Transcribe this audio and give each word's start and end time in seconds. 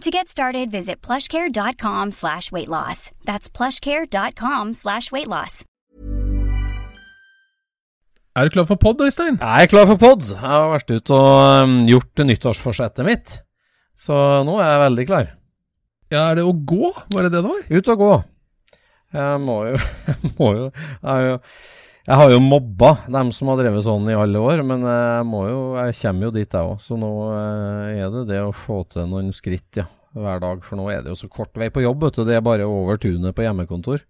To 0.00 0.10
get 0.10 0.28
started, 0.28 0.70
visit 0.70 1.02
plushcare.com 1.02 2.12
slash 2.12 2.50
weight 2.50 2.68
loss. 2.68 3.10
That's 3.26 3.50
plushcare.com 3.50 4.72
slash 4.72 5.12
weight 5.12 5.28
loss. 5.28 5.64
Er 8.34 8.48
du 8.48 8.54
klar 8.54 8.64
for 8.64 8.80
pod, 8.80 9.02
Øystein? 9.04 9.36
Jeg 9.36 9.62
er 9.62 9.68
klar 9.68 9.84
for 9.90 10.00
pod. 10.00 10.24
Jeg 10.30 10.40
har 10.40 10.70
vært 10.72 10.94
ute 10.94 11.12
og 11.12 11.64
um, 11.66 11.74
gjort 11.84 12.22
nyttårsforsettet 12.24 13.04
mitt. 13.04 13.34
Så 13.92 14.16
nå 14.48 14.54
er 14.56 14.70
jeg 14.70 14.82
veldig 14.86 15.06
klar. 15.10 15.28
Ja, 16.08 16.22
er 16.30 16.40
det 16.40 16.46
å 16.48 16.54
gå? 16.56 16.94
Var 17.12 17.26
det 17.26 17.34
det 17.34 17.42
det 17.42 17.50
var? 17.50 17.60
Ut 17.68 17.92
og 17.92 18.04
gå. 18.06 18.12
Jeg 19.20 19.44
må 19.44 19.58
jo 19.68 19.76
Jeg, 20.08 20.32
må 20.38 20.50
jo, 20.56 20.66
jeg, 20.70 21.10
har 21.10 21.26
jo, 21.26 21.36
jeg 22.10 22.18
har 22.18 22.32
jo 22.34 22.40
mobba 22.42 22.88
dem 23.06 23.30
som 23.34 23.52
har 23.52 23.60
drevet 23.62 23.84
sånn 23.86 24.08
i 24.10 24.16
alle 24.18 24.40
år, 24.42 24.64
men 24.66 24.82
jeg 24.82 25.26
må 25.30 25.44
jo 25.46 25.60
Jeg 25.78 25.94
kommer 26.02 26.26
jo 26.28 26.34
dit, 26.34 26.50
jeg 26.58 26.66
òg. 26.74 26.80
Så 26.82 26.98
nå 26.98 27.10
eh, 27.36 28.02
er 28.02 28.10
det 28.16 28.26
det 28.32 28.40
å 28.42 28.50
få 28.54 28.82
til 28.90 29.06
noen 29.10 29.30
skritt, 29.34 29.68
ja. 29.78 29.86
Hver 30.10 30.40
dag, 30.42 30.58
for 30.66 30.74
nå 30.74 30.88
er 30.90 31.04
det 31.04 31.12
jo 31.12 31.18
så 31.20 31.28
kort 31.30 31.54
vei 31.54 31.68
på 31.70 31.84
jobb. 31.84 32.00
vet 32.02 32.16
du, 32.18 32.24
Det 32.26 32.34
er 32.34 32.40
bare 32.42 32.64
over 32.66 32.98
tunet 32.98 33.30
på 33.36 33.44
hjemmekontor. 33.44 34.00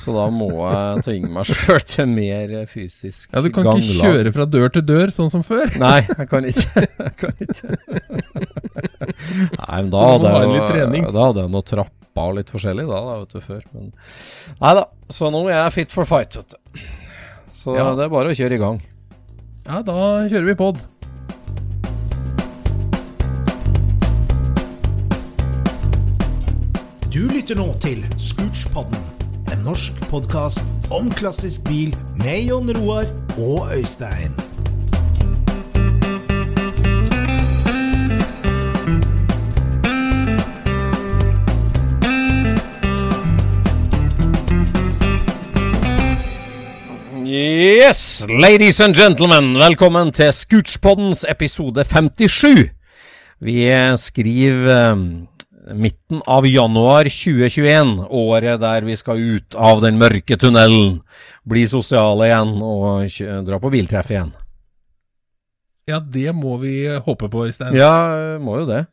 Så 0.00 0.14
da 0.16 0.30
må 0.32 0.48
jeg 0.48 1.02
tvinge 1.04 1.28
meg 1.34 1.44
sjøl 1.50 1.82
til 1.84 2.08
mer 2.08 2.54
fysisk 2.70 3.28
Ja, 3.34 3.42
Du 3.44 3.50
kan 3.52 3.68
ganglag. 3.68 3.84
ikke 3.84 4.06
kjøre 4.06 4.32
fra 4.32 4.46
dør 4.48 4.72
til 4.72 4.86
dør, 4.88 5.12
sånn 5.12 5.28
som 5.34 5.44
før. 5.44 5.68
Nei, 5.82 5.98
jeg 6.08 6.28
kan 6.32 6.48
ikke. 6.48 6.86
Jeg 7.02 7.12
kan 7.20 7.44
ikke. 7.44 7.76
Nei, 9.58 9.76
men 9.82 9.92
da 9.92 10.06
hadde 10.08 10.32
jeg. 10.32 11.04
Da 11.12 11.26
hadde 11.28 11.44
jeg 11.44 11.52
noe 11.52 11.66
trapper 11.68 12.32
og 12.32 12.34
litt 12.38 12.50
forskjellig 12.52 12.88
da, 12.88 13.02
da 13.10 13.20
vet 13.20 13.36
du, 13.36 13.40
før. 13.44 13.62
Men 13.76 13.92
nei 14.62 14.72
da. 14.80 14.86
Så 15.12 15.28
nå 15.32 15.44
er 15.50 15.58
jeg 15.58 15.76
fit 15.76 15.92
for 16.00 16.08
fight, 16.08 16.40
vet 16.40 16.56
du. 16.56 16.82
Så 17.52 17.76
Ja. 17.76 17.94
det 17.94 18.04
er 18.04 18.08
bare 18.08 18.30
å 18.32 18.34
kjøre 18.36 18.52
i 18.56 18.58
gang. 18.58 18.80
Ja, 19.66 19.82
da 19.82 20.26
kjører 20.28 20.46
vi 20.46 20.54
pod. 20.54 20.80
Du 27.12 27.26
lytter 27.28 27.58
nå 27.58 27.66
til 27.82 28.00
Scootspodden, 28.20 29.02
en 29.52 29.64
norsk 29.66 29.98
podkast 30.08 30.64
om 30.94 31.10
klassisk 31.18 31.66
bil 31.68 31.92
med 32.22 32.46
Jon 32.48 32.70
Roar 32.78 33.10
og 33.36 33.68
Øystein. 33.76 34.32
Yes, 47.32 48.26
ladies 48.28 48.76
and 48.84 48.92
gentlemen, 48.92 49.54
velkommen 49.56 50.10
til 50.12 50.28
Scootspoddens 50.36 51.22
episode 51.24 51.80
57. 51.88 52.66
Vi 53.40 53.54
skriver 53.96 54.68
eh, 54.74 55.04
midten 55.72 56.20
av 56.28 56.44
januar 56.44 57.08
2021, 57.08 57.94
året 58.12 58.60
der 58.60 58.84
vi 58.84 58.98
skal 59.00 59.22
ut 59.38 59.56
av 59.56 59.80
den 59.80 59.96
mørke 60.02 60.36
tunnelen, 60.36 60.98
bli 61.48 61.64
sosiale 61.70 62.28
igjen 62.28 62.52
og 62.60 63.16
dra 63.48 63.62
på 63.62 63.72
biltreff 63.72 64.12
igjen. 64.12 64.34
Ja, 65.88 66.02
det 66.04 66.36
må 66.36 66.58
vi 66.60 66.84
håpe 66.84 67.32
på, 67.32 67.46
Øystein. 67.48 67.72
Ja, 67.80 68.36
må 68.44 68.60
jo 68.60 68.68
det. 68.74 68.84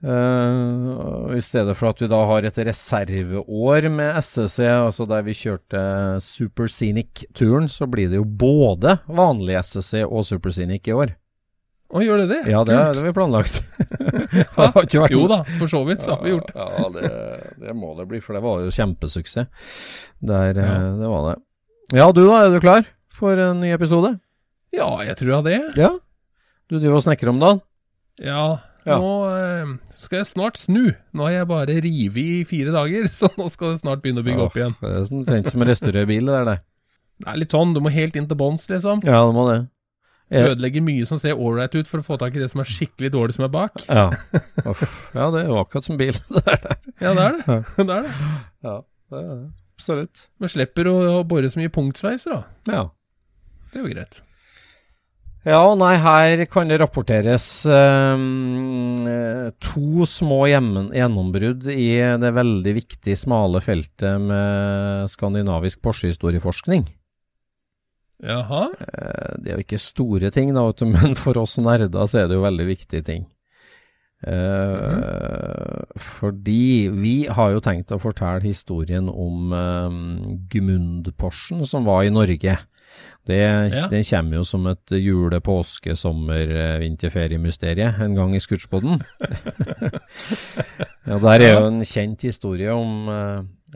Eh, 0.00 1.36
I 1.36 1.40
stedet 1.44 1.74
for 1.76 1.90
at 1.92 2.00
vi 2.00 2.08
da 2.08 2.20
har 2.30 2.46
et 2.48 2.58
reserveår 2.70 3.88
med 3.92 4.16
SSC, 4.22 4.60
altså 4.72 5.06
der 5.10 5.24
vi 5.26 5.34
kjørte 5.36 5.82
Super 6.24 6.70
Scenic-turen, 6.72 7.68
så 7.68 7.88
blir 7.90 8.08
det 8.12 8.16
jo 8.20 8.24
både 8.24 8.96
vanlig 9.08 9.58
SSC 9.60 10.04
og 10.06 10.24
Super 10.28 10.54
Scenic 10.56 10.88
i 10.88 10.94
år. 10.96 11.12
Å, 11.90 12.00
gjør 12.06 12.20
det 12.22 12.26
det? 12.30 12.40
Ja, 12.52 12.60
det 12.64 12.76
har 12.78 12.94
vi 13.02 13.12
planlagt. 13.16 13.60
Jo 15.10 15.24
da, 15.26 15.40
for 15.58 15.66
så 15.70 15.80
vidt 15.88 16.04
så 16.04 16.14
har 16.14 16.22
vi 16.22 16.30
gjort. 16.36 16.52
Ja, 16.54 16.66
ja 16.78 16.88
det, 16.94 17.08
det 17.64 17.72
må 17.74 17.92
det 17.98 18.06
bli, 18.10 18.20
for 18.22 18.36
det 18.38 18.42
var 18.44 18.60
jo 18.62 18.70
kjempesuksess. 18.74 19.48
Der, 20.22 20.54
Ja. 20.54 20.68
eh, 20.78 20.98
Det 21.00 21.08
var 21.10 21.24
det. 21.30 21.36
Ja, 21.98 22.06
du 22.14 22.22
da, 22.28 22.44
er 22.46 22.54
du 22.54 22.60
klar 22.62 22.86
for 23.10 23.34
en 23.42 23.60
ny 23.64 23.72
episode? 23.74 24.14
Ja, 24.72 24.86
jeg 25.02 25.16
tror 25.18 25.32
jeg 25.40 25.44
det. 25.48 25.58
Ja. 25.82 25.90
Du 26.70 26.78
driver 26.78 27.00
og 27.00 27.02
snekrer 27.08 27.32
om 27.34 27.40
dagen? 27.42 27.60
Ja, 28.22 28.60
Ja. 28.86 28.96
nå 28.96 29.10
eh, 29.34 29.74
skal 30.10 30.24
jeg 30.24 30.26
snart 30.26 30.58
snu. 30.58 30.88
Nå 31.14 31.26
har 31.28 31.36
jeg 31.36 31.46
bare 31.46 31.76
revet 31.78 32.18
i 32.18 32.44
fire 32.48 32.72
dager, 32.74 33.06
så 33.20 33.30
nå 33.38 33.46
skal 33.54 33.76
det 33.76 33.84
snart 33.84 34.02
begynne 34.02 34.24
å 34.24 34.26
bygge 34.26 34.46
opp 34.48 34.56
igjen. 34.58 34.74
Det 34.80 34.90
er 34.90 35.04
som- 35.06 35.20
omtrent 35.20 35.50
som 35.52 35.62
å 35.62 35.68
restaurere 35.70 36.08
bil, 36.10 36.26
det 36.26 36.34
der. 36.40 36.48
det. 36.48 36.56
Det 37.20 37.28
er 37.30 37.38
litt 37.38 37.52
sånn, 37.54 37.74
du 37.76 37.82
må 37.84 37.92
helt 37.94 38.16
inn 38.18 38.26
til 38.26 38.38
bånns, 38.40 38.64
liksom. 38.72 39.04
Ja, 39.06 39.20
det 39.28 39.36
må 39.36 39.44
det. 39.46 39.60
Jeg... 40.30 40.46
Ødelegger 40.54 40.82
mye 40.86 41.06
som 41.06 41.18
ser 41.18 41.38
ålreit 41.38 41.74
ut 41.74 41.88
for 41.90 42.02
å 42.02 42.06
få 42.06 42.16
tak 42.18 42.34
i 42.34 42.42
det 42.42 42.48
som 42.52 42.62
er 42.62 42.68
skikkelig 42.70 43.10
dårlig 43.14 43.34
som 43.34 43.44
er 43.46 43.52
bak. 43.54 43.82
Ja. 43.86 44.08
Ja, 45.14 45.26
det 45.34 45.40
er 45.42 45.48
jo 45.50 45.58
akkurat 45.62 45.86
som 45.86 45.98
bil. 45.98 46.14
det 46.34 46.42
der. 46.46 46.76
Ja, 47.02 47.14
det 47.18 47.24
er 47.28 47.38
det. 47.38 47.58
det, 47.76 47.86
er 47.86 48.06
det. 48.06 48.14
Ja, 48.66 48.74
det 49.10 49.20
er 49.20 49.28
det. 49.30 49.50
Absolutt. 49.78 50.24
Men 50.42 50.52
slipper 50.52 50.90
å, 50.90 50.96
å 51.18 51.22
bore 51.26 51.50
så 51.50 51.58
mye 51.62 51.72
punktsveis, 51.74 52.26
da. 52.30 52.42
Ja. 52.70 52.84
Det 53.70 53.78
er 53.80 53.86
jo 53.86 53.92
greit. 53.94 54.20
Ja, 55.48 55.62
nei, 55.72 55.94
her 55.96 56.42
kan 56.52 56.68
det 56.68 56.76
rapporteres 56.82 57.44
ehm, 57.64 58.98
eh, 59.08 59.46
to 59.64 60.04
små 60.04 60.42
gjennombrudd 60.50 61.64
i 61.72 61.94
det 62.20 62.32
veldig 62.36 62.74
viktige, 62.76 63.16
smale 63.16 63.62
feltet 63.64 64.20
med 64.20 65.08
skandinavisk 65.08 65.80
Porsche-historieforskning. 65.80 66.84
Jaha. 68.20 68.66
Eh, 68.84 69.34
det 69.40 69.48
er 69.48 69.56
jo 69.56 69.64
ikke 69.64 69.80
store 69.80 70.28
ting, 70.34 70.52
da, 70.52 70.66
vet 70.68 70.82
du, 70.82 70.90
men 70.96 71.16
for 71.16 71.40
oss 71.40 71.56
nerder 71.56 72.04
så 72.04 72.22
er 72.22 72.28
det 72.28 72.36
jo 72.36 72.44
veldig 72.44 72.68
viktige 72.68 73.06
ting. 73.06 73.24
Eh, 74.20 75.80
Fordi 76.20 76.90
vi 76.92 77.14
har 77.32 77.54
jo 77.54 77.62
tenkt 77.64 77.96
å 77.96 78.00
fortelle 78.02 78.44
historien 78.44 79.08
om 79.08 79.54
um, 79.56 80.02
Gmund-Porschen 80.52 81.64
som 81.64 81.88
var 81.88 82.04
i 82.04 82.12
Norge. 82.12 82.58
Det, 83.26 83.38
Ja. 83.40 83.86
Den 83.90 84.04
kommer 84.04 84.36
jo 84.40 84.44
som 84.44 84.66
et 84.66 84.90
jule-, 84.96 85.40
påske-, 85.40 85.96
sommer-, 85.96 86.80
vinterferiemysterium 86.80 86.80
vinterferiemysterie 86.80 87.94
en 88.04 88.14
gang 88.14 88.34
i 88.34 88.40
Scootspoden. 88.40 89.02
ja, 91.08 91.18
der 91.18 91.44
er 91.44 91.52
jo 91.52 91.66
en 91.68 91.84
kjent 91.84 92.22
historie 92.22 92.72
om, 92.72 93.08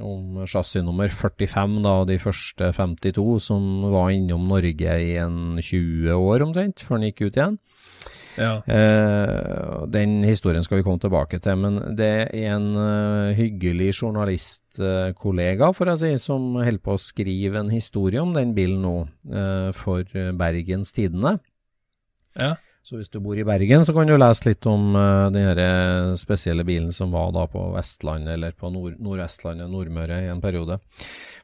om 0.00 0.46
chassis 0.46 0.82
nummer 0.82 1.08
45, 1.08 1.82
da, 1.84 1.94
de 2.08 2.18
første 2.18 2.72
52, 2.72 3.42
som 3.42 3.84
var 3.92 4.10
innom 4.10 4.48
Norge 4.48 4.98
i 5.04 5.16
en 5.20 5.60
20 5.60 6.14
år 6.14 6.48
omtrent, 6.48 6.82
før 6.82 6.98
den 6.98 7.12
gikk 7.12 7.28
ut 7.28 7.38
igjen. 7.38 7.58
Ja. 8.40 8.58
Uh, 8.66 9.84
den 9.90 10.22
historien 10.26 10.64
skal 10.66 10.80
vi 10.80 10.86
komme 10.86 11.02
tilbake 11.02 11.38
til, 11.42 11.58
men 11.60 11.78
det 11.98 12.10
er 12.24 12.54
en 12.54 12.70
uh, 12.74 13.34
hyggelig 13.36 13.92
journalistkollega, 14.00 15.70
får 15.76 15.92
jeg 15.92 16.02
si, 16.02 16.12
som 16.26 16.54
holder 16.58 16.82
på 16.84 16.96
å 16.96 17.02
skrive 17.02 17.62
en 17.62 17.72
historie 17.74 18.22
om 18.22 18.34
den 18.34 18.54
bilen 18.56 18.82
nå, 18.84 18.94
eh, 19.30 19.70
for 19.76 20.06
Bergens 20.38 20.92
Tidende. 20.94 21.36
Ja. 22.38 22.54
Så 22.84 22.98
hvis 22.98 23.08
du 23.08 23.16
bor 23.24 23.38
i 23.38 23.46
Bergen, 23.48 23.84
så 23.86 23.94
kan 23.96 24.10
du 24.10 24.12
lese 24.18 24.50
litt 24.50 24.66
om 24.68 24.92
uh, 24.92 25.32
den 25.32 26.18
spesielle 26.20 26.66
bilen 26.68 26.90
som 26.92 27.14
var 27.14 27.30
da 27.32 27.46
på 27.48 27.62
Vestlandet, 27.72 28.34
eller 28.36 28.52
på 28.52 28.68
Nord 28.74 28.98
Nordvestlandet, 29.00 29.70
Nordmøre, 29.72 30.18
i 30.26 30.32
en 30.32 30.42
periode. 30.44 30.76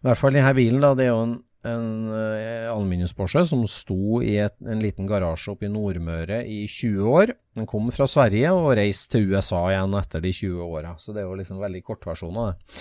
I 0.00 0.08
hvert 0.08 0.20
fall 0.20 0.36
denne 0.36 0.52
bilen, 0.58 0.82
da, 0.84 0.92
det 0.98 1.06
er 1.06 1.14
jo 1.14 1.22
en, 1.24 1.38
en 1.68 2.08
uh, 2.08 2.70
aluminiumsporsche 2.72 3.42
som 3.48 3.66
sto 3.68 4.20
i 4.24 4.36
et, 4.42 4.56
en 4.64 4.80
liten 4.82 5.08
garasje 5.08 5.52
oppe 5.52 5.68
i 5.68 5.72
Nordmøre 5.72 6.40
i 6.48 6.62
20 6.64 7.10
år. 7.10 7.34
Den 7.58 7.68
kom 7.70 7.90
fra 7.94 8.08
Sverige 8.10 8.52
og 8.56 8.72
reiste 8.78 9.16
til 9.16 9.34
USA 9.34 9.62
igjen 9.72 9.96
etter 9.98 10.24
de 10.24 10.32
20 10.32 10.62
åra, 10.64 10.94
så 10.98 11.14
det 11.14 11.22
er 11.22 11.28
jo 11.28 11.38
liksom 11.40 11.60
veldig 11.62 11.82
kortversjon 11.86 12.40
av 12.40 12.52
det. 12.52 12.80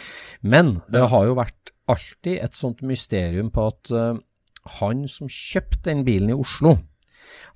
Men 0.55 0.77
det 0.91 1.07
har 1.11 1.27
jo 1.27 1.39
vært 1.39 1.73
alltid 1.89 2.37
et 2.39 2.55
sånt 2.55 2.85
mysterium 2.85 3.51
på 3.53 3.67
at 3.71 3.91
uh, 3.95 4.21
han 4.79 5.03
som 5.11 5.31
kjøpte 5.31 5.87
den 5.89 6.05
bilen 6.07 6.31
i 6.31 6.37
Oslo, 6.37 6.77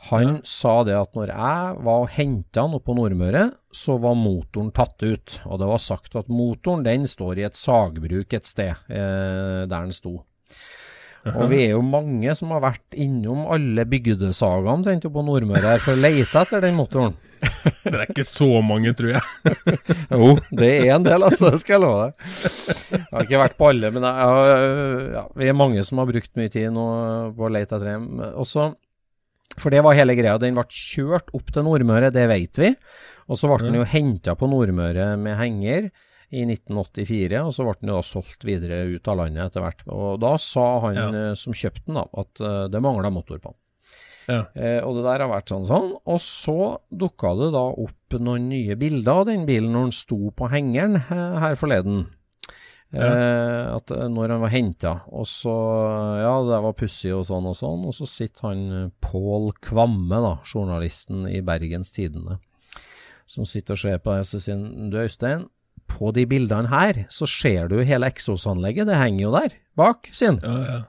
han 0.09 0.41
sa 0.43 0.81
det 0.83 0.95
at 0.97 1.13
når 1.15 1.31
jeg 1.31 1.75
var 1.85 2.01
og 2.03 2.11
henta 2.11 2.65
han 2.65 2.75
oppe 2.75 2.89
på 2.89 2.97
Nordmøre, 2.97 3.45
så 3.73 3.95
var 4.01 4.17
motoren 4.19 4.73
tatt 4.75 4.99
ut. 5.03 5.37
Og 5.47 5.61
det 5.61 5.69
var 5.69 5.81
sagt 5.81 6.17
at 6.19 6.31
motoren 6.31 6.83
den 6.85 7.07
står 7.07 7.39
i 7.39 7.45
et 7.47 7.57
sagbruk 7.57 8.35
et 8.35 8.49
sted 8.49 8.73
eh, 8.91 9.63
der 9.63 9.69
den 9.71 9.95
sto. 9.95 10.17
Og 11.31 11.45
vi 11.51 11.61
er 11.63 11.69
jo 11.77 11.83
mange 11.85 12.33
som 12.35 12.51
har 12.51 12.63
vært 12.65 12.97
innom 12.99 13.45
alle 13.51 13.85
bygdesagene 13.87 14.73
omtrent 14.73 15.05
på 15.07 15.23
Nordmøre 15.23 15.75
her 15.75 15.83
for 15.83 15.95
å 15.95 16.01
lete 16.01 16.41
etter 16.41 16.63
den 16.65 16.75
motoren. 16.75 17.15
Det 17.83 17.91
er 17.91 18.05
ikke 18.07 18.25
så 18.27 18.47
mange, 18.63 18.93
tror 18.95 19.17
jeg. 19.17 19.55
jo, 20.15 20.29
det 20.47 20.69
er 20.77 20.93
en 20.95 21.03
del, 21.03 21.25
altså. 21.27 21.49
Det 21.51 21.59
skal 21.59 21.75
jeg 21.75 21.81
love 21.83 22.05
deg. 22.05 22.29
Jeg 22.93 23.01
har 23.09 23.25
ikke 23.27 23.41
vært 23.41 23.57
på 23.59 23.67
alle, 23.67 23.91
men 23.91 24.07
jeg, 24.07 24.69
ja, 25.11 25.23
vi 25.41 25.49
er 25.51 25.57
mange 25.59 25.83
som 25.83 25.99
har 25.99 26.07
brukt 26.07 26.31
mye 26.39 26.53
tid 26.53 26.71
nå 26.71 26.85
på 27.35 27.43
å 27.43 27.51
lete 27.51 27.75
etter 27.75 27.89
dem. 27.91 28.07
Også 28.39 28.69
for 29.59 29.73
det 29.73 29.83
var 29.85 29.97
hele 29.97 30.15
greia. 30.17 30.39
Den 30.41 30.55
ble 30.57 30.65
kjørt 30.71 31.29
opp 31.35 31.51
til 31.53 31.67
Nordmøre, 31.67 32.13
det 32.15 32.23
vet 32.31 32.63
vi. 32.63 32.71
Og 33.27 33.39
så 33.39 33.51
ble 33.51 33.59
den 33.67 33.79
jo 33.81 33.87
henta 33.87 34.37
på 34.39 34.49
Nordmøre 34.49 35.13
med 35.19 35.37
henger 35.39 35.91
i 36.33 36.43
1984, 36.49 37.39
og 37.45 37.53
så 37.53 37.65
ble 37.67 37.75
den 37.79 37.91
jo 37.93 37.99
da 37.99 38.05
solgt 38.07 38.45
videre 38.47 38.81
ut 38.95 39.07
av 39.11 39.19
landet 39.21 39.45
etter 39.51 39.61
hvert. 39.65 39.83
Og 39.93 40.19
da 40.23 40.33
sa 40.41 40.65
han 40.87 40.95
Ja. 40.97 41.09
eh, 41.13 41.33
som 41.37 41.53
kjøpte 41.53 41.85
den, 41.85 41.99
da, 42.01 42.07
at 42.23 42.41
eh, 42.41 42.63
det 42.73 42.81
mangla 42.81 43.11
motor 43.13 43.37
på 43.39 43.51
den. 43.53 43.59
Ja. 44.23 44.41
Eh, 44.55 44.79
og 44.87 44.95
det 44.95 45.03
der 45.03 45.19
har 45.25 45.29
vært 45.29 45.51
sånn 45.51 45.65
sånn. 45.67 45.89
Og 46.07 46.19
så 46.23 46.57
dukka 46.89 47.33
det 47.41 47.51
da 47.53 47.63
opp 47.83 48.15
noen 48.23 48.45
nye 48.49 48.75
bilder 48.79 49.11
av 49.19 49.25
den 49.27 49.45
bilen 49.45 49.73
når 49.75 49.89
den 49.89 49.95
sto 49.97 50.19
på 50.31 50.47
hengeren 50.49 50.95
her 51.09 51.55
forleden. 51.59 52.05
Eh, 52.93 53.75
at 53.75 53.89
eh, 53.91 54.05
når 54.07 54.29
han 54.35 54.41
var 54.45 54.51
henta. 54.53 54.93
Og 55.11 55.25
så 55.27 55.53
Ja, 56.21 56.33
det 56.45 56.59
var 56.63 56.75
pussig 56.77 57.11
og 57.15 57.25
sånn 57.25 57.47
og 57.49 57.55
sånn. 57.57 57.83
Og 57.89 57.93
så 57.97 58.05
sitter 58.07 58.47
han 58.51 58.91
Pål 59.01 59.51
Kvamme, 59.65 60.19
da, 60.21 60.35
journalisten 60.45 61.25
i 61.27 61.41
Bergens 61.41 61.91
Tidende, 61.91 62.37
som 63.25 63.45
sitter 63.49 63.73
og 63.75 63.81
ser 63.81 63.97
på 64.03 64.13
det, 64.15 64.27
så 64.29 64.39
sier 64.39 64.55
han 64.59 64.89
Du 64.93 64.97
Øystein, 65.01 65.47
på 65.93 66.11
de 66.15 66.25
bildene 66.29 66.71
her 66.71 67.03
så 67.13 67.27
ser 67.29 67.69
du 67.71 67.79
hele 67.85 68.09
eksosanlegget, 68.09 68.89
det 68.89 68.99
henger 68.99 69.25
jo 69.27 69.31
der 69.37 69.55
bak, 69.79 70.09
sin. 70.13 70.39
Ja, 70.43 70.57
ja. 70.67 70.81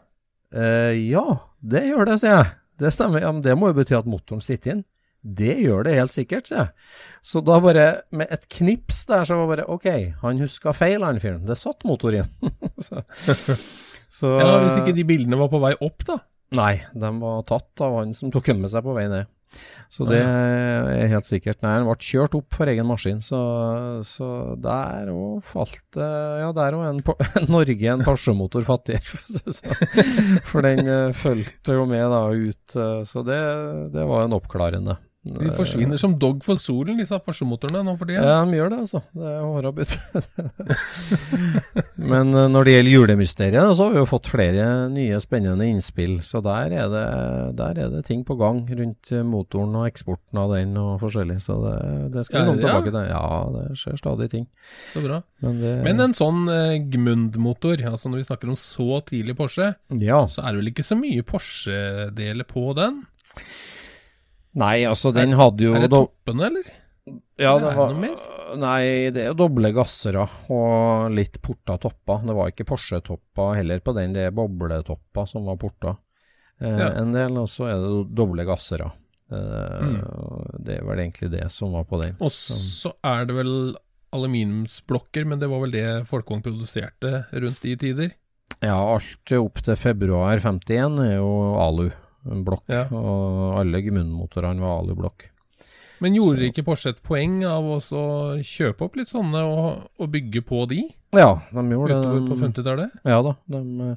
Uh, 0.54 0.92
ja, 0.94 1.24
det 1.66 1.86
gjør 1.88 2.10
det, 2.10 2.18
sier 2.22 2.36
jeg. 2.36 2.50
Det 2.82 2.90
stemmer. 2.94 3.22
Ja, 3.22 3.30
men 3.34 3.42
det 3.42 3.54
må 3.58 3.70
jo 3.70 3.78
bety 3.78 3.96
at 3.96 4.08
motoren 4.10 4.42
sitter 4.44 4.76
inn. 4.76 4.84
Det 5.24 5.54
gjør 5.62 5.86
det 5.86 5.94
helt 5.96 6.12
sikkert, 6.14 6.50
sier 6.50 6.66
jeg. 6.66 6.90
Så 7.24 7.40
da 7.44 7.56
bare, 7.64 7.86
med 8.14 8.30
et 8.34 8.44
knips 8.52 9.04
der, 9.08 9.24
så 9.26 9.38
var 9.40 9.50
bare 9.54 9.66
OK, 9.72 9.88
han 10.20 10.42
huska 10.42 10.74
feil, 10.76 11.06
han 11.06 11.20
fyren. 11.22 11.46
Det 11.48 11.56
satt 11.58 11.86
motor 11.88 12.14
inn. 12.18 12.30
så, 12.86 13.02
så 14.12 14.34
ja, 14.36 14.50
Hvis 14.66 14.78
ikke 14.82 14.96
de 14.96 15.06
bildene 15.08 15.40
var 15.40 15.50
på 15.52 15.62
vei 15.64 15.72
opp, 15.78 16.04
da. 16.10 16.20
Nei, 16.54 16.74
de 16.92 17.10
var 17.22 17.46
tatt 17.48 17.82
av 17.82 17.96
han 17.98 18.12
som 18.14 18.30
tok 18.34 18.52
dem 18.52 18.60
med 18.62 18.70
seg 18.70 18.84
på 18.84 18.94
vei 18.94 19.08
ned. 19.10 19.30
Så 19.94 20.06
det 20.08 20.18
er 20.18 21.06
helt 21.12 21.28
sikkert. 21.28 21.60
Nei, 21.62 21.76
han 21.76 21.86
ble 21.86 21.94
kjørt 22.02 22.34
opp 22.34 22.56
for 22.56 22.70
egen 22.70 22.88
maskin, 22.88 23.20
så, 23.22 23.40
så 24.08 24.28
der 24.58 25.12
òg 25.12 25.44
falt 25.46 25.80
det 25.94 26.10
Ja, 26.42 26.50
der 26.56 26.78
òg 26.78 26.86
en, 26.88 27.00
Norge 27.54 27.92
en 27.92 28.04
Porsche-motor 28.06 28.66
fattigere, 28.66 29.06
for 29.06 29.54
sånn. 29.54 30.66
Den 30.66 30.90
eh, 30.90 31.08
fulgte 31.14 31.78
jo 31.78 31.86
med 31.90 32.06
da 32.10 32.22
ut, 32.34 32.76
eh, 32.76 33.02
så 33.06 33.22
det, 33.26 33.40
det 33.94 34.06
var 34.10 34.26
en 34.26 34.38
oppklarende. 34.38 34.98
De 35.24 35.48
forsvinner 35.56 35.96
som 35.96 36.18
dog 36.20 36.42
for 36.44 36.60
solen, 36.60 36.98
disse 37.00 37.16
Porsche-motorene 37.24 37.80
nå 37.86 37.94
for 37.96 38.10
tida. 38.10 38.20
Ja, 38.20 38.40
de 38.44 38.58
gjør 38.58 38.68
det, 38.74 38.80
altså. 38.84 39.00
Det 39.16 39.24
er 39.30 39.40
hårabit. 39.40 39.94
Men 42.12 42.34
eh, 42.36 42.48
når 42.52 42.66
det 42.68 42.74
gjelder 42.74 42.92
julemysteriet, 42.92 43.70
så 43.78 43.86
har 43.86 43.94
vi 43.94 44.00
jo 44.02 44.08
fått 44.10 44.28
flere 44.32 44.66
nye 44.92 45.20
spennende 45.24 45.64
innspill. 45.70 46.18
Så 46.26 46.42
der 46.44 46.74
er 46.76 46.92
det, 46.92 47.04
der 47.56 47.80
er 47.86 47.92
det 47.94 48.02
ting 48.08 48.20
på 48.28 48.36
gang 48.40 48.62
rundt 48.68 49.12
eh, 49.16 49.24
motoren 49.24 49.74
og 49.80 49.86
eksporten 49.88 50.40
av 50.44 50.52
den 50.58 50.76
og 50.80 50.98
forskjellig. 51.02 51.38
Så 51.44 51.56
det, 51.64 51.74
det 52.18 52.26
skal 52.28 52.40
vi 52.40 52.44
Ja, 52.44 52.50
komme 52.50 52.60
ja. 52.60 52.68
tilbake 52.68 52.94
til. 52.94 53.10
Ja, 53.14 53.26
det 53.56 53.80
skjer 53.80 54.00
stadig 54.02 54.30
ting. 54.34 54.46
Så 54.92 55.04
bra. 55.06 55.22
Men, 55.44 55.60
det, 55.62 55.74
Men 55.88 56.04
en 56.08 56.16
sånn 56.20 56.44
eh, 56.52 56.76
Gmund-motor, 56.92 57.80
altså 57.94 58.12
når 58.12 58.20
vi 58.24 58.28
snakker 58.28 58.52
om 58.52 58.60
så 58.60 59.00
tidlig 59.08 59.38
Porsche, 59.40 59.72
Ja. 60.04 60.24
så 60.28 60.44
er 60.44 60.52
det 60.52 60.60
vel 60.64 60.72
ikke 60.74 60.84
så 60.86 61.00
mye 61.00 61.24
Porsche-deler 61.26 62.44
på 62.50 62.68
den? 62.76 63.04
Nei, 64.54 64.84
altså, 64.86 65.10
den 65.14 65.32
hadde 65.38 65.64
jo 65.66 65.74
Er 65.74 65.80
det 65.86 65.90
toppene, 65.90 66.46
eller? 66.50 66.68
Ja, 67.40 67.56
Er 67.56 67.60
det 67.64 67.74
var 67.76 67.92
noe 67.92 68.00
mer? 68.00 68.16
Nei, 68.54 69.10
det 69.10 69.22
er 69.24 69.30
jo 69.32 69.38
doble 69.40 69.72
gassere 69.74 70.28
og 70.54 71.10
litt 71.10 71.40
porta 71.42 71.74
topper. 71.82 72.20
Det 72.22 72.34
var 72.36 72.52
ikke 72.52 72.66
Porsche-topper 72.68 73.56
heller 73.58 73.80
på 73.82 73.94
den, 73.96 74.12
det 74.14 74.28
er 74.28 74.34
bobletopper 74.36 75.26
som 75.26 75.48
var 75.50 75.56
porta. 75.58 75.96
Eh, 76.62 76.70
Ja. 76.78 76.92
En 77.00 77.10
del, 77.12 77.34
og 77.40 77.48
så 77.50 77.66
er 77.72 77.80
det 77.82 78.14
doble 78.14 78.44
gassere. 78.46 78.92
Eh, 79.32 79.80
Mm. 79.82 80.62
Det 80.64 80.76
er 80.78 80.84
vel 80.86 80.98
egentlig 81.02 81.30
det 81.32 81.50
som 81.50 81.72
var 81.72 81.84
på 81.84 81.98
den. 82.00 82.14
Og 82.20 82.30
så 82.30 82.92
er 83.02 83.24
det 83.26 83.34
vel 83.34 83.74
aluminiumsblokker, 84.14 85.24
men 85.26 85.40
det 85.40 85.48
var 85.50 85.60
vel 85.64 85.72
det 85.74 85.86
Folkvogn 86.06 86.42
produserte 86.44 87.24
rundt 87.32 87.60
de 87.64 87.74
tider? 87.76 88.12
Ja, 88.62 88.76
alt 88.78 89.32
opp 89.36 89.58
til 89.66 89.76
februar 89.76 90.38
51 90.38 91.00
er 91.02 91.16
jo 91.16 91.32
alu-blokk, 92.26 92.64
Ja. 92.68 92.84
og 92.90 93.58
alle 93.60 93.80
Gmund-motorene 93.82 94.60
var 94.60 94.82
alu-blokk. 94.82 95.30
Men 96.00 96.14
gjorde 96.14 96.38
Så- 96.42 96.48
ikke 96.50 96.64
Porsche 96.66 96.88
et 96.90 97.02
poeng 97.02 97.44
av 97.46 97.62
å 97.64 97.78
kjøpe 98.42 98.82
opp 98.82 98.96
litt 98.96 99.08
sånne 99.08 99.40
og, 99.46 99.88
og 100.00 100.10
bygge 100.10 100.42
på 100.44 100.66
de 100.68 100.82
Ja, 101.14 101.40
de 101.52 101.62
gjorde 101.70 101.94
utover 102.00 102.20
det. 102.20 102.28
på 102.28 102.38
50-tallet? 102.42 102.90
Ja 103.04 103.22
da. 103.22 103.36
De, 103.48 103.96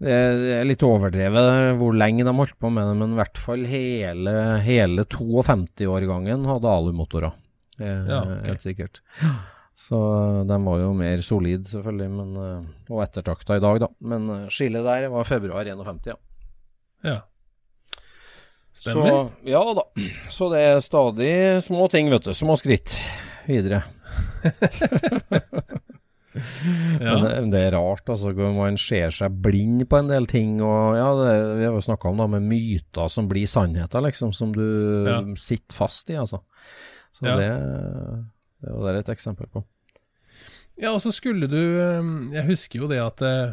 det 0.00 0.10
er 0.58 0.64
litt 0.64 0.82
overdrevet 0.82 1.76
hvor 1.78 1.94
lenge 1.94 2.24
de 2.24 2.32
holdt 2.32 2.58
på 2.58 2.70
med 2.72 2.88
det, 2.88 2.96
men 2.98 3.12
i 3.14 3.20
hvert 3.22 3.38
fall 3.38 3.64
hele, 3.64 4.34
hele 4.64 5.04
52-årgangen 5.04 6.44
hadde 6.50 6.68
alumotorer. 6.74 7.32
Er 7.78 8.06
Ja, 8.08 8.20
okay. 8.22 8.46
Helt 8.50 8.60
sikkert. 8.66 9.00
Så 9.80 9.96
de 10.46 10.56
var 10.64 10.78
jo 10.82 10.92
mer 10.92 11.22
solide, 11.24 11.64
selvfølgelig, 11.64 12.10
men, 12.10 12.34
og 12.90 13.00
ettertrakta 13.06 13.56
i 13.56 13.60
dag, 13.62 13.78
da. 13.80 13.88
Men 14.02 14.26
eh, 14.28 14.48
skillet 14.52 14.84
der 14.84 15.06
var 15.08 15.24
februar 15.24 15.64
51, 15.64 16.06
ja. 16.10 16.16
Ja. 17.04 17.20
Stemmer. 18.80 19.08
Så, 19.12 19.30
ja 19.50 19.60
da. 19.76 19.84
Så 20.32 20.48
det 20.54 20.60
er 20.64 20.80
stadig 20.84 21.32
små 21.66 21.88
ting, 21.92 22.08
vet 22.12 22.24
du. 22.24 22.32
Små 22.36 22.56
skritt 22.60 22.94
videre. 23.46 23.82
ja. 27.00 27.12
Men 27.18 27.24
det, 27.24 27.32
det 27.52 27.60
er 27.66 27.74
rart, 27.74 28.06
altså. 28.12 28.30
Man 28.54 28.78
ser 28.80 29.10
seg 29.14 29.34
blind 29.44 29.84
på 29.90 29.98
en 30.00 30.10
del 30.10 30.28
ting. 30.30 30.56
Og 30.64 30.96
ja, 30.98 31.08
det, 31.18 31.34
Vi 31.60 31.66
har 31.66 31.74
jo 31.76 31.82
snakka 31.84 32.12
om 32.12 32.20
da 32.22 32.28
med 32.30 32.46
myter 32.48 33.10
som 33.12 33.28
blir 33.30 33.48
sannheter, 33.50 34.04
liksom. 34.06 34.32
Som 34.36 34.52
du 34.56 34.64
Ja. 35.08 35.20
sitter 35.36 35.76
fast 35.76 36.10
i, 36.10 36.16
altså. 36.20 36.42
Så 37.12 37.26
Ja. 37.26 37.36
det, 37.36 37.50
det 38.62 38.72
var 38.76 38.92
det 38.94 39.00
et 39.08 39.14
eksempel 39.16 39.46
på. 39.50 39.64
ja, 40.80 40.92
og 40.94 41.00
så 41.02 41.10
skulle 41.12 41.46
du 41.50 41.58
eh, 41.58 42.02
Jeg 42.36 42.46
husker 42.46 42.78
jo 42.80 42.86
det 42.88 43.00
at 43.02 43.20
eh, 43.22 43.52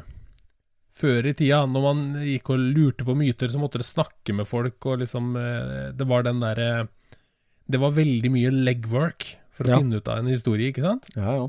før 0.98 1.28
i 1.30 1.34
tida, 1.38 1.60
når 1.70 1.84
man 1.86 2.00
gikk 2.26 2.50
og 2.56 2.64
lurte 2.74 3.06
på 3.06 3.16
myter, 3.18 3.52
så 3.54 3.60
måtte 3.62 3.78
du 3.82 3.86
snakke 3.86 4.34
med 4.36 4.48
folk, 4.50 4.80
og 4.90 5.04
liksom 5.04 5.36
eh, 5.38 5.92
Det 5.98 6.08
var 6.10 6.24
den 6.26 6.40
derre 6.42 6.88
Det 7.70 7.80
var 7.82 7.92
veldig 7.94 8.32
mye 8.34 8.52
legwork 8.54 9.28
for 9.54 9.66
å 9.66 9.70
Ja. 9.74 9.78
finne 9.82 9.98
ut 10.02 10.10
av 10.10 10.20
en 10.22 10.32
historie, 10.32 10.72
ikke 10.72 10.84
sant? 10.86 11.10
Ja, 11.16 11.34
ja. 11.38 11.48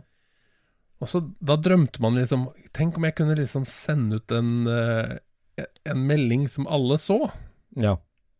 Og 1.01 1.07
så 1.09 1.21
da 1.41 1.57
drømte 1.57 2.01
man 2.03 2.17
liksom 2.19 2.49
Tenk 2.75 2.97
om 2.99 3.05
jeg 3.07 3.15
kunne 3.17 3.37
liksom 3.39 3.65
sende 3.69 4.17
ut 4.21 4.33
en, 4.33 4.67
eh, 4.67 5.17
en 5.87 6.07
melding 6.07 6.49
som 6.49 6.67
alle 6.69 6.99
så. 6.99 7.31
Ja. 7.77 7.97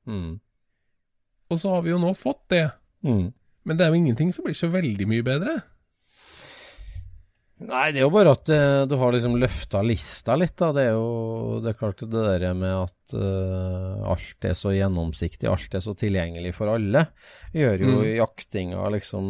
Mm. 0.07 0.41
Og 1.51 1.59
så 1.59 1.73
har 1.75 1.83
vi 1.83 1.91
jo 1.91 1.99
nå 1.99 2.13
fått 2.17 2.45
det. 2.53 2.67
Mm. 3.03 3.33
Men 3.65 3.77
det 3.77 3.85
er 3.87 3.91
jo 3.93 3.99
ingenting 4.01 4.33
som 4.35 4.45
blir 4.45 4.55
så 4.59 4.69
veldig 4.71 5.07
mye 5.09 5.25
bedre. 5.25 5.63
Nei, 7.59 7.89
det 7.91 7.99
er 7.99 8.05
jo 8.05 8.13
bare 8.15 8.33
at 8.37 8.51
uh, 8.55 8.85
du 8.87 8.93
har 9.01 9.11
liksom 9.17 9.35
løfta 9.43 9.81
lista 9.83 10.37
litt, 10.39 10.55
da. 10.61 10.69
Det 10.77 10.85
er 10.87 10.93
jo 10.95 11.59
det 11.65 11.73
er 11.73 11.79
klart 11.81 12.05
det 12.05 12.27
der 12.39 12.53
med 12.55 12.75
at 12.85 13.17
uh, 13.19 14.05
alt 14.13 14.47
er 14.47 14.55
så 14.55 14.71
gjennomsiktig, 14.77 15.49
alt 15.51 15.75
er 15.75 15.83
så 15.83 15.97
tilgjengelig 15.99 16.53
for 16.55 16.71
alle, 16.77 17.09
gjør 17.57 17.83
jo 17.83 17.97
Mm. 17.99 18.13
jaktinga 18.21 18.87
liksom 18.95 19.27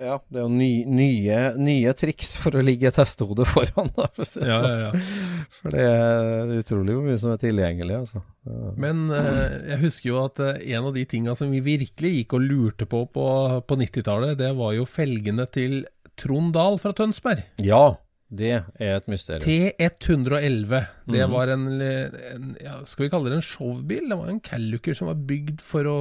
Ja, 0.00 0.20
det 0.30 0.38
er 0.38 0.44
jo 0.46 0.52
ny, 0.54 0.84
nye, 0.86 1.38
nye 1.58 1.92
triks 1.98 2.36
for 2.38 2.54
å 2.54 2.62
ligge 2.62 2.92
testehodet 2.94 3.48
foran, 3.50 3.90
da. 3.96 4.06
For, 4.14 4.22
å 4.22 4.28
si 4.28 4.38
det 4.40 4.46
Ja, 4.46 4.60
sånn. 4.62 4.70
ja, 4.70 4.86
ja. 4.86 5.46
for 5.58 5.74
det 5.74 5.86
er 5.90 6.52
utrolig 6.60 6.94
hvor 6.94 7.08
mye 7.10 7.18
som 7.20 7.34
er 7.34 7.40
tilgjengelig, 7.42 7.96
altså. 8.04 8.22
Ja. 8.46 8.70
Men 8.86 9.02
eh, 9.10 9.56
jeg 9.72 9.80
husker 9.82 10.12
jo 10.12 10.20
at 10.22 10.38
eh, 10.46 10.62
en 10.78 10.86
av 10.88 10.94
de 10.94 11.02
tinga 11.10 11.34
som 11.36 11.50
vi 11.52 11.60
virkelig 11.66 12.12
gikk 12.20 12.38
og 12.38 12.46
lurte 12.46 12.86
på 12.88 13.02
på, 13.12 13.26
på 13.66 13.80
90-tallet, 13.82 14.38
det 14.38 14.52
var 14.62 14.76
jo 14.78 14.86
felgene 14.88 15.44
til 15.50 15.82
Trond 16.20 16.52
Dahl 16.56 16.78
fra 16.82 16.92
Tønsberg. 16.96 17.42
ja, 17.64 17.96
det 18.30 18.52
er 18.78 18.92
et 19.00 19.08
mysterium. 19.10 19.42
T111. 19.42 20.86
Det 21.10 21.24
Mhm. 21.26 21.32
var 21.32 21.48
en, 21.50 21.64
en 21.82 22.56
ja, 22.62 22.76
Skal 22.86 23.06
vi 23.06 23.10
kalle 23.10 23.26
det 23.32 23.40
en 23.40 23.42
showbil? 23.42 24.08
Det 24.08 24.18
var 24.18 24.28
en 24.30 24.38
Calluker 24.40 24.94
som 24.94 25.08
var 25.08 25.16
bygd 25.16 25.60
for 25.60 25.82
å 25.90 25.96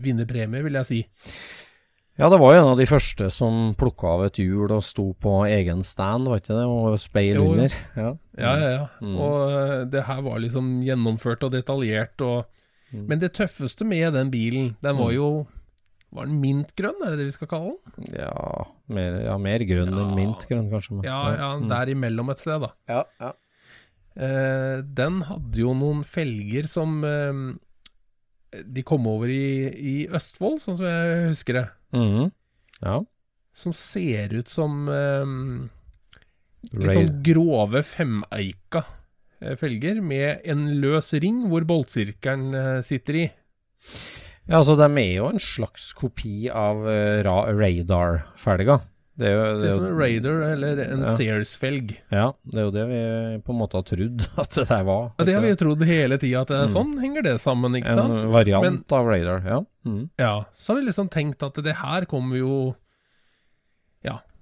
vinne 0.00 0.24
premie, 0.26 0.62
vil 0.64 0.72
jeg 0.80 0.86
si. 0.86 1.00
Ja, 2.18 2.30
det 2.32 2.38
var 2.40 2.54
jo 2.54 2.62
en 2.62 2.70
av 2.72 2.78
de 2.78 2.86
første 2.88 3.26
som 3.30 3.74
plukka 3.76 4.08
av 4.08 4.22
et 4.24 4.38
hjul 4.40 4.70
og 4.72 4.82
sto 4.82 5.10
på 5.20 5.34
egen 5.52 5.82
stand, 5.84 6.24
var 6.30 6.38
ikke 6.40 6.56
det? 6.56 6.64
Og 6.64 6.96
speil 6.98 7.34
Jo, 7.36 7.50
under. 7.52 7.68
Ja, 7.94 8.14
Ja, 8.38 8.54
ja, 8.56 8.70
ja. 8.78 8.86
Mm. 9.02 9.18
Og 9.20 9.50
eh, 9.52 9.84
det 9.84 10.04
her 10.04 10.22
var 10.22 10.38
liksom 10.40 10.82
gjennomført 10.82 11.44
og 11.44 11.52
detaljert. 11.52 12.20
Og, 12.22 12.46
Mm. 12.94 13.08
Men 13.08 13.18
det 13.18 13.32
tøffeste 13.34 13.84
med 13.84 14.12
den 14.14 14.30
bilen, 14.30 14.76
den 14.80 14.96
var 14.96 15.10
jo 15.10 15.48
Var 16.14 16.26
den 16.28 16.38
mintgrønn, 16.40 17.00
er 17.04 17.10
det 17.12 17.18
det 17.18 17.26
vi 17.26 17.34
skal 17.34 17.48
kalle 17.50 17.72
den? 17.96 18.14
Ja, 18.20 18.64
mer, 18.88 19.16
ja, 19.26 19.34
mer 19.42 19.58
grønn 19.66 19.90
Ja. 19.90 20.04
enn 20.04 20.14
mintgrønn, 20.16 20.70
kanskje. 20.70 20.92
men- 20.96 21.04
Ja, 21.04 21.34
ja, 21.34 21.48
mm. 21.58 21.68
der 21.68 21.86
imellom 21.92 22.30
et 22.30 22.38
sted, 22.38 22.60
da. 22.62 22.70
ja, 22.88 23.02
ja. 23.20 23.32
Eh, 24.16 24.80
den 24.96 25.20
hadde 25.28 25.58
jo 25.60 25.74
noen 25.76 26.02
felger 26.08 26.64
som 26.66 27.04
eh, 27.04 27.52
De 28.64 28.82
kom 28.82 29.04
over 29.06 29.28
i, 29.28 29.68
i 29.76 30.06
Østfold, 30.08 30.60
sånn 30.62 30.76
som 30.78 30.86
jeg 30.86 31.28
husker 31.28 31.52
det. 31.58 31.66
Mhm. 31.92 32.30
ja. 32.82 33.00
Som 33.52 33.72
ser 33.72 34.32
ut 34.32 34.48
som 34.48 34.88
eh, 34.88 35.68
litt 36.76 36.94
sånn 36.96 37.22
grove 37.26 37.82
femeika 37.84 38.84
eh, 39.42 39.54
felger 39.56 40.00
med 40.00 40.40
en 40.46 40.80
løs 40.80 41.12
ring 41.20 41.42
hvor 41.50 41.64
boltsirkelen 41.68 42.54
eh, 42.54 42.80
sitter 42.86 43.14
i. 43.24 43.26
ja, 44.48 44.58
altså 44.60 44.76
de 44.78 44.88
er 45.02 45.14
jo 45.16 45.26
en 45.28 45.38
slags 45.42 45.92
kopi 45.98 46.48
av 46.50 46.84
ra 47.26 47.38
radar-felga. 47.52 48.80
Det 49.16 49.30
er 49.30 49.32
jo, 49.32 49.44
det 49.56 49.68
er 49.70 49.72
som 49.78 49.84
en 49.86 49.94
radar 49.96 50.00
Raider 50.02 50.42
eller 50.52 50.80
en 50.84 51.00
Ja. 51.00 51.12
Sears-felg. 51.16 51.94
ja, 52.12 52.32
det 52.52 52.58
er 52.60 52.64
jo 52.66 52.70
det 52.74 52.82
vi 52.90 52.98
på 53.46 53.54
en 53.54 53.58
måte 53.62 53.78
har 53.78 53.82
trodd 53.88 54.26
at 54.42 54.50
det 54.58 54.66
der 54.68 54.82
var. 54.84 55.12
Ja, 55.18 55.24
det 55.24 55.34
har 55.34 55.40
vi 55.40 55.48
jo 55.54 55.60
trodd 55.62 55.82
hele 55.88 56.18
tida, 56.18 56.40
at 56.42 56.50
er 56.50 56.66
Mm. 56.66 56.74
sånn 56.74 56.92
henger 57.00 57.22
det 57.24 57.40
sammen, 57.40 57.72
ikke 57.80 57.88
En 57.88 57.96
sant? 57.96 58.24
variant 58.30 58.62
Men- 58.62 58.84
av 58.92 59.06
radar, 59.06 59.40
ja. 59.46 59.60
Mm. 59.86 60.10
Ja, 60.18 60.44
så 60.52 60.74
har 60.74 60.80
vi 60.82 60.86
liksom 60.90 61.08
tenkt 61.08 61.42
at 61.42 61.54
det 61.64 61.76
her 61.76 62.04
kommer 62.04 62.36
jo 62.36 62.74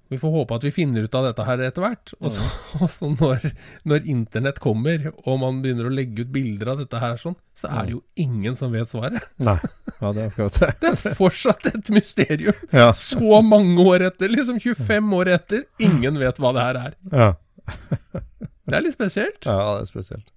vi 0.09 0.17
får 0.21 0.31
håpe 0.35 0.55
at 0.59 0.65
vi 0.67 0.71
finner 0.71 1.05
ut 1.07 1.15
av 1.17 1.23
dette 1.25 1.45
her 1.47 1.61
etter 1.65 1.81
hvert. 1.85 2.11
Og 2.19 2.29
så, 2.35 2.43
og 2.83 2.89
så 2.93 3.09
når, 3.15 3.47
når 3.89 4.09
internett 4.11 4.59
kommer, 4.61 5.07
og 5.25 5.39
man 5.41 5.61
begynner 5.63 5.87
å 5.89 5.93
legge 5.93 6.25
ut 6.27 6.33
bilder 6.35 6.73
av 6.75 6.83
dette 6.83 6.99
her 7.01 7.17
sånn, 7.21 7.35
så 7.57 7.71
er 7.71 7.87
det 7.87 7.95
jo 7.95 8.01
ingen 8.21 8.55
som 8.59 8.73
vet 8.75 8.91
svaret. 8.91 9.23
Nei, 9.41 9.57
ja, 10.01 10.11
det 10.13 10.25
er 10.25 10.29
akkurat 10.29 10.59
det. 10.61 10.71
Det 10.83 10.91
er 10.93 11.17
fortsatt 11.17 11.65
et 11.71 11.89
mysterium. 11.95 12.61
Ja. 12.75 12.91
Så 12.97 13.41
mange 13.45 13.81
år 13.81 14.05
etter, 14.11 14.29
liksom 14.29 14.59
25 14.61 15.13
år 15.17 15.33
etter. 15.39 15.65
Ingen 15.81 16.19
vet 16.21 16.37
hva 16.43 16.53
det 16.57 16.67
her 16.69 16.81
er. 16.85 16.95
Ja. 17.11 17.31
Det 18.65 18.73
er 18.77 18.81
litt 18.85 18.95
spesielt. 18.97 19.41
ja, 19.45 19.57
det 19.77 19.83
er 19.85 19.89
spesielt. 19.89 20.31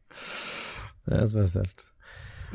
Det 1.09 1.17
er 1.23 1.29
spesielt. 1.31 1.87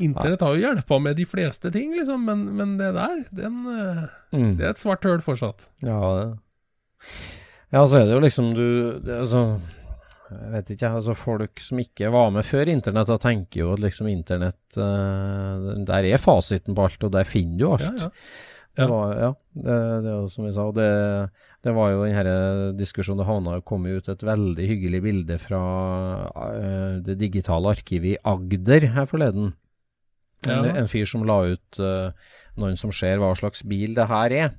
Internett 0.02 0.42
har 0.42 0.56
jo 0.58 0.62
hjelpa 0.64 0.98
med 1.02 1.18
de 1.20 1.26
fleste 1.30 1.70
ting, 1.74 1.92
liksom, 1.98 2.24
men, 2.26 2.40
men 2.58 2.72
det 2.80 2.92
der, 2.96 3.20
den, 3.38 3.60
eh, 3.70 4.04
Mm. 4.34 4.56
det 4.58 4.66
er 4.66 4.72
et 4.74 4.80
svart 4.82 5.04
høl 5.06 5.20
fortsatt. 5.22 5.68
Ja, 5.86 6.00
det. 6.18 6.30
Ja, 7.74 7.82
så 7.86 8.00
er 8.00 8.06
det 8.08 8.14
jo 8.14 8.22
liksom 8.24 8.52
du 8.54 8.66
altså, 9.10 9.44
Jeg 10.30 10.52
vet 10.54 10.72
ikke, 10.76 10.92
altså 11.00 11.16
folk 11.18 11.62
som 11.62 11.82
ikke 11.82 12.12
var 12.14 12.32
med 12.36 12.46
før 12.46 12.70
internett, 12.70 13.10
da 13.10 13.18
tenker 13.22 13.64
jo 13.64 13.74
at 13.74 13.84
liksom 13.84 14.10
internett 14.12 14.78
eh, 14.78 15.70
Der 15.90 16.10
er 16.10 16.22
fasiten 16.22 16.78
på 16.78 16.86
alt, 16.88 17.06
og 17.06 17.14
der 17.14 17.30
finner 17.30 17.58
du 17.60 17.70
alt. 17.72 17.88
Ja, 17.88 18.10
ja. 18.10 18.12
Det 18.74 18.88
var, 18.90 19.12
ja, 19.14 19.28
det, 19.54 19.74
det 20.02 20.10
er 20.10 20.16
jo 20.18 20.30
som 20.34 20.48
vi 20.48 20.52
sa. 20.56 20.64
Det, 20.74 20.86
det 21.62 21.74
var 21.78 21.92
jo 21.94 22.06
denne 22.08 22.72
diskusjonen 22.74 23.20
Det 23.22 23.28
havna 23.28 23.60
kom 23.62 23.86
ut 23.86 24.08
et 24.10 24.24
veldig 24.26 24.66
hyggelig 24.66 25.02
bilde 25.06 25.38
fra 25.38 25.60
uh, 26.34 26.96
det 27.06 27.20
digitale 27.22 27.70
arkivet 27.76 28.16
i 28.16 28.22
Agder 28.26 28.88
her 28.96 29.06
forleden. 29.10 29.54
En, 30.48 30.66
Ja. 30.66 30.74
en 30.82 30.90
fyr 30.90 31.06
som 31.08 31.22
la 31.24 31.38
ut 31.54 31.78
uh, 31.80 32.10
noen 32.58 32.74
som 32.76 32.92
ser 32.92 33.22
hva 33.22 33.30
slags 33.38 33.62
bil 33.64 33.94
det 33.96 34.10
her 34.10 34.34
er. 34.42 34.50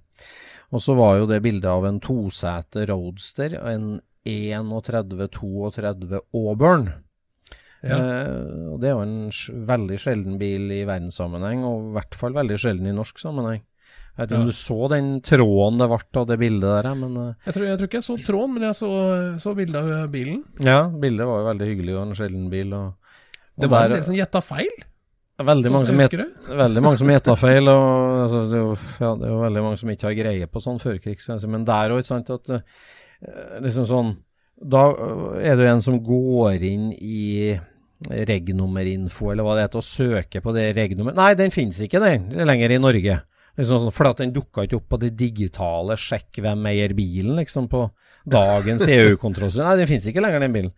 Og 0.73 0.81
så 0.83 0.95
var 0.97 1.19
jo 1.21 1.27
det 1.31 1.43
bildet 1.45 1.69
av 1.71 1.85
en 1.87 2.01
tosete 2.01 2.87
Roadster, 2.89 3.55
en 3.61 4.01
31-32 4.25 6.21
Auburn. 6.35 6.89
Ja. 7.85 7.99
Eh, 7.99 8.73
og 8.73 8.79
det 8.81 8.89
er 8.89 8.95
jo 8.97 9.03
en 9.05 9.29
veldig 9.69 9.99
sjelden 10.01 10.39
bil 10.41 10.71
i 10.73 10.83
verdenssammenheng, 10.89 11.65
og 11.69 11.91
i 11.91 11.95
hvert 11.99 12.17
fall 12.17 12.33
veldig 12.37 12.57
sjelden 12.61 12.89
i 12.89 12.95
norsk 12.97 13.21
sammenheng. 13.21 13.61
Jeg 14.15 14.23
vet 14.23 14.31
ikke 14.31 14.41
om 14.41 14.47
du 14.49 14.55
så 14.55 14.77
den 14.93 15.09
tråden 15.27 15.81
det 15.83 15.89
ble 15.91 15.99
av 16.23 16.27
det 16.31 16.37
bildet 16.39 16.71
der, 16.71 16.89
men 16.97 17.17
eh, 17.19 17.35
Jeg 17.49 17.57
tror, 17.57 17.67
jeg 17.67 17.79
tror 17.81 17.89
ikke 17.91 17.99
jeg 18.01 18.07
så 18.09 18.17
tråden, 18.25 18.55
men 18.57 18.67
jeg 18.69 18.79
så, 18.79 18.91
så 19.43 19.55
bildet 19.59 19.81
av 19.83 20.09
bilen. 20.15 20.43
ja, 20.65 20.81
bildet 20.89 21.27
var 21.29 21.43
jo 21.43 21.49
veldig 21.51 21.69
hyggelig 21.73 21.97
og 21.99 22.03
en 22.07 22.17
sjelden 22.19 22.49
bil. 22.53 22.73
Og, 22.79 23.15
og 23.59 23.65
Det 23.67 23.71
var 23.71 23.83
der- 23.89 23.91
en 23.91 23.99
del 23.99 24.07
som 24.09 24.17
gjetta 24.19 24.41
feil. 24.47 24.75
Veldig, 25.43 25.73
mange 25.75 25.89
som 25.89 25.99
jeg 25.99 26.11
het, 26.11 26.15
husker 26.15 26.47
det. 26.47 26.59
veldig 26.61 26.83
mange 26.85 27.01
som 27.01 27.11
gjetta 27.11 27.35
feil, 27.39 27.71
og 27.71 27.87
altså, 28.25 28.43
det, 28.51 28.59
er 28.59 28.63
jo, 28.63 28.77
ja, 29.03 29.11
det 29.19 29.27
er 29.27 29.35
jo 29.35 29.41
veldig 29.43 29.65
mange 29.67 29.81
som 29.81 29.91
ikke 29.95 30.09
har 30.09 30.17
greie 30.19 30.49
på 30.51 30.63
sånn 30.63 30.81
førkrigs... 30.83 31.29
Altså, 31.35 31.51
men 31.51 31.67
der 31.67 31.95
òg, 31.95 32.03
ikke 32.03 32.13
sant, 32.13 32.31
at 32.31 32.55
eh, 32.55 33.61
liksom 33.65 33.89
sånn 33.91 34.15
Da 34.75 34.85
eh, 34.93 35.51
er 35.51 35.59
det 35.59 35.67
jo 35.67 35.73
en 35.73 35.85
som 35.85 36.01
går 36.07 36.67
inn 36.71 36.91
i 36.95 37.55
regnummerinfo, 38.05 39.31
eller 39.33 39.47
hva 39.47 39.57
det 39.57 39.69
heter, 39.69 39.83
og 39.83 39.89
søker 39.89 40.45
på 40.45 40.53
det 40.55 40.69
regnummeret 40.77 41.19
Nei, 41.19 41.31
den 41.39 41.55
finnes 41.55 41.81
ikke 41.83 42.03
den 42.03 42.29
lenger 42.45 42.75
i 42.75 42.83
Norge. 42.83 43.19
Liksom 43.55 43.85
sånn, 43.85 43.95
for 43.95 44.11
at 44.11 44.21
den 44.23 44.35
dukka 44.35 44.67
ikke 44.67 44.79
opp 44.81 44.89
på 44.95 45.01
det 45.03 45.13
digitale 45.19 45.97
'sjekk 45.99 46.43
hvem 46.43 46.67
eier 46.71 46.95
bilen', 46.95 47.39
liksom 47.39 47.69
på 47.71 47.87
dagens 48.27 48.87
EU-kontrollsystem. 48.89 49.67
Nei, 49.67 49.77
den 49.79 49.91
finnes 49.91 50.09
ikke 50.11 50.25
lenger, 50.25 50.43
den 50.43 50.57
bilen. 50.57 50.73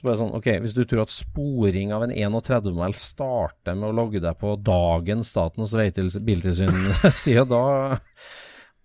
Så 0.00 0.06
bare 0.08 0.16
sånn, 0.16 0.30
ok, 0.32 0.46
Hvis 0.64 0.72
du 0.72 0.86
tror 0.88 1.02
at 1.02 1.12
sporing 1.12 1.90
av 1.92 2.06
en 2.06 2.14
31-mæl 2.16 2.94
starter 2.96 3.74
med 3.76 3.90
å 3.90 3.96
logge 3.98 4.22
deg 4.24 4.38
på 4.40 4.54
dagens 4.64 5.28
Statens 5.34 5.74
veitils- 5.76 6.16
biltilsyn-side, 6.24 7.44
da 7.52 7.64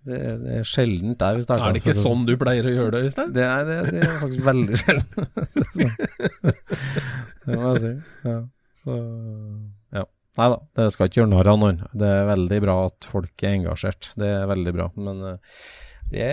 det, 0.05 0.19
det 0.43 0.57
er 0.59 0.67
sjeldent 0.67 1.17
der 1.21 1.39
vi 1.39 1.45
starter. 1.45 1.69
Er 1.69 1.77
det 1.77 1.81
ikke 1.81 1.95
sånn 1.97 2.27
du 2.27 2.35
pleier 2.37 2.67
å 2.67 2.73
gjøre 2.73 2.91
det, 2.97 3.07
Øystein? 3.07 3.31
Det 3.33 3.45
er, 3.47 3.63
det, 3.69 3.77
det 3.95 4.03
er 4.03 4.19
faktisk 4.19 4.43
veldig 4.45 4.81
sjelden. 4.83 5.31
Det 7.45 7.57
må 7.61 7.71
jeg 7.71 7.81
si. 7.85 7.93
Ja. 8.27 8.35
Så, 8.83 8.99
ja. 9.95 10.03
Nei 10.35 10.47
da, 10.51 10.59
det 10.77 10.89
skal 10.93 11.07
ikke 11.07 11.21
gjøre 11.21 11.31
narr 11.31 11.49
av 11.53 11.59
noen. 11.61 11.81
Det 11.95 12.11
er 12.11 12.27
veldig 12.27 12.59
bra 12.67 12.77
at 12.89 13.07
folk 13.07 13.45
er 13.47 13.55
engasjert. 13.61 14.11
Det 14.19 14.29
er 14.41 14.49
veldig 14.51 14.73
bra. 14.75 14.89
Men 14.99 15.23
eh, 15.31 15.59
det 16.11 16.25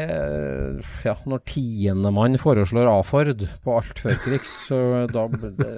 Ja, 1.03 1.15
når 1.29 1.41
tiendemann 1.49 2.37
foreslår 2.41 2.89
A-Ford 2.91 3.41
på 3.65 3.77
alt 3.79 4.03
før 4.03 4.19
krigs, 4.23 4.53
så 4.69 4.79
da, 5.11 5.25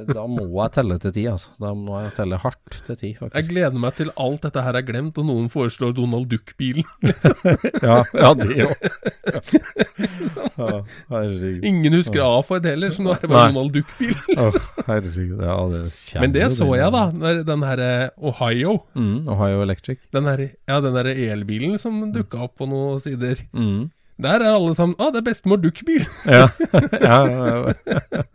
da 0.08 0.24
må 0.28 0.46
jeg 0.48 0.74
telle 0.74 0.98
til 1.02 1.14
ti, 1.14 1.24
altså. 1.30 1.52
Da 1.62 1.72
må 1.78 2.00
jeg 2.02 2.14
telle 2.18 2.40
hardt 2.42 2.80
til 2.88 2.98
ti, 3.00 3.12
Jeg 3.14 3.48
gleder 3.48 3.78
meg 3.78 3.94
til 4.00 4.10
alt 4.20 4.42
dette 4.44 4.64
her 4.66 4.78
er 4.78 4.86
glemt, 4.86 5.18
og 5.20 5.28
noen 5.30 5.48
foreslår 5.52 5.94
Donald 5.96 6.30
Duck-bilen. 6.32 6.84
Ja, 7.84 8.00
ja 8.16 8.30
det 8.38 8.64
òg. 8.64 8.84
Ja, 10.54 10.68
herregud. 11.10 11.64
Ingen 11.66 11.96
husker 11.98 12.22
A-Ford 12.24 12.66
heller, 12.66 12.92
så 12.94 13.04
nå 13.04 13.14
er 13.14 13.22
det 13.22 13.30
bare 13.30 13.50
Nei. 13.50 13.54
Donald 13.54 13.74
Duck-bil. 13.74 14.14
Oh, 14.38 14.58
herregud. 14.88 15.42
Ja, 15.42 15.56
det 15.70 15.82
kommer 15.90 16.24
Men 16.24 16.34
det 16.36 16.50
så 16.54 16.68
jeg, 16.78 16.94
da. 16.94 17.32
Den 17.50 17.66
her 17.66 17.82
eh, 17.84 18.06
Ohio. 18.30 18.76
Mm, 18.94 19.28
Ohio 19.34 19.62
Electric. 19.64 20.02
Den 20.14 20.28
her, 20.30 20.46
ja, 20.68 20.80
den 20.84 20.96
der 20.98 21.10
elbilen 21.12 21.78
som 21.80 22.00
dukka 22.14 22.44
opp 22.46 22.56
på 22.60 22.68
noen 22.70 23.02
sider. 23.02 23.42
Mm. 23.52 23.83
Der 24.14 24.42
er 24.44 24.54
alle 24.54 24.74
sammen 24.78 24.94
Å, 25.02 25.08
det 25.10 25.22
er 25.22 25.26
bestemor 25.26 25.58
Duckbil! 25.62 26.04
Ja. 26.34 26.46
ja, 27.02 27.16
ja, 27.28 27.72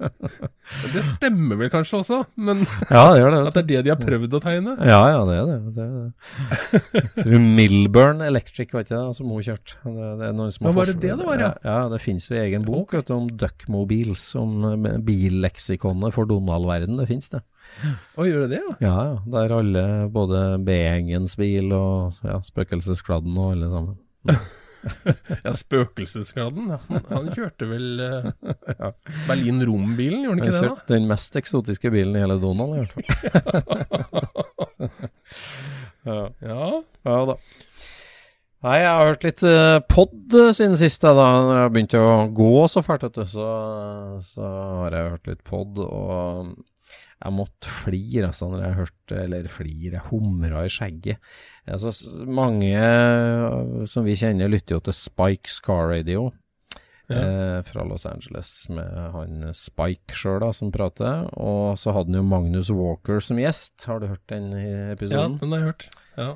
Det 0.94 1.02
stemmer 1.08 1.58
vel 1.58 1.72
kanskje 1.74 2.00
også, 2.04 2.18
men 2.38 2.62
ja, 2.92 3.02
det 3.10 3.22
gjør 3.24 3.32
det. 3.34 3.40
at 3.48 3.56
det 3.56 3.62
er 3.62 3.70
det 3.70 3.80
de 3.88 3.92
har 3.94 3.98
prøvd 4.02 4.36
å 4.38 4.42
tegne? 4.44 4.76
Ja, 4.86 5.00
ja, 5.10 5.22
det 5.26 5.38
er 5.40 5.48
det. 5.48 5.56
det, 5.74 5.86
er 5.86 5.96
det. 6.04 7.02
Tror 7.18 7.34
du 7.34 7.48
Milburn 7.58 8.22
Electric, 8.26 8.76
vet 8.76 8.92
ikke 8.92 9.02
som 9.18 9.32
hun 9.34 9.46
kjørte? 9.48 9.80
Det, 9.82 10.12
det 10.22 10.28
er 10.30 10.38
noen 10.38 10.54
som 10.54 10.68
har 10.68 10.76
Ja, 10.76 10.78
var 10.78 10.92
det 10.92 10.98
det 11.02 11.16
det 11.16 11.28
var, 11.32 11.42
ja? 11.42 11.52
Ja, 11.66 11.80
det 11.90 12.02
finnes 12.04 12.30
jo 12.30 12.38
egen 12.38 12.68
bok 12.68 12.94
vet 12.94 13.10
du, 13.10 13.16
om 13.18 13.32
Duckmobiles, 13.42 14.28
om 14.40 14.70
eh, 14.70 15.02
billeksikonet 15.10 16.14
for 16.16 16.30
Donald-verden. 16.30 17.02
Det 17.02 17.10
finnes 17.10 17.34
det. 17.34 17.42
Å, 18.14 18.30
gjør 18.30 18.46
det 18.46 18.54
det, 18.54 18.62
ja? 18.62 18.78
Ja, 18.86 18.96
ja. 19.10 19.20
Der 19.40 19.58
alle, 19.58 19.86
både 20.14 20.46
B-gjengens 20.70 21.34
bil 21.40 21.74
og 21.74 22.22
ja, 22.30 22.38
Spøkelseskladden 22.46 23.42
og 23.42 23.56
alle 23.56 23.74
sammen. 23.74 24.02
Ja, 25.46 25.54
Spøkelsesgladden. 25.56 26.72
Han, 26.90 27.06
han 27.10 27.30
kjørte 27.36 27.68
vel 27.70 27.88
uh, 28.06 28.92
Berlin-Rom-bilen, 29.28 30.26
gjorde 30.26 30.40
han 30.40 30.44
ikke 30.44 30.58
det? 30.58 30.70
da? 30.70 30.88
den 30.94 31.08
mest 31.10 31.40
eksotiske 31.40 31.92
bilen 31.94 32.18
i 32.18 32.24
hele 32.24 32.40
Donald, 32.42 32.76
i 32.76 32.80
hvert 32.84 32.94
fall. 32.96 33.08
ja. 36.10 36.22
Ja. 36.44 36.70
ja 37.10 37.18
da. 37.34 37.40
Nei, 38.60 38.76
jeg 38.82 38.90
har 38.92 39.08
hørt 39.08 39.24
litt 39.24 39.42
uh, 39.48 39.78
pod 39.88 40.34
eh, 40.36 40.50
siden 40.56 40.76
sist, 40.80 41.06
da. 41.06 41.28
Jeg 41.62 41.72
begynte 41.72 42.02
å 42.04 42.26
gå 42.36 42.66
så 42.68 42.84
fælt, 42.84 43.06
vet 43.08 43.16
du, 43.22 43.24
så, 43.32 43.46
så 44.26 44.50
har 44.82 44.98
jeg 44.98 45.14
hørt 45.14 45.30
litt 45.32 45.44
pod. 45.48 45.80
Og 45.80 46.50
jeg 47.20 47.36
måtte 47.36 47.72
flire, 47.84 48.30
altså, 48.30 48.48
når 48.48 48.62
jeg 48.64 48.78
hørte 48.78 49.24
Eller 49.26 49.48
flire, 49.52 49.98
jeg 49.98 50.06
humra 50.08 50.64
i 50.64 50.72
skjegget. 50.72 51.32
Altså, 51.68 51.92
mange 52.26 52.70
eh, 52.72 53.88
som 53.92 54.08
vi 54.08 54.16
kjenner, 54.20 54.52
lytter 54.52 54.78
jo 54.78 54.84
til 54.88 54.96
Spike 54.96 55.52
Scar 55.52 55.90
Radio. 55.92 56.30
Eh, 57.10 57.60
fra 57.66 57.84
Los 57.90 58.06
Angeles, 58.06 58.70
med 58.70 58.92
han 59.16 59.50
Spike 59.58 60.14
sjøl, 60.14 60.46
som 60.54 60.72
prater. 60.72 61.26
Og 61.42 61.74
så 61.82 61.96
hadde 61.96 62.14
han 62.14 62.22
jo 62.22 62.28
Magnus 62.30 62.70
Walker 62.72 63.20
som 63.24 63.42
gjest. 63.42 63.82
Har 63.90 64.00
du 64.00 64.12
hørt 64.12 64.28
den 64.32 64.54
episoden? 64.94 65.40
ja, 65.40 65.42
den 65.42 65.52
har 65.56 65.64
jeg 65.64 65.72
hørt. 65.74 65.90
Ja. 66.16 66.30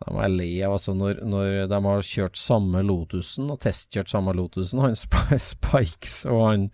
Da 0.00 0.14
må 0.14 0.22
jeg 0.24 0.36
le 0.38 0.48
av 0.64 0.78
altså 0.78 0.94
når, 0.96 1.18
når 1.28 1.66
de 1.68 1.78
har 1.84 2.06
kjørt 2.06 2.38
samme 2.40 2.80
Lotusen, 2.86 3.50
og 3.52 3.60
testkjørt 3.60 4.08
samme 4.08 4.32
Lotusen, 4.32 4.80
han 4.80 4.96
Spikes 5.50 6.22
og 6.24 6.44
han 6.46 6.68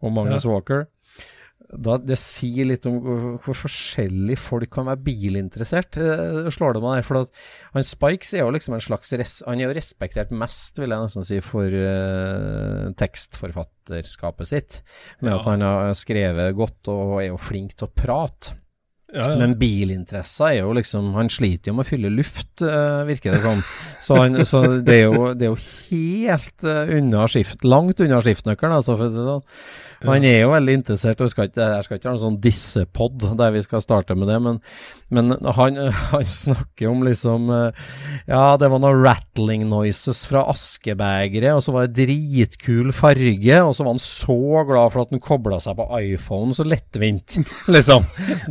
og 0.00 0.14
Magnus 0.16 0.46
Walker. 0.48 0.86
Da, 1.74 1.96
det 1.98 2.16
sier 2.20 2.68
litt 2.68 2.86
om 2.86 3.00
hvor, 3.02 3.56
forskjellig 3.56 4.36
folk 4.38 4.70
kan 4.74 4.86
være 4.86 5.02
bilinteressert, 5.06 5.98
eh, 5.98 6.50
slår 6.54 6.76
det 6.76 6.82
meg 6.84 6.98
der. 7.00 7.06
For 7.06 7.20
at 7.24 7.44
han 7.74 7.86
Spikes 7.86 8.34
er 8.36 8.44
jo 8.44 8.52
liksom 8.54 8.76
en 8.76 8.84
slags 8.84 9.12
res, 9.18 9.36
Han 9.46 9.60
er 9.60 9.68
jo 9.68 9.76
respektert 9.76 10.30
mest, 10.34 10.78
vil 10.78 10.94
jeg 10.94 11.06
nesten 11.08 11.26
si, 11.26 11.40
for 11.44 11.66
uh, 11.66 12.90
tekstforfatterskapet 13.00 14.50
sitt. 14.50 14.82
Med 15.20 15.32
Ja. 15.32 15.38
at 15.40 15.46
han 15.46 15.60
har 15.60 15.94
skrevet 15.98 16.54
godt 16.56 16.88
og 16.92 17.22
er 17.22 17.28
jo 17.32 17.40
flink 17.40 17.74
til 17.76 17.88
å 17.88 17.94
prate. 17.94 18.54
Ja, 19.14 19.28
ja. 19.30 19.36
Men 19.38 19.52
bilinteresser 19.54 20.48
er 20.48 20.56
jo 20.64 20.72
liksom 20.74 21.12
Han 21.14 21.28
sliter 21.30 21.70
jo 21.70 21.74
med 21.76 21.84
å 21.84 21.88
fylle 21.88 22.10
luft, 22.10 22.50
uh, 22.62 23.04
virker 23.06 23.36
det 23.36 23.42
som. 23.44 23.62
Så, 24.02 24.16
han, 24.18 24.40
så 24.44 24.80
det, 24.82 24.94
er 24.94 25.04
jo, 25.06 25.28
det 25.38 25.46
er 25.46 25.52
jo 25.52 25.60
helt 25.92 26.64
uh, 26.66 26.90
unna 26.96 27.28
skift, 27.30 27.62
langt 27.62 28.02
unna 28.02 28.18
skiftnøkkelen, 28.24 28.74
altså, 28.74 28.96
for 28.98 29.06
å 29.06 29.12
si 29.12 29.20
det 29.20 29.28
sånn. 29.28 29.44
Han 30.04 30.26
er 30.26 30.42
jo 30.42 30.52
veldig 30.52 30.76
interessert, 30.80 31.20
og 31.20 31.28
jeg 31.28 31.34
skal 31.34 31.48
ikke, 31.48 31.68
jeg 31.74 31.86
skal 31.86 31.98
ikke 31.98 32.10
ha 32.10 32.14
en 32.14 32.22
sånn 32.24 32.40
dissepod 32.44 33.24
der 33.38 33.54
vi 33.54 33.62
skal 33.64 33.82
starte 33.84 34.16
med 34.18 34.28
det, 34.30 34.38
men, 34.44 34.60
men 35.14 35.34
han, 35.56 35.78
han 36.12 36.26
snakker 36.28 36.90
om 36.90 37.04
liksom 37.06 37.50
eh, 37.54 37.86
Ja, 38.30 38.54
det 38.60 38.70
var 38.72 38.82
noen 38.82 39.02
rattling 39.04 39.66
noises 39.70 40.24
fra 40.28 40.44
askebegeret, 40.52 41.54
og 41.56 41.64
så 41.64 41.74
var 41.74 41.88
det 41.88 42.04
dritkul 42.04 42.92
farge, 42.96 43.60
og 43.62 43.74
så 43.76 43.86
var 43.86 43.96
han 43.96 44.02
så 44.02 44.38
glad 44.68 44.94
for 44.94 45.04
at 45.04 45.14
han 45.14 45.24
kobla 45.24 45.60
seg 45.62 45.78
på 45.78 45.88
iPhone 46.02 46.56
så 46.56 46.66
lettvint, 46.68 47.38
liksom. 47.74 48.06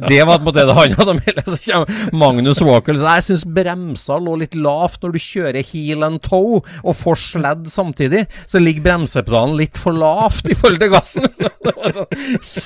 Det 0.07 0.21
var 0.23 0.39
på 0.39 0.43
en 0.43 0.49
måte 0.49 0.65
det 0.67 0.77
han 0.77 0.97
hadde 0.97 1.17
med 1.19 1.43
Så 1.47 1.59
kommer 1.67 2.13
Magnus 2.13 2.61
Walker 2.63 2.97
så 2.97 3.17
jeg 3.17 3.25
syns 3.27 3.45
bremsa 3.55 4.17
lå 4.21 4.35
litt 4.41 4.55
lavt 4.57 5.03
når 5.03 5.15
du 5.15 5.21
kjører 5.21 5.65
heel 5.73 6.05
and 6.05 6.21
toe 6.23 6.61
og 6.81 6.97
får 6.97 7.19
sledd 7.19 7.69
samtidig. 7.71 8.25
Så 8.49 8.61
ligger 8.61 8.85
bremsepedalen 8.87 9.57
litt 9.59 9.79
for 9.79 9.95
lavt 9.95 10.49
i 10.49 10.57
forhold 10.57 10.81
til 10.81 10.93
gassen. 10.93 11.27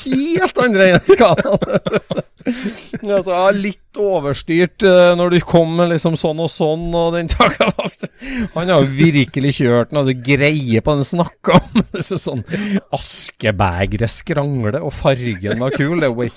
Helt 0.05 0.63
andre 0.63 0.89
enn 0.93 1.05
skalaen. 1.10 2.24
Altså, 2.48 3.34
ja, 3.34 3.48
litt 3.51 4.00
overstyrt 4.00 4.84
eh, 4.86 5.13
når 5.19 5.34
du 5.34 5.38
kom 5.43 5.81
liksom 5.89 6.15
sånn 6.19 6.39
og 6.43 6.50
sånn, 6.51 6.86
og 6.96 7.15
den 7.17 7.27
takavakt 7.31 8.05
Han 8.53 8.72
har 8.72 8.86
virkelig 8.88 9.57
kjørt 9.57 9.91
den, 9.91 10.00
hadde 10.00 10.15
greie 10.24 10.81
på 10.84 10.96
den 10.96 11.07
snakka 11.07 11.57
om. 11.60 11.84
Sånn 12.07 12.43
Askebegeret 12.96 14.12
skrangle, 14.13 14.79
og 14.79 14.93
fargen 14.96 15.60
var 15.60 15.75
kul. 15.75 16.00
Det 16.01 16.12
var 16.13 16.31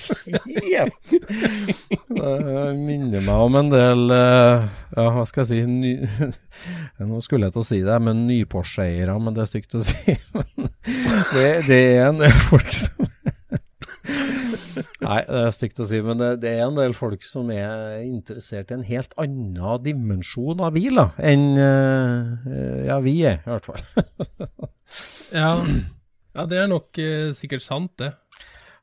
helt 0.67 1.15
Det 2.11 2.67
minner 2.81 3.23
meg 3.23 3.47
om 3.47 3.61
en 3.61 3.71
del 3.73 4.15
eh, 4.17 4.67
Ja, 4.97 5.07
hva 5.15 5.25
skal 5.29 5.45
jeg 5.45 5.51
si 5.53 5.61
ny, 5.71 5.95
Nå 7.11 7.21
skulle 7.25 7.49
jeg 7.49 7.55
til 7.55 7.63
å 7.63 7.69
si 7.71 7.81
det, 7.87 8.01
men 8.03 8.27
nyporseiere, 8.29 9.15
men 9.23 9.37
det 9.37 9.45
er 9.45 9.53
stygt 9.53 9.79
å 9.79 9.85
si. 9.87 10.17
Det, 11.31 11.45
det 11.69 11.79
er 12.01 12.07
en 12.09 12.20
del 12.21 12.37
folk 12.49 12.71
som 12.75 13.09
Nei, 15.01 15.21
det 15.27 15.41
er 15.43 15.53
stygt 15.55 15.81
å 15.83 15.87
si, 15.89 15.99
men 16.05 16.19
det, 16.21 16.29
det 16.43 16.53
er 16.57 16.67
en 16.67 16.77
del 16.79 16.95
folk 16.97 17.25
som 17.27 17.51
er 17.53 18.01
interessert 18.05 18.71
i 18.71 18.77
en 18.77 18.85
helt 18.87 19.15
annen 19.21 19.83
dimensjon 19.85 20.63
av 20.65 20.75
bil 20.77 21.01
enn 21.01 21.47
uh, 21.57 22.49
ja, 22.87 22.99
vi 23.05 23.17
er, 23.29 23.41
i 23.43 23.51
hvert 23.51 23.69
fall. 23.69 23.83
ja. 25.43 25.53
ja, 26.37 26.47
det 26.49 26.63
er 26.63 26.71
nok 26.71 27.01
uh, 27.01 27.31
sikkert 27.37 27.65
sant, 27.65 27.93
det. 28.01 28.13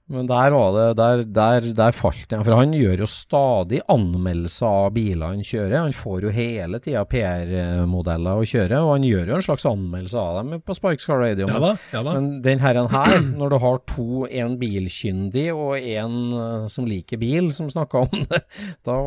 Men 0.08 0.28
der 0.30 0.54
var 0.56 0.70
det, 0.72 0.86
der, 0.96 1.22
der, 1.36 1.66
der 1.76 1.96
falt 1.96 2.30
det. 2.32 2.40
For 2.48 2.56
han 2.56 2.72
gjør 2.76 3.04
jo 3.04 3.08
stadig 3.12 3.82
anmeldelser 3.92 4.68
av 4.68 4.94
biler 4.96 5.34
han 5.34 5.44
kjører. 5.44 5.76
Han 5.82 5.96
får 5.96 6.24
jo 6.24 6.32
hele 6.32 6.80
tida 6.84 7.04
PR-modeller 7.12 8.40
å 8.40 8.48
kjøre, 8.48 8.80
og 8.86 8.94
han 8.94 9.08
gjør 9.08 9.34
jo 9.34 9.36
en 9.40 9.46
slags 9.50 9.68
anmeldelse 9.68 10.22
av 10.22 10.40
dem 10.40 10.64
på 10.64 10.78
Spikes 10.78 11.10
Car 11.10 11.20
Radio. 11.20 11.50
Ja 11.52 11.74
ja. 11.92 12.04
Men 12.08 12.30
den 12.46 12.62
herren 12.64 12.88
her, 12.92 13.18
når 13.40 13.52
du 13.52 13.58
har 13.66 13.82
to, 13.90 14.08
en 14.28 14.56
bilkyndig 14.62 15.48
og 15.56 15.76
en 15.78 16.18
eh, 16.40 16.68
som 16.72 16.88
liker 16.88 17.20
bil, 17.20 17.52
som 17.56 17.68
snakka 17.72 18.06
om 18.08 18.26
det, 18.32 18.44
da 18.88 18.98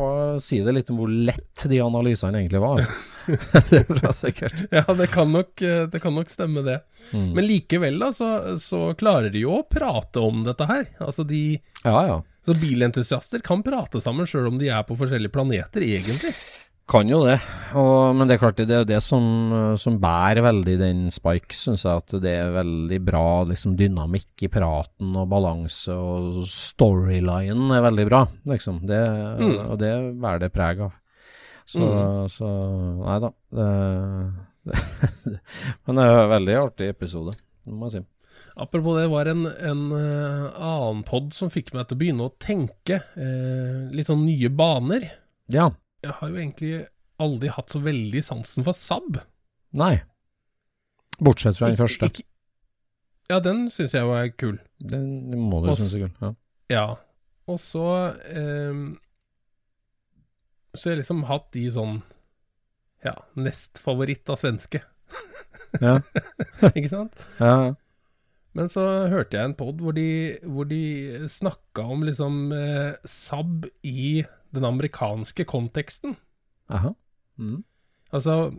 sier 0.43 0.67
det 0.67 0.75
litt 0.77 0.93
om 0.93 1.01
hvor 1.01 1.09
lett 1.11 1.65
de 1.71 1.81
analysene 1.81 2.43
egentlig 2.43 2.61
var. 2.61 2.81
Altså. 2.81 2.99
det 3.69 3.81
er 3.81 3.87
bra 3.89 4.11
sikkert. 4.15 4.65
Ja, 4.77 4.85
det 4.97 5.09
kan 5.13 5.31
nok, 5.33 5.61
eh, 5.61 5.85
det 5.91 6.01
kan 6.03 6.15
nok 6.15 6.31
stemme, 6.31 6.63
det. 6.65 6.79
Mm. 7.11 7.29
Men 7.37 7.47
likevel, 7.47 7.99
da, 8.01 8.11
så, 8.15 8.31
så 8.61 8.91
klarer 8.97 9.31
de 9.33 9.43
jo 9.45 9.59
å 9.59 9.67
prate 9.67 10.23
om 10.23 10.43
dette 10.47 10.67
her. 10.69 10.87
Altså, 11.03 11.25
de 11.27 11.59
Ja, 11.83 11.99
ja. 12.07 12.19
Så 12.41 12.55
bilentusiaster 12.57 13.43
kan 13.45 13.61
prate 13.61 14.01
sammen 14.01 14.25
sjøl 14.25 14.47
om 14.49 14.57
de 14.57 14.71
er 14.73 14.81
på 14.87 14.95
forskjellige 14.97 15.33
planeter, 15.35 15.83
egentlig. 15.85 16.33
Kan 16.91 17.07
jo 17.07 17.21
det, 17.23 17.37
og, 17.77 18.15
men 18.17 18.27
det 18.27 18.35
er 18.35 18.39
klart 18.41 18.57
det 18.59 18.73
er 18.75 18.87
det 18.89 18.97
som, 19.05 19.23
som 19.79 19.99
bærer 20.01 20.41
veldig 20.43 20.73
den 20.81 21.03
Spike, 21.13 21.55
syns 21.55 21.85
jeg. 21.85 22.01
At 22.01 22.15
det 22.23 22.33
er 22.35 22.49
veldig 22.57 22.97
bra 23.07 23.25
liksom, 23.47 23.77
dynamikk 23.79 24.43
i 24.43 24.49
praten 24.51 25.13
og 25.15 25.29
balanse, 25.31 25.93
og 25.95 26.41
storylinen 26.51 27.71
er 27.77 27.85
veldig 27.85 28.07
bra, 28.09 28.25
liksom. 28.51 28.81
Det, 28.89 28.99
Mm. 29.41 29.55
Og 29.69 29.77
det 29.79 29.93
bærer 30.19 30.41
det 30.43 30.51
preg 30.53 30.81
av. 30.83 30.97
Så, 31.71 31.89
så 32.33 32.47
nei 33.01 33.17
da. 33.23 33.29
Det, 33.55 33.67
det, 34.67 34.79
men 35.85 35.99
det 35.99 36.05
er 36.07 36.17
en 36.25 36.33
veldig 36.35 36.57
artig 36.65 36.89
episode, 36.91 37.35
må 37.71 37.87
jeg 37.89 38.01
si. 38.01 38.07
Apropos 38.61 38.97
det, 38.99 39.05
var 39.11 39.29
en, 39.31 39.45
en 39.47 39.83
eh, 39.95 40.47
annen 40.59 41.03
pod 41.07 41.29
som 41.35 41.49
fikk 41.53 41.71
meg 41.75 41.87
til 41.87 41.95
å 41.95 42.01
begynne 42.01 42.25
å 42.27 42.33
tenke 42.41 42.97
eh, 43.15 43.85
litt 43.95 44.09
sånn 44.09 44.25
nye 44.27 44.49
baner. 44.51 45.05
Ja. 45.53 45.69
Jeg 46.03 46.17
har 46.17 46.33
jo 46.33 46.39
egentlig 46.41 46.73
aldri 47.21 47.51
hatt 47.53 47.71
så 47.71 47.79
veldig 47.85 48.23
sansen 48.25 48.65
for 48.67 48.75
Saab. 48.75 49.21
Nei. 49.77 49.93
Bortsett 51.21 51.55
fra 51.59 51.69
den 51.69 51.77
Ik- 51.77 51.83
første. 51.85 52.09
ikke- 52.11 52.27
ja, 53.31 53.39
den 53.39 53.69
syns 53.71 53.93
jeg 53.95 54.03
var 54.09 54.27
kul. 54.35 54.57
Den 54.83 55.05
må 55.39 55.61
du 55.63 55.71
synes 55.77 55.95
er 55.95 56.07
kul. 56.09 56.13
Ja. 56.19 56.33
Ja. 56.75 56.85
Og 57.47 57.59
så 57.63 57.85
eh, 58.27 58.81
Så 60.75 60.87
har 60.89 60.95
jeg 60.95 61.01
liksom 61.03 61.23
hatt 61.27 61.49
de 61.55 61.65
sånn 61.75 62.01
Ja, 63.03 63.15
nest 63.35 63.79
favoritt 63.81 64.29
av 64.29 64.37
svenske. 64.39 64.83
Ja. 65.81 65.97
Ikke 66.75 66.89
sant? 66.91 67.15
Ja. 67.39 67.73
Men 68.53 68.67
så 68.69 68.83
hørte 69.09 69.37
jeg 69.39 69.47
en 69.49 69.55
pod 69.57 69.79
hvor 69.81 69.95
de, 69.95 70.37
hvor 70.43 70.67
de 70.67 70.81
snakka 71.31 71.85
om 71.93 72.03
liksom 72.03 72.51
eh, 72.55 72.97
Saab 73.07 73.65
i 73.87 74.21
den 74.51 74.67
amerikanske 74.67 75.45
konteksten. 75.47 76.17
Aha. 76.69 76.91
Mm. 77.39 77.61
Altså 78.11 78.51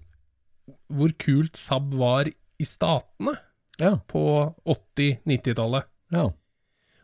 hvor 0.93 1.13
kult 1.21 1.59
Saab 1.61 1.93
var 2.01 2.29
i 2.33 2.65
statene 2.69 3.37
Ja. 3.81 3.97
på 4.09 4.23
80-90-tallet. 4.65 5.89
Ja. 6.13 6.27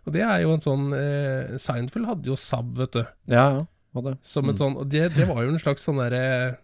Og 0.07 0.15
det 0.15 0.23
er 0.25 0.41
jo 0.45 0.55
en 0.57 0.65
sånn 0.65 0.87
eh, 0.97 1.57
Seinfeld 1.61 2.09
hadde 2.09 2.31
jo 2.33 2.37
Saab, 2.41 2.73
vet 2.81 2.97
du. 2.97 3.03
Ja, 3.29 3.45
ja. 3.59 3.67
Som 4.23 4.49
et 4.51 4.57
Mm. 4.57 4.59
sånn 4.59 4.89
det, 4.89 5.15
det 5.17 5.27
var 5.29 5.43
jo 5.43 5.51
en 5.51 5.59
slags 5.59 5.83
sånn 5.87 5.97
derre 5.99 6.59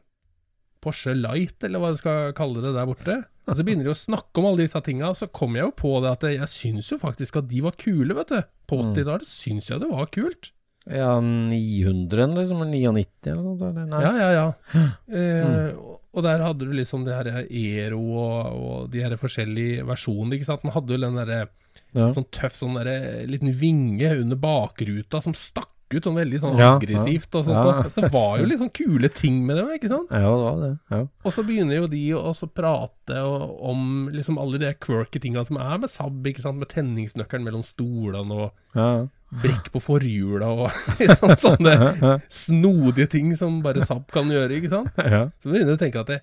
Porsche 0.84 1.14
Light, 1.16 1.62
eller 1.64 1.80
hva 1.80 1.88
jeg 1.92 2.02
skal 2.02 2.32
kalle 2.36 2.60
det 2.60 2.74
der 2.76 2.86
borte. 2.86 3.24
Og 3.48 3.56
så 3.56 3.62
begynner 3.66 3.84
de 3.88 3.94
å 3.94 3.96
snakke 3.98 4.38
om 4.40 4.46
alle 4.50 4.64
disse 4.66 4.80
tinga, 4.84 5.08
og 5.10 5.16
så 5.16 5.28
kommer 5.32 5.60
jeg 5.62 5.70
jo 5.70 5.76
på 5.80 5.94
det 6.04 6.10
at 6.12 6.26
jeg 6.28 6.48
syns 6.52 6.90
jo 6.92 6.98
faktisk 7.00 7.36
at 7.40 7.48
de 7.48 7.60
var 7.64 7.72
kule, 7.80 8.14
vet 8.14 8.28
du. 8.28 8.42
På 8.68 8.80
Mm. 8.82 8.92
80-tallet 8.94 9.24
syns 9.28 9.70
jeg 9.70 9.80
det 9.80 9.88
var 9.90 10.06
kult. 10.12 10.50
Ja, 10.86 11.14
900 11.18 12.34
liksom, 12.36 12.60
eller 12.60 12.72
99 12.76 13.06
eller 13.32 13.42
noe 13.42 13.56
sånt? 13.56 13.78
Eller? 13.78 13.86
Nei. 13.88 14.02
Ja, 14.04 14.12
ja, 14.20 14.30
ja. 14.36 14.48
Eh, 15.08 15.44
Mm. 15.44 15.78
og- 15.78 16.00
Og 16.14 16.22
der 16.22 16.38
hadde 16.38 16.58
du 16.60 16.70
liksom 16.70 17.04
det 17.04 17.12
her 17.12 17.46
Ero 17.50 17.98
og, 17.98 18.52
og 18.54 18.90
de 18.92 19.00
her 19.02 19.16
forskjellige 19.16 19.82
versjonene, 19.84 20.36
ikke 20.38 20.44
sant. 20.46 20.62
Den 20.62 20.70
hadde 20.70 20.90
jo 20.94 20.98
den 21.02 21.16
derre 21.16 21.48
Ja. 21.92 22.06
sånn 22.08 22.28
tøff 22.30 22.54
sånn 22.54 22.74
derre 22.76 23.26
liten 23.26 23.50
vinge 23.52 24.20
under 24.20 24.36
bakruta 24.36 25.20
som 25.20 25.32
stakk 25.34 25.73
ut 25.96 26.06
sånn 26.08 26.16
veldig 26.18 26.40
sånn 26.42 26.58
Ja, 26.60 26.70
aggressivt 26.76 27.34
og 27.38 27.44
sånt. 27.46 27.58
ja. 27.68 27.82
Så 27.94 28.02
Det 28.04 28.10
var 28.12 28.38
jo 28.40 28.46
litt 28.50 28.60
sånn 28.60 28.72
kule 28.74 29.08
ting 29.14 29.40
med 29.46 29.56
det, 29.60 29.66
ikke 29.78 29.90
sant? 29.92 30.10
Ja, 30.10 30.20
det 30.30 30.44
var 30.44 30.60
det. 30.62 30.70
Ja. 30.90 31.00
Og 31.24 31.32
så 31.36 31.44
begynner 31.46 31.80
jo 31.82 31.86
de 31.92 32.02
å 32.18 32.32
prate 32.54 33.20
om 33.24 34.08
liksom 34.12 34.38
alle 34.38 34.58
de 34.62 34.72
quirky 34.74 35.20
tinga 35.20 35.44
som 35.46 35.56
er 35.62 35.78
med 35.78 35.90
Saab, 35.90 36.22
ikke 36.26 36.42
sant? 36.44 36.58
Med 36.58 36.68
tenningsnøkkelen 36.74 37.44
mellom 37.46 37.62
stolene 37.66 38.30
og 38.46 38.52
Ja. 38.74 39.06
brekk 39.34 39.72
på 39.74 39.80
forhjula 39.82 40.46
og 40.46 40.70
sånne, 41.18 41.36
sånne 41.40 42.20
snodige 42.30 43.08
ting 43.16 43.34
som 43.36 43.60
bare 43.64 43.82
Saab 43.82 44.06
kan 44.14 44.30
gjøre, 44.30 44.60
ikke 44.60 44.70
sant? 44.70 44.94
Så 45.42 45.50
begynner 45.50 45.72
du 45.74 45.78
å 45.78 45.80
tenke 45.80 46.00
at 46.04 46.06
det, 46.12 46.20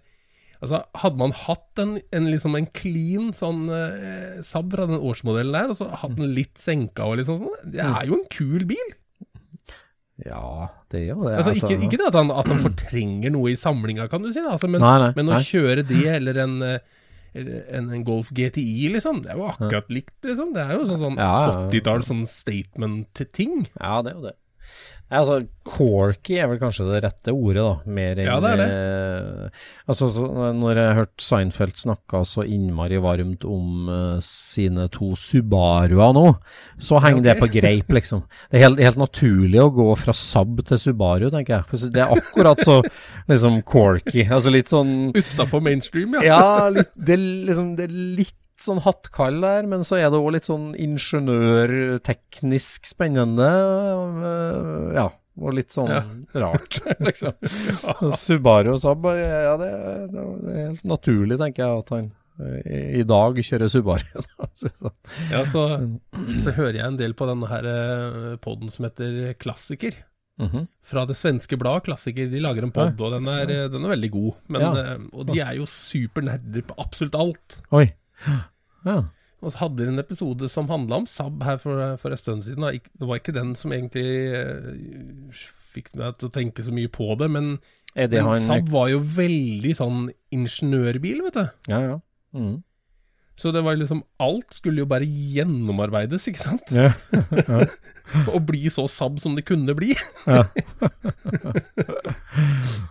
altså, 0.62 0.80
hadde 1.02 1.18
man 1.20 1.34
hatt 1.36 1.82
en, 1.84 1.98
en, 2.14 2.30
liksom 2.32 2.56
en 2.56 2.68
clean 2.78 3.32
sånn 3.36 3.66
eh, 3.74 4.40
Saab 4.46 4.72
fra 4.76 4.86
den 4.88 5.02
årsmodellen 5.02 5.52
der, 5.58 5.74
og 5.74 5.80
så 5.80 5.90
hatt 6.04 6.16
den 6.16 6.32
litt 6.38 6.56
senka 6.62 7.08
og 7.10 7.18
liksom 7.20 7.42
sånn, 7.44 7.72
det 7.74 7.84
er 7.84 8.06
jo 8.08 8.20
en 8.20 8.28
kul 8.32 8.64
bil. 8.70 8.92
Ja, 10.26 10.70
det 10.92 11.04
jo 11.08 11.20
det. 11.26 11.36
Altså, 11.40 11.54
ikke, 11.58 11.78
ikke 11.88 12.00
det 12.02 12.08
at 12.12 12.18
han, 12.20 12.32
at 12.36 12.50
han 12.52 12.62
fortrenger 12.64 13.34
noe 13.34 13.54
i 13.54 13.60
samlinga, 13.60 14.08
kan 14.12 14.24
du 14.26 14.32
si, 14.34 14.42
altså, 14.44 14.70
men, 14.72 14.84
Nei, 14.84 14.98
nei, 15.06 15.12
men 15.18 15.32
å 15.32 15.38
nei. 15.38 15.44
kjøre 15.48 15.86
det 15.88 16.04
eller 16.18 16.42
en, 16.44 16.58
eh, 16.68 17.00
en, 17.34 17.90
en 17.96 18.04
Golf 18.08 18.30
GTI, 18.36 18.90
liksom, 18.96 19.24
det 19.26 19.34
er 19.34 19.40
jo 19.40 19.48
akkurat 19.50 19.90
likt, 19.94 20.18
liksom. 20.28 20.52
Det 20.56 20.66
er 20.66 20.76
jo 20.78 20.86
sånn, 20.90 21.02
sånn 21.06 21.18
Ja, 21.22 21.32
ja, 21.32 21.48
ja. 21.56 21.66
80-talls 21.72 22.12
sånn 22.12 22.26
statement-ting. 22.28 23.66
Ja, 23.80 24.02
det 24.04 24.14
er 24.14 24.20
jo 24.20 24.26
det. 24.30 24.36
Nei, 25.12 25.20
altså, 25.20 25.42
Corky 25.68 26.38
er 26.40 26.48
vel 26.48 26.60
kanskje 26.62 26.86
det 26.88 27.02
rette 27.04 27.34
ordet, 27.36 27.60
da. 27.60 27.74
Mer 27.92 28.20
Ja, 28.24 28.38
det 28.40 28.52
er 28.54 28.62
det. 28.62 28.68
eh, 28.72 29.66
altså, 29.92 30.08
så, 30.16 30.28
når 30.56 30.80
jeg 30.80 30.98
hørte 31.02 31.26
Seinfeld 31.26 31.76
snakke 31.82 32.22
så 32.30 32.46
innmari 32.48 32.96
varmt 33.04 33.44
om 33.44 33.92
eh, 33.92 34.22
sine 34.24 34.88
to 34.94 35.12
Subaruer 35.20 36.16
nå, 36.16 36.26
så 36.80 37.02
henger 37.04 37.20
okay. 37.20 37.28
det 37.28 37.36
på 37.42 37.52
greip, 37.60 37.92
liksom. 38.00 38.24
Det 38.48 38.62
er 38.62 38.70
helt, 38.70 38.80
helt 38.88 39.02
naturlig 39.04 39.60
å 39.60 39.70
gå 39.76 39.90
fra 40.00 40.16
Saab 40.16 40.64
til 40.72 40.80
Subaru, 40.80 41.28
tenker 41.34 41.58
jeg. 41.58 41.68
For 41.68 41.92
det 41.92 42.06
er 42.06 42.16
akkurat 42.16 42.64
så 42.64 42.80
liksom 43.32 43.60
Corky. 43.68 44.24
Altså 44.32 44.54
litt 44.56 44.72
sånn 44.72 45.12
Utafor 45.12 45.60
mainstream, 45.60 46.16
ja. 46.22 46.24
Ja, 46.32 46.70
litt, 46.72 46.96
det, 46.96 47.20
liksom, 47.20 47.76
det 47.76 47.90
er 47.90 48.00
litt 48.22 48.38
sånn 48.66 48.82
hattkall 48.86 49.38
der, 49.44 49.64
men 49.70 49.82
så 49.88 49.96
er 50.00 50.08
det 50.14 50.20
òg 50.20 50.32
litt 50.36 50.48
sånn 50.50 50.68
ingeniørteknisk 50.80 52.86
spennende. 52.90 53.50
øh, 53.50 54.94
Ja, 54.96 55.08
og 55.42 55.54
litt 55.58 55.72
sånn 55.74 55.90
Ja. 55.90 56.02
rart, 56.36 56.80
liksom. 57.08 57.34
Subaru 58.18 58.74
og 58.76 58.80
Saab, 58.84 59.06
ja, 59.18 59.56
det, 59.58 59.70
er- 59.72 60.08
det 60.12 60.20
er 60.56 60.68
helt 60.70 60.84
naturlig, 60.86 61.38
tenker 61.40 61.64
jeg, 61.66 61.78
at 61.86 61.90
han 61.96 62.12
øh, 62.42 62.60
i, 63.00 63.04
dag 63.04 63.36
kjører 63.42 63.70
Subaru. 63.72 64.06
Ja, 65.32 65.42
så, 65.48 65.62
så 66.44 66.52
hører 66.58 66.74
jeg 66.78 66.86
en 66.86 66.98
del 67.00 67.14
på 67.18 67.26
denne 67.30 67.48
her 67.50 67.64
eh, 67.66 68.36
podden 68.44 68.70
som 68.74 68.86
heter 68.90 69.34
Klassiker. 69.42 69.94
Mhm. 70.42 70.64
Fra 70.88 71.04
det 71.06 71.16
svenske 71.20 71.58
bladet 71.60 71.84
Klassiker. 71.86 72.30
De 72.32 72.40
lager 72.42 72.64
en 72.66 72.72
pod, 72.74 73.02
og 73.02 73.12
den 73.14 73.28
er, 73.30 73.50
eh, 73.52 73.68
den 73.72 73.84
er 73.86 73.92
veldig 73.96 74.12
god. 74.14 74.34
Men, 74.50 74.62
Ja. 74.62 74.72
eh, 74.96 75.00
og 75.14 75.26
de 75.30 75.40
er 75.44 75.54
jo 75.60 75.66
supernerder 75.70 76.62
på 76.66 76.74
absolutt 76.82 77.16
alt. 77.20 77.60
Oi. 77.72 77.88
Ja. 78.88 79.02
Og 79.42 79.54
så 79.54 79.64
hadde 79.64 79.82
de 79.82 79.90
en 79.90 80.02
episode 80.02 80.46
som 80.54 80.70
handla 80.70 81.00
om 81.02 81.08
Saab 81.10 81.42
her 81.46 81.58
for, 81.62 81.82
for 82.02 82.14
en 82.14 82.22
stund 82.22 82.46
siden. 82.46 82.62
Det 82.62 83.08
var 83.10 83.18
ikke 83.18 83.34
den 83.34 83.56
som 83.58 83.74
egentlig 83.74 84.06
eh, 84.38 85.40
fikk 85.74 85.90
meg 85.98 86.20
til 86.20 86.30
å 86.30 86.36
tenke 86.36 86.66
så 86.66 86.74
mye 86.76 86.90
på 86.92 87.08
det, 87.18 87.30
men, 87.34 87.56
det 87.96 88.12
men 88.14 88.30
han 88.30 88.44
Saab 88.44 88.70
var 88.74 88.92
jo 88.94 89.00
veldig 89.02 89.74
sånn 89.80 90.12
ingeniørbil, 90.36 91.24
vet 91.26 91.40
du. 91.40 91.46
Ja, 91.74 91.80
ja. 91.88 91.98
Mm. 92.38 92.60
Så 93.42 93.50
det 93.52 93.64
var 93.66 93.74
liksom 93.80 94.04
Alt 94.22 94.54
skulle 94.54 94.84
jo 94.84 94.88
bare 94.88 95.06
gjennomarbeides, 95.08 96.28
ikke 96.30 96.44
sant? 96.44 96.72
ja. 96.76 96.92
Og 98.36 98.42
bli 98.46 98.70
så 98.70 98.86
Saab 98.92 99.18
som 99.24 99.36
det 99.38 99.46
kunne 99.50 99.74
bli. 99.74 99.96
Ja. 100.28 100.44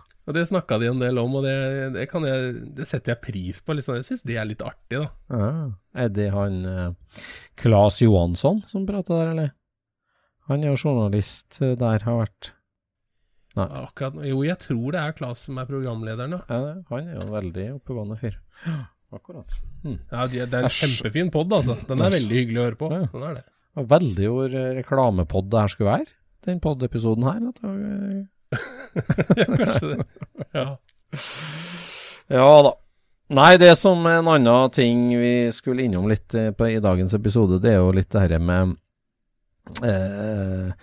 og 0.27 0.35
det 0.37 0.43
snakka 0.49 0.77
de 0.81 0.87
en 0.91 0.99
del 1.01 1.17
om, 1.17 1.33
og 1.39 1.43
det, 1.47 1.55
det, 1.95 2.03
kan 2.11 2.23
jeg, 2.27 2.51
det 2.77 2.85
setter 2.87 3.15
jeg 3.15 3.21
pris 3.23 3.61
på. 3.65 3.73
Liksom. 3.77 3.95
Jeg 3.97 4.05
syns 4.05 4.21
det 4.27 4.37
er 4.37 4.45
litt 4.45 4.61
artig, 4.61 4.99
da. 5.01 5.07
Ja. 5.33 5.49
Er 6.05 6.09
det 6.13 6.27
han 6.35 6.59
eh, 6.69 7.17
Claes 7.59 7.97
Johansson 8.03 8.61
som 8.69 8.85
prater 8.89 9.17
der, 9.17 9.31
eller? 9.33 9.51
Han 10.51 10.63
er 10.65 10.73
jo 10.75 10.79
journalist 10.83 11.57
eh, 11.61 11.73
der, 11.79 12.05
har 12.07 12.19
vært 12.23 12.51
Akkurat, 13.51 14.15
jo, 14.23 14.43
jeg 14.47 14.55
tror 14.63 14.93
det 14.95 14.99
er 15.01 15.15
Claes 15.17 15.41
som 15.43 15.57
er 15.59 15.65
programlederen, 15.67 16.37
ja. 16.37 16.41
ja, 16.47 16.59
det- 16.69 16.85
Han 16.87 17.07
er 17.09 17.17
jo 17.17 17.23
en 17.25 17.33
veldig 17.33 17.65
oppegående 17.81 18.15
fyr. 18.21 18.37
Akkurat. 19.11 19.51
Hmm. 19.83 19.97
ja 20.07 20.27
de, 20.31 20.37
det 20.45 20.53
er 20.55 20.61
en 20.63 20.69
Asch. 20.69 20.77
kjempefin 20.85 21.31
pod, 21.33 21.51
altså. 21.57 21.75
Den 21.89 21.99
er 21.99 22.13
veldig 22.13 22.37
hyggelig 22.37 22.61
å 22.61 22.67
høre 22.69 22.79
på. 22.79 22.91
Ja. 22.93 23.01
Den 23.11 23.25
er 23.27 23.33
det. 23.41 23.43
Veldig 23.91 24.29
hvor 24.31 24.55
eh, 24.55 24.69
reklamepod 24.77 25.49
det 25.51 25.59
her 25.65 25.73
skulle 25.73 25.89
være, 25.97 26.07
den 26.47 26.61
pod-episoden 26.63 27.27
her. 27.27 27.41
At 27.49 27.59
det, 27.59 27.73
var- 27.73 28.29
Kanskje 29.59 29.93
det. 29.93 30.05
Ja. 30.51 30.67
ja 32.27 32.47
da. 32.67 32.75
Nei, 33.31 33.55
det 33.61 33.75
som 33.79 34.03
en 34.09 34.27
annen 34.27 34.73
ting 34.75 35.05
vi 35.15 35.35
skulle 35.55 35.85
innom 35.85 36.09
litt 36.11 36.33
eh, 36.35 36.49
på, 36.51 36.67
i 36.67 36.81
dagens 36.83 37.13
episode, 37.15 37.61
det 37.63 37.71
er 37.71 37.79
jo 37.79 37.93
litt 37.95 38.11
det 38.11 38.25
her 38.25 38.41
med 38.43 38.73
eh, 39.87 40.73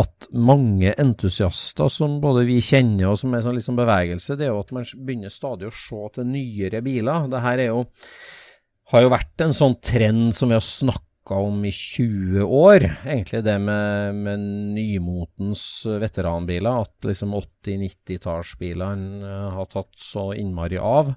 at 0.00 0.28
mange 0.32 0.94
entusiaster 0.98 1.90
som 1.92 2.16
både 2.22 2.46
vi 2.48 2.56
kjenner 2.64 3.12
og 3.12 3.18
som 3.20 3.34
er 3.36 3.44
sånn 3.44 3.58
liksom 3.58 3.76
bevegelse, 3.78 4.38
det 4.40 4.48
er 4.48 4.54
jo 4.54 4.62
at 4.64 4.72
man 4.74 4.86
begynner 4.96 5.32
stadig 5.32 5.68
å 5.68 5.76
se 5.76 6.00
til 6.16 6.30
nyere 6.30 6.80
biler. 6.86 7.28
Det 7.30 7.42
her 7.44 7.62
er 7.66 7.68
jo, 7.68 7.84
har 8.94 9.04
jo 9.04 9.12
vært 9.12 9.44
en 9.44 9.54
sånn 9.54 9.76
trend 9.84 10.32
som 10.38 10.50
vi 10.50 10.56
har 10.56 10.64
snakka 10.64 11.13
om 11.32 11.64
i 11.64 11.72
20 11.72 12.44
år, 12.44 12.84
egentlig 13.06 13.40
det 13.46 13.56
med, 13.62 14.14
med 14.14 14.42
nymotens 14.76 15.64
veteranbiler, 15.86 16.84
at 16.84 17.08
liksom 17.08 17.32
80-90-tallsbilene 17.38 19.24
eh, 19.24 19.52
har 19.56 19.70
tatt 19.72 19.94
så 19.96 20.32
innmari 20.36 20.76
av. 20.76 21.14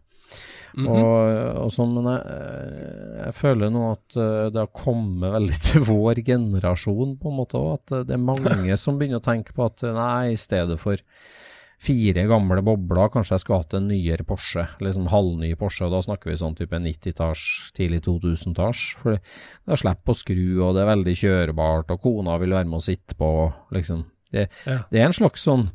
Mhm. 0.77 0.87
Og, 0.91 1.31
og 1.63 1.71
sånn, 1.73 1.95
men 1.95 2.09
jeg, 2.11 2.91
jeg 3.23 3.35
føler 3.39 3.71
nå 3.73 3.83
at 3.95 4.17
eh, 4.19 4.49
det 4.53 4.61
har 4.61 4.73
kommet 4.75 5.33
veldig 5.33 5.59
til 5.69 5.87
vår 5.87 6.21
generasjon, 6.27 7.17
på 7.21 7.31
en 7.31 7.39
måte 7.39 7.59
òg. 7.61 7.79
At 7.79 7.95
eh, 7.95 8.05
det 8.07 8.17
er 8.17 8.27
mange 8.29 8.77
som 8.83 8.99
begynner 8.99 9.21
å 9.21 9.27
tenke 9.27 9.55
på 9.57 9.67
at 9.67 9.83
eh, 9.83 9.95
nei, 9.97 10.33
i 10.35 10.39
stedet 10.39 10.79
for 10.81 11.01
fire 11.77 12.23
gamle 12.27 12.61
bobler, 12.65 13.09
kanskje 13.13 13.35
jeg 13.35 13.41
skulle 13.43 13.59
hatt 13.61 13.75
en 13.77 13.85
nyere 13.91 14.23
Porsche. 14.25 14.63
Liksom 14.81 15.05
halvny 15.13 15.51
Porsche, 15.59 15.85
og 15.85 15.91
da 15.93 15.99
snakker 16.01 16.31
vi 16.31 16.39
sånn 16.41 16.55
type 16.57 16.73
90-talls, 16.81 17.43
tidlig 17.77 17.99
2000-talls. 18.07 18.81
For 18.97 19.13
det, 19.13 19.21
det 19.69 19.77
slipper 19.83 20.11
å 20.15 20.17
skru, 20.17 20.41
og 20.65 20.71
det 20.77 20.81
er 20.83 20.89
veldig 20.95 21.15
kjørebart, 21.21 21.93
og 21.93 22.01
kona 22.01 22.33
vil 22.41 22.55
være 22.57 22.69
med 22.71 22.79
å 22.81 22.87
sitte 22.87 23.13
på, 23.19 23.29
liksom. 23.77 23.99
Det, 24.33 24.43
Ja. 24.65 24.77
det 24.91 24.97
er 24.99 25.05
en 25.07 25.13
slags 25.15 25.41
sånn 25.47 25.69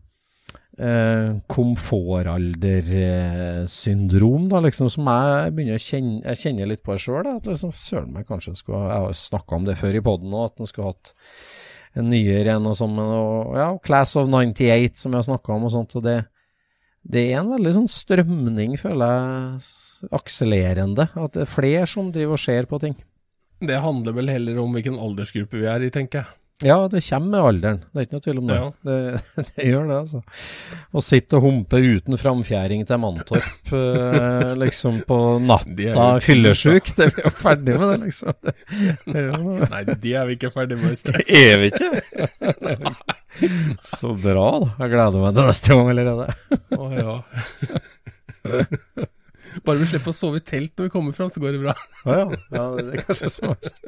eh, 0.77 1.31
komfortaldersyndrom, 1.49 4.49
da, 4.51 4.59
liksom, 4.65 4.89
som 4.93 5.05
jeg 5.09 5.53
begynner 5.57 5.79
å 5.79 5.87
kjenne 5.87 6.21
Jeg 6.27 6.37
kjenner 6.43 6.67
litt 6.71 6.83
på 6.85 6.93
sjøl. 7.01 7.27
Liksom, 7.47 7.71
søren 7.77 8.13
meg 8.15 8.25
kanskje 8.29 8.55
skulle 8.59 8.83
Jeg 8.91 9.01
har 9.07 9.13
snakka 9.23 9.51
om 9.57 9.65
det 9.69 9.79
før 9.81 9.95
i 9.99 10.05
poden 10.05 10.35
òg, 10.35 10.45
at 10.51 10.57
en 10.61 10.67
skulle 10.71 10.91
hatt 10.93 11.07
en 11.13 11.17
nyere 12.01 12.57
en 12.57 12.71
og 12.71 12.77
sånn, 12.79 12.97
og, 13.03 13.57
ja, 13.59 13.69
Class 13.85 14.17
of 14.17 14.31
98, 14.33 15.03
som 15.03 15.13
jeg 15.13 15.21
har 15.21 15.29
snakka 15.29 15.57
om 15.57 15.67
og 15.69 15.75
sånt. 15.75 15.97
og 16.01 16.07
det 16.07 16.23
det 17.03 17.23
er 17.33 17.41
en 17.41 17.51
veldig 17.51 17.73
sånn 17.75 17.89
strømning, 17.91 18.77
føler 18.79 19.11
jeg, 19.11 19.71
akselerende. 20.15 21.09
At 21.19 21.35
det 21.35 21.45
er 21.45 21.51
flere 21.51 21.89
som 21.91 22.13
driver 22.15 22.39
og 22.39 22.43
ser 22.43 22.69
på 22.71 22.79
ting. 22.83 22.95
Det 23.63 23.81
handler 23.83 24.15
vel 24.15 24.31
heller 24.31 24.61
om 24.63 24.75
hvilken 24.75 25.01
aldersgruppe 25.03 25.59
vi 25.59 25.67
er 25.71 25.87
i, 25.87 25.91
tenker 25.95 26.23
jeg. 26.23 26.39
Ja, 26.63 26.89
det 26.89 27.01
kommer 27.09 27.29
med 27.29 27.41
alderen. 27.41 27.79
Det 27.91 27.99
er 27.99 28.07
ikke 28.07 28.17
noe 28.17 28.25
tvil 28.25 28.39
om 28.41 28.51
det. 28.51 28.57
Ja. 28.59 28.67
Det, 28.87 28.97
det 29.57 29.67
gjør 29.67 29.89
det, 29.89 29.97
altså. 29.99 30.21
Å 30.93 31.03
sitte 31.03 31.39
og 31.39 31.47
humpe 31.47 31.81
uten 31.83 32.19
framfjæring 32.21 32.85
til 32.89 33.01
Mantorp 33.03 33.73
eh, 33.79 34.53
liksom 34.63 35.01
på 35.09 35.19
natta 35.43 36.09
fyllesyk, 36.23 36.93
det 36.99 37.09
vi 37.13 37.25
jo 37.27 37.33
ferdig 37.43 37.79
med 37.81 37.87
det, 37.89 37.99
liksom. 38.07 38.37
Det, 38.43 38.55
det 39.15 39.25
Nei, 39.73 39.83
det 39.91 40.15
er 40.19 40.29
vi 40.29 40.39
ikke 40.39 40.53
ferdig 40.55 40.79
med. 40.79 40.93
Øystein. 40.93 41.19
det 41.19 41.25
er 41.39 41.57
vi 41.63 41.67
ikke. 41.73 41.91
Så 43.87 44.13
bra, 44.19 44.47
da. 44.63 44.69
Jeg 44.85 44.95
gleder 44.95 45.25
meg 45.25 45.39
til 45.39 45.51
neste 45.51 45.73
gang 45.73 45.91
allerede. 45.95 46.27
Å 46.79 46.85
ja. 46.95 47.17
Bare 49.63 49.81
vi 49.83 49.89
slipper 49.89 50.13
å 50.13 50.17
sove 50.17 50.41
i 50.41 50.45
telt 50.47 50.77
når 50.77 50.89
vi 50.89 50.93
kommer 50.95 51.17
fram, 51.17 51.31
så 51.33 51.43
går 51.43 51.57
det 51.57 51.65
bra. 51.65 51.75
Ja, 52.07 52.23
ja. 52.23 52.45
ja 52.55 52.69
det 52.79 52.87
er 52.87 53.05
kanskje 53.09 53.33
så 53.33 53.53
verst. 53.53 53.83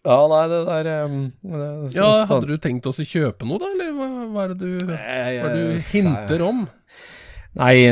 Ja, 0.00 0.16
nei, 0.32 0.44
det 0.48 0.60
der 0.64 0.86
um, 1.04 1.16
det, 1.44 1.64
Ja, 1.92 2.08
Hadde 2.30 2.48
du 2.48 2.56
tenkt 2.62 2.86
oss 2.88 3.00
å 3.02 3.04
kjøpe 3.04 3.44
noe, 3.48 3.60
da? 3.60 3.68
Eller 3.74 3.90
hva, 3.92 4.06
hva 4.32 4.44
er 4.46 4.54
det 4.54 4.60
du, 4.60 4.86
hva 4.88 4.96
er 4.96 5.42
det 5.44 5.50
du 5.58 5.90
hinter 5.90 6.44
om? 6.46 6.62
Nei, 6.64 7.19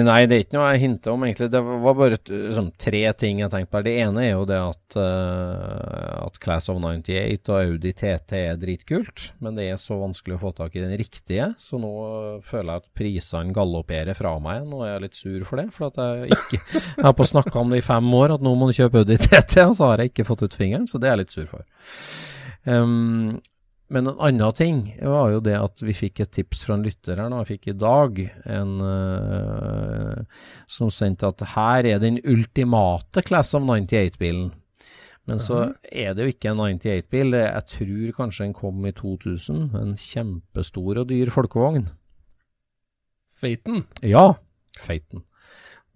nei, 0.07 0.21
det 0.31 0.37
er 0.37 0.43
ikke 0.45 0.55
noe 0.55 0.69
jeg 0.71 0.83
hinter 0.85 1.11
om, 1.11 1.25
egentlig. 1.27 1.49
Det 1.51 1.61
var 1.67 1.97
bare 1.99 2.19
liksom, 2.21 2.69
tre 2.79 3.01
ting 3.19 3.41
jeg 3.43 3.51
tenkte 3.51 3.73
på. 3.73 3.81
Det 3.83 3.95
ene 4.05 4.23
er 4.23 4.31
jo 4.31 4.45
det 4.47 4.59
at, 4.63 4.99
uh, 5.01 6.13
at 6.29 6.39
Class 6.45 6.71
of 6.71 6.79
98 6.79 7.51
og 7.51 7.59
Audi 7.65 7.93
TT 7.99 8.37
er 8.39 8.61
dritkult, 8.61 9.33
men 9.43 9.59
det 9.59 9.67
er 9.73 9.81
så 9.83 9.99
vanskelig 9.99 10.39
å 10.39 10.43
få 10.45 10.55
tak 10.61 10.79
i 10.79 10.85
den 10.85 10.95
riktige, 11.01 11.51
så 11.59 11.83
nå 11.83 11.91
føler 12.47 12.71
jeg 12.71 12.85
at 12.85 12.89
prisene 13.03 13.57
galopperer 13.57 14.15
fra 14.19 14.37
meg. 14.43 14.63
Nå 14.71 14.85
er 14.85 14.95
jeg 14.95 15.07
litt 15.09 15.19
sur 15.19 15.51
for 15.51 15.59
det, 15.59 15.69
for 15.75 15.91
at 15.91 16.01
jeg 16.05 16.39
ikke 16.39 16.63
Jeg 16.79 17.05
har 17.05 17.15
på 17.19 17.27
snakka 17.27 17.59
om 17.59 17.75
det 17.75 17.83
i 17.83 17.87
fem 17.87 18.15
år, 18.15 18.37
at 18.37 18.45
nå 18.45 18.55
må 18.59 18.71
du 18.71 18.79
kjøpe 18.79 19.03
Audi 19.03 19.19
TT, 19.27 19.65
og 19.67 19.75
så 19.75 19.91
har 19.91 20.05
jeg 20.05 20.15
ikke 20.15 20.29
fått 20.29 20.47
ut 20.47 20.59
fingeren, 20.59 20.87
så 20.87 21.03
det 21.03 21.11
er 21.11 21.17
jeg 21.17 21.25
litt 21.25 21.35
sur 21.35 21.51
for. 21.51 21.67
Um, 22.69 23.41
men 23.89 24.07
en 24.11 24.19
annen 24.21 24.53
ting 24.57 24.81
var 25.01 25.31
jo 25.33 25.41
det 25.41 25.55
at 25.57 25.81
vi 25.81 25.95
fikk 25.97 26.21
et 26.21 26.33
tips 26.37 26.65
fra 26.67 26.77
en 26.77 26.83
lytter 26.85 27.17
her 27.21 27.31
nå. 27.33 27.39
Jeg 27.43 27.49
fikk 27.55 27.69
i 27.73 27.77
dag 27.81 28.19
en 28.45 28.75
uh, 28.85 30.43
som 30.69 30.91
sendte 30.93 31.31
at 31.31 31.45
her 31.55 31.89
er 31.95 32.03
den 32.03 32.19
ultimate 32.29 33.23
Class 33.25 33.55
of 33.57 33.65
98-bilen. 33.65 34.51
Men 35.29 35.41
så 35.45 35.75
er 35.85 36.15
det 36.17 36.25
jo 36.25 36.33
ikke 36.33 36.53
en 36.55 36.61
98-bil. 36.65 37.35
Jeg 37.37 37.65
tror 37.69 38.13
kanskje 38.17 38.47
den 38.47 38.55
kom 38.57 38.85
i 38.89 38.93
2000. 38.97 39.65
En 39.77 39.91
kjempestor 40.01 41.03
og 41.03 41.09
dyr 41.11 41.29
folkevogn. 41.35 41.91
Feiten? 43.39 43.85
Ja, 44.03 44.35
Feiten. 44.81 45.25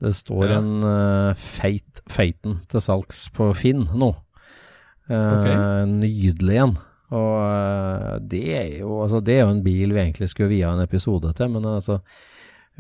Det 0.03 0.13
står 0.19 0.49
Ja. 0.51 0.59
en 0.59 0.83
uh, 0.85 1.35
feit 1.39 2.01
Feiten 2.11 2.61
til 2.69 2.83
salgs 2.83 3.29
på 3.33 3.53
Finn 3.57 3.87
nå. 3.95 4.11
Uh, 5.09 5.33
okay. 5.39 5.87
Nydelig 5.93 6.59
en. 6.65 6.77
Og 7.13 7.33
eh, 7.45 8.19
det 8.33 8.45
er 8.57 8.69
jo 8.81 9.03
altså, 9.05 9.21
det 9.25 9.39
er 9.39 9.47
jo 9.47 9.55
en 9.57 9.65
bil 9.65 9.95
vi 9.95 10.03
egentlig 10.05 10.31
skulle 10.33 10.53
via 10.55 10.73
en 10.73 10.85
episode 10.85 11.33
til, 11.37 11.51
men 11.53 11.67
altså 11.69 11.99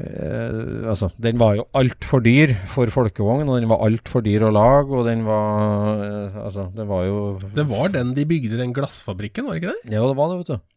øh, 0.00 0.88
altså, 0.88 1.10
den 1.20 1.40
var 1.40 1.58
jo 1.60 1.66
altfor 1.78 2.24
dyr 2.24 2.54
for 2.72 2.92
folkevogn, 2.94 3.48
og 3.48 3.60
den 3.60 3.70
var 3.70 3.84
altfor 3.84 4.24
dyr 4.24 4.48
å 4.48 4.52
lage, 4.54 4.92
og 4.96 5.08
den 5.10 5.26
var 5.28 6.02
øh, 6.02 6.42
Altså, 6.46 6.68
det 6.76 6.88
var 6.88 7.06
jo 7.08 7.22
Det 7.54 7.68
var 7.68 7.92
den 7.94 8.14
de 8.16 8.26
bygde 8.28 8.60
den 8.60 8.74
glassfabrikken, 8.76 9.46
var 9.48 9.58
det 9.58 9.62
ikke 9.62 9.74
det? 9.74 9.96
Ja, 9.96 10.06
det 10.06 10.16
var 10.16 10.32
det, 10.32 10.42
vet 10.42 10.54
du. 10.54 10.68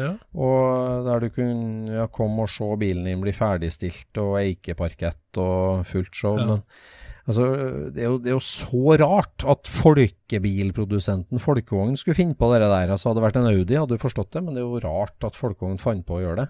Ja. 0.00 0.14
Og 0.34 1.04
der 1.06 1.22
du 1.22 1.28
kunne 1.34 1.92
ja, 1.94 2.06
komme 2.10 2.42
og 2.42 2.50
se 2.50 2.66
bilen 2.80 3.06
din 3.06 3.20
bli 3.22 3.34
ferdigstilt, 3.34 4.10
og 4.18 4.40
eikeparkett 4.40 5.38
og 5.38 5.86
fullt 5.86 6.16
show. 6.16 6.38
Ja. 6.38 6.46
Men 6.48 6.64
altså, 7.30 7.46
det, 7.94 8.02
er 8.02 8.08
jo, 8.10 8.18
det 8.20 8.30
er 8.32 8.36
jo 8.36 8.42
så 8.44 8.96
rart 9.00 9.46
at 9.48 9.70
folkebilprodusenten 9.70 11.40
Folkevogn 11.42 11.96
skulle 11.98 12.18
finne 12.18 12.36
på 12.38 12.50
det 12.52 12.60
der. 12.66 12.90
Altså, 12.92 13.10
hadde 13.10 13.20
det 13.22 13.26
vært 13.28 13.40
en 13.40 13.50
Audi, 13.50 13.76
hadde 13.78 13.96
du 13.96 14.02
forstått 14.02 14.32
det, 14.36 14.42
men 14.44 14.54
det 14.56 14.62
er 14.62 14.68
jo 14.68 14.82
rart 14.84 15.26
at 15.30 15.38
Folkevogn 15.38 15.80
fant 15.82 16.04
på 16.06 16.18
å 16.18 16.24
gjøre 16.24 16.44
det. 16.44 16.48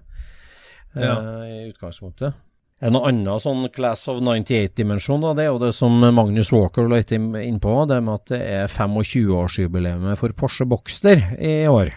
Ja. 0.99 1.17
eh, 1.17 1.51
I 1.67 1.69
utgangspunktet. 1.71 2.35
En 2.81 2.97
annen 2.97 3.27
sånn 3.45 3.67
Class 3.77 4.07
of 4.09 4.23
98-dimensjon, 4.25 5.21
da, 5.21 5.35
det 5.37 5.45
er 5.45 5.51
jo 5.51 5.59
det 5.61 5.75
som 5.77 5.99
Magnus 6.01 6.49
Walker 6.55 6.87
la 6.89 7.03
inn- 7.05 7.35
innpå, 7.37 7.75
det 7.91 7.99
med 8.07 8.15
at 8.23 8.31
det 8.33 8.39
er 8.41 8.71
25-årsjubileet 8.73 10.17
for 10.17 10.33
Porsche 10.33 10.65
Boxster 10.69 11.21
i 11.37 11.67
år. 11.69 11.93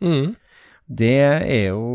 Mm. 0.00 0.32
Det 0.86 1.16
er 1.18 1.72
jo 1.72 1.86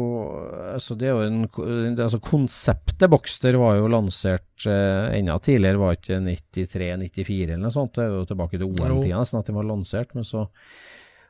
altså 0.74 0.98
det 1.00 1.08
er 1.08 1.14
jo 1.16 1.24
en, 1.24 1.96
altså 1.96 2.20
Konseptet 2.24 3.08
Boxster 3.12 3.56
var 3.60 3.78
jo 3.80 3.88
lansert 3.92 4.66
eh, 4.68 5.14
enda 5.16 5.38
tidligere, 5.44 5.80
var 5.80 5.96
ikke 5.96 6.20
93-94 6.26 7.38
eller 7.46 7.62
noe 7.64 7.76
sånt. 7.76 7.96
Det 7.96 8.04
er 8.04 8.16
jo 8.18 8.26
tilbake 8.28 8.60
til 8.60 8.68
OL-tida 8.68 9.22
nesten 9.22 9.40
at 9.40 9.48
den 9.48 9.60
var 9.60 9.70
lansert. 9.70 10.12
Men 10.18 10.28
så, 10.28 10.46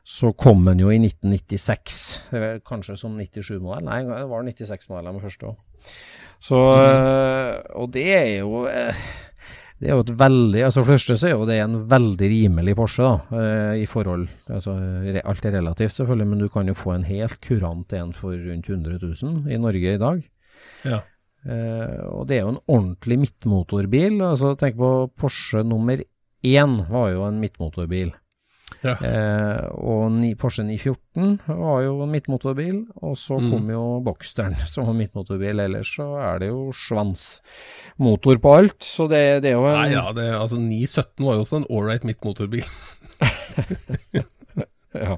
så 0.02 0.32
kom 0.34 0.66
den 0.66 0.82
jo 0.82 0.90
i 0.90 0.98
1996, 0.98 2.00
eh, 2.34 2.56
kanskje 2.66 2.98
som 2.98 3.14
97-modell. 3.20 3.86
Nei, 3.86 4.00
det 4.10 4.26
var 4.32 4.48
96-modell 4.48 5.12
med 5.12 5.22
første 5.22 5.52
òg. 5.52 5.92
Så 6.42 6.58
eh, 6.58 7.60
Og 7.78 7.92
det 7.94 8.08
er 8.16 8.30
jo 8.40 8.64
eh, 8.70 9.06
det 9.82 9.90
er 9.90 9.96
jo 9.98 10.04
et 10.04 10.12
veldig 10.14 10.60
altså 10.62 10.84
For 10.84 10.92
det 10.92 10.98
første 11.00 11.16
så 11.18 11.28
er 11.28 11.32
jo 11.34 11.46
det 11.48 11.56
en 11.58 11.78
veldig 11.90 12.28
rimelig 12.30 12.76
Porsche, 12.78 13.02
da, 13.02 13.40
eh, 13.40 13.80
i 13.82 13.86
forhold 13.90 14.28
altså, 14.46 14.76
Alt 15.24 15.48
er 15.48 15.56
relativt, 15.58 15.96
selvfølgelig, 15.96 16.28
men 16.30 16.44
du 16.44 16.48
kan 16.54 16.70
jo 16.70 16.76
få 16.78 16.94
en 16.94 17.08
helt 17.08 17.40
kurant 17.42 17.94
en 17.98 18.12
for 18.14 18.36
rundt 18.36 18.70
100 18.70 19.00
000 19.02 19.50
i 19.50 19.58
Norge 19.58 19.96
i 19.96 20.00
dag. 20.00 20.22
Ja. 20.86 21.00
Eh, 21.42 21.98
og 22.12 22.28
det 22.30 22.38
er 22.38 22.44
jo 22.44 22.54
en 22.54 22.62
ordentlig 22.70 23.18
midtmotorbil. 23.24 24.20
altså 24.22 24.54
Tenk 24.58 24.78
på 24.78 24.92
Porsche 25.18 25.64
nummer 25.66 25.98
én 26.46 26.78
var 26.90 27.10
jo 27.10 27.26
en 27.26 27.42
midtmotorbil. 27.42 28.14
Ja. 28.82 28.96
Eh, 29.06 29.66
og 29.78 30.08
ni, 30.16 30.32
Porsche 30.34 30.64
914 30.66 31.36
var 31.46 31.82
jo 31.84 32.06
midtmotorbil, 32.10 32.80
og 33.02 33.12
så 33.16 33.38
Mm. 33.38 33.50
kom 33.52 33.70
jo 33.70 33.82
Boxsteren 34.02 34.56
som 34.72 34.86
var 34.88 34.96
midtmotorbil. 34.98 35.60
Ellers 35.62 35.92
så 35.96 36.08
er 36.18 36.38
det 36.42 36.48
jo 36.48 36.72
svansmotor 36.74 38.40
på 38.42 38.54
alt, 38.58 38.80
så 38.82 39.06
det, 39.08 39.42
det 39.44 39.52
er 39.52 39.58
jo 39.60 39.66
en 39.70 39.78
Nei, 39.78 39.92
ja, 39.94 40.08
det, 40.16 40.26
altså 40.34 40.58
917 40.58 41.24
var 41.26 41.34
jo 41.38 41.44
også 41.46 41.60
en 41.62 41.68
ålreit 41.70 42.04
midtmotorbil. 42.08 42.66
ja. 44.94 45.16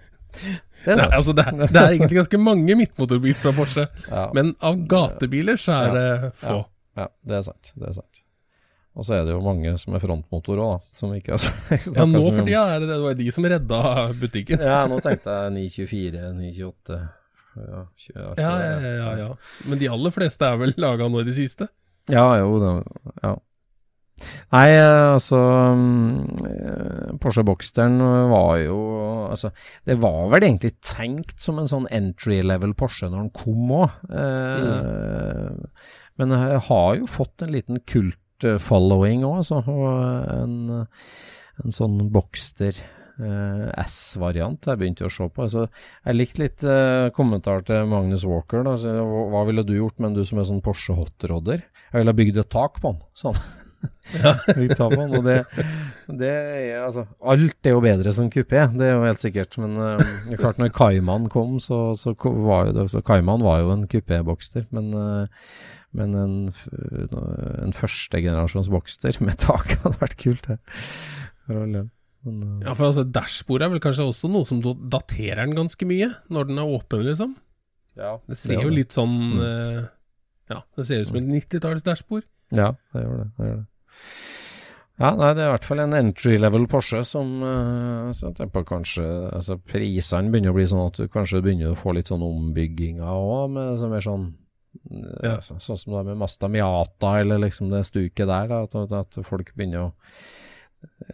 Det 0.85 0.93
er 0.93 0.99
Nei, 1.01 1.09
altså 1.17 1.33
det, 1.33 1.45
er- 1.47 1.71
det 1.73 1.81
er 1.81 1.93
egentlig 1.95 2.19
ganske 2.19 2.39
mange 2.43 2.75
midtmotorbiler 2.77 3.39
fra 3.41 3.53
Porsche, 3.57 3.87
Ja. 4.11 4.27
men 4.37 4.55
av 4.61 4.77
gatebiler 4.91 5.57
så 5.57 5.73
er 5.87 5.93
det 5.95 6.33
få. 6.43 6.65
Ja, 6.99 7.07
det 7.27 7.37
er 7.39 7.43
sant. 7.47 7.73
Det 7.79 7.89
er 7.89 7.93
sant. 7.97 8.21
Og 8.95 9.03
så 9.03 9.17
er 9.17 9.25
det 9.27 9.35
jo 9.35 9.43
mange 9.43 9.73
som 9.83 9.97
er 9.97 10.03
frontmotor 10.03 10.61
òg, 10.63 10.75
da. 10.77 10.97
Som 10.99 11.15
ikke 11.17 11.35
har 11.35 11.45
Ja, 11.97 12.07
nå 12.07 12.21
for 12.23 12.47
tida 12.47 12.67
er 12.77 12.83
det 12.83 12.89
det. 12.89 12.95
Det 12.95 13.03
var 13.03 13.17
de 13.19 13.31
som 13.35 13.49
redda 13.51 13.81
butikken. 14.21 14.63
Ja, 14.63 14.85
nå 14.91 15.01
tenkte 15.03 15.39
jeg 15.41 15.55
924, 15.57 16.29
928 16.39 17.01
ja, 17.55 17.81
20, 17.97 18.21
Ja, 18.39 18.53
ja, 18.63 18.77
ja, 18.83 18.93
ja, 18.99 19.17
ja. 19.19 19.33
Men 19.71 19.83
de 19.83 19.91
aller 19.91 20.15
fleste 20.15 20.47
er 20.47 20.63
vel 20.63 20.75
laga 20.81 21.11
nå 21.11 21.23
i 21.23 21.27
det 21.27 21.35
siste? 21.39 21.69
Ja, 22.11 22.27
jo, 22.39 22.57
det, 22.63 22.73
ja. 23.23 23.35
Nei, 24.55 24.69
eh, 24.71 25.15
altså 25.17 25.39
mm, 25.75 26.45
eh, 26.47 27.15
Porsche 27.19 27.43
Boxsteren 27.43 27.97
var 28.31 28.61
jo 28.63 28.77
Altså, 29.27 29.51
det 29.89 29.97
var 29.99 30.29
vel 30.31 30.47
egentlig 30.47 30.77
tenkt 30.87 31.43
som 31.43 31.59
en 31.59 31.67
sånn 31.71 31.89
entry 31.91 32.39
level 32.47 32.77
Porsche 32.79 33.09
når 33.11 33.25
den 33.25 33.33
kom 33.35 33.73
òg. 33.75 33.97
Mm. 34.07 35.65
Men 36.21 36.35
jeg 36.37 36.61
har 36.69 36.91
jo 37.01 37.09
fått 37.11 37.43
en 37.43 37.55
liten 37.57 37.81
kult-following 38.41 39.25
òg, 39.25 39.41
altså. 39.43 39.63
Og 39.71 39.89
en, 40.35 40.85
en 41.65 41.75
sånn 41.75 41.99
Boxster 42.13 42.75
eh, 42.75 43.67
S-variant 43.85 44.71
jeg 44.71 44.81
begynte 44.81 45.07
å 45.07 45.13
se 45.13 45.29
på. 45.29 45.47
Altså, 45.47 45.67
jeg 46.05 46.19
likte 46.19 46.45
litt 46.45 46.65
eh, 46.65 47.11
kommentar 47.17 47.65
til 47.67 47.87
Magnus 47.91 48.27
Walker. 48.29 48.65
Da. 48.67 48.77
Så, 48.81 48.95
hva, 48.95 49.27
hva 49.33 49.45
ville 49.49 49.67
du 49.67 49.77
gjort 49.77 49.99
med 49.99 50.13
en 50.13 50.19
du 50.21 50.25
som 50.29 50.41
er 50.41 50.49
sånn 50.51 50.65
Porsche 50.65 50.97
hotrodder? 50.97 51.67
Jeg 51.91 52.01
ville 52.01 52.15
ha 52.15 52.23
bygd 52.23 52.41
et 52.43 52.51
tak 52.53 52.81
på 52.83 52.95
den. 52.95 53.05
Sånn. 53.19 53.39
Ja. 54.17 54.31
og 54.49 55.27
det, 55.27 55.37
det 56.21 56.31
er, 56.31 56.71
altså, 56.87 57.05
alt 57.21 57.69
er 57.69 57.75
jo 57.75 57.83
bedre 57.85 58.15
som 58.17 58.31
kupé, 58.33 58.63
det 58.73 58.87
er 58.89 58.95
jo 58.95 59.05
helt 59.05 59.23
sikkert. 59.25 59.59
Men 59.61 59.77
uh, 59.77 60.01
det 60.01 60.39
er 60.39 60.41
klart 60.41 60.61
når 60.63 60.73
Kaiman 60.77 61.29
kom, 61.33 61.59
så, 61.63 61.87
så 61.99 62.17
var 62.17 62.71
jo 62.71 62.77
det 62.79 62.89
så 62.95 63.05
Kaiman 63.05 63.45
var 63.45 63.63
jo 63.63 63.75
en 63.75 63.87
kupé-bokster. 63.91 64.67
Men, 64.75 64.91
eh, 64.97 65.45
men 65.95 66.15
en, 66.19 66.37
en 67.63 67.75
førstegenerasjons 67.77 68.69
bokster 68.73 69.19
med 69.23 69.39
tak 69.43 69.75
hadde 69.85 70.01
vært 70.01 70.17
kult. 70.21 70.49
Det. 70.51 70.59
Men, 71.49 71.75
eh, 71.79 71.89
Ja, 72.67 72.75
for 72.75 72.89
altså 72.91 73.05
Dashbordet 73.07 73.67
er 73.69 73.75
vel 73.77 73.83
kanskje 73.85 74.07
også 74.11 74.31
noe 74.33 74.49
som 74.49 74.61
daterer 74.65 75.45
den 75.45 75.55
ganske 75.59 75.87
mye, 75.89 76.11
når 76.33 76.49
den 76.51 76.59
er 76.63 76.71
åpen, 76.77 77.05
liksom. 77.07 77.35
ja, 78.01 78.17
Det 78.29 78.39
ser 78.41 78.63
jo 78.65 78.71
litt 78.75 78.95
sånn 78.97 79.15
Mm. 79.35 79.43
eh, 79.45 79.85
Ja, 80.51 80.63
det 80.77 80.85
ser 80.87 81.01
ut 81.01 81.07
som 81.09 81.17
et 81.17 81.29
90-talls 81.31 81.83
dashbord. 81.87 82.25
Ja, 82.53 82.73
det 82.93 83.03
gjør 83.05 83.17
det. 83.23 83.29
det, 83.39 83.47
gjør 83.49 83.61
det. 83.63 83.67
Ja, 85.01 85.09
nei, 85.19 85.31
det 85.35 85.43
er 85.43 85.49
i 85.49 85.53
hvert 85.57 85.65
fall 85.67 85.81
en 85.83 85.95
entry 85.99 86.37
level 86.39 86.67
Porsche 86.71 87.01
som 87.09 87.31
uh, 87.43 88.13
så 88.15 88.29
jeg 88.29 88.37
tenker 88.39 88.53
på 88.61 88.65
kanskje 88.69 89.07
altså 89.35 89.57
Prisene 89.59 90.31
begynner 90.31 90.53
å 90.53 90.55
bli 90.59 90.67
sånn 90.71 90.85
at 90.87 91.01
du 91.01 91.09
kanskje 91.11 91.41
begynner 91.43 91.73
å 91.73 91.79
få 91.81 91.95
litt 91.97 92.13
sånn 92.13 92.23
ombygginger 92.23 93.03
òg, 93.09 93.57
som 93.81 93.93
er 93.97 94.05
sånn 94.05 94.29
eh, 94.29 94.44
Ja. 95.23 95.39
så, 95.43 95.57
Sånn 95.63 95.79
som 95.81 95.93
det 95.95 96.01
er 96.03 96.09
med 96.13 96.21
Masta 96.21 96.49
Miata, 96.51 97.19
eller 97.21 97.43
liksom 97.43 97.71
det 97.73 97.85
stuket 97.89 98.27
der, 98.29 98.49
da, 98.51 98.63
at, 98.65 98.93
at 98.93 99.19
folk 99.27 99.53
begynner 99.57 99.87
å 99.87 99.91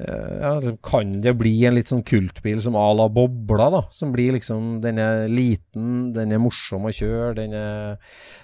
eh, 0.01 0.37
ja, 0.41 0.55
liksom, 0.59 0.79
Kan 0.85 1.13
det 1.25 1.35
bli 1.39 1.53
en 1.69 1.77
litt 1.77 1.91
sånn 1.93 2.05
kultbil 2.07 2.61
som 2.65 2.79
à 2.79 2.87
la 2.97 3.09
Bobla, 3.13 3.69
da? 3.73 3.83
Som 3.95 4.15
blir 4.15 4.35
liksom 4.37 4.81
Den 4.85 5.01
er 5.03 5.27
liten, 5.31 6.13
den 6.17 6.33
er 6.35 6.43
morsom 6.43 6.89
å 6.89 6.95
kjøre, 6.95 7.35
den 7.43 7.57
er 7.57 7.99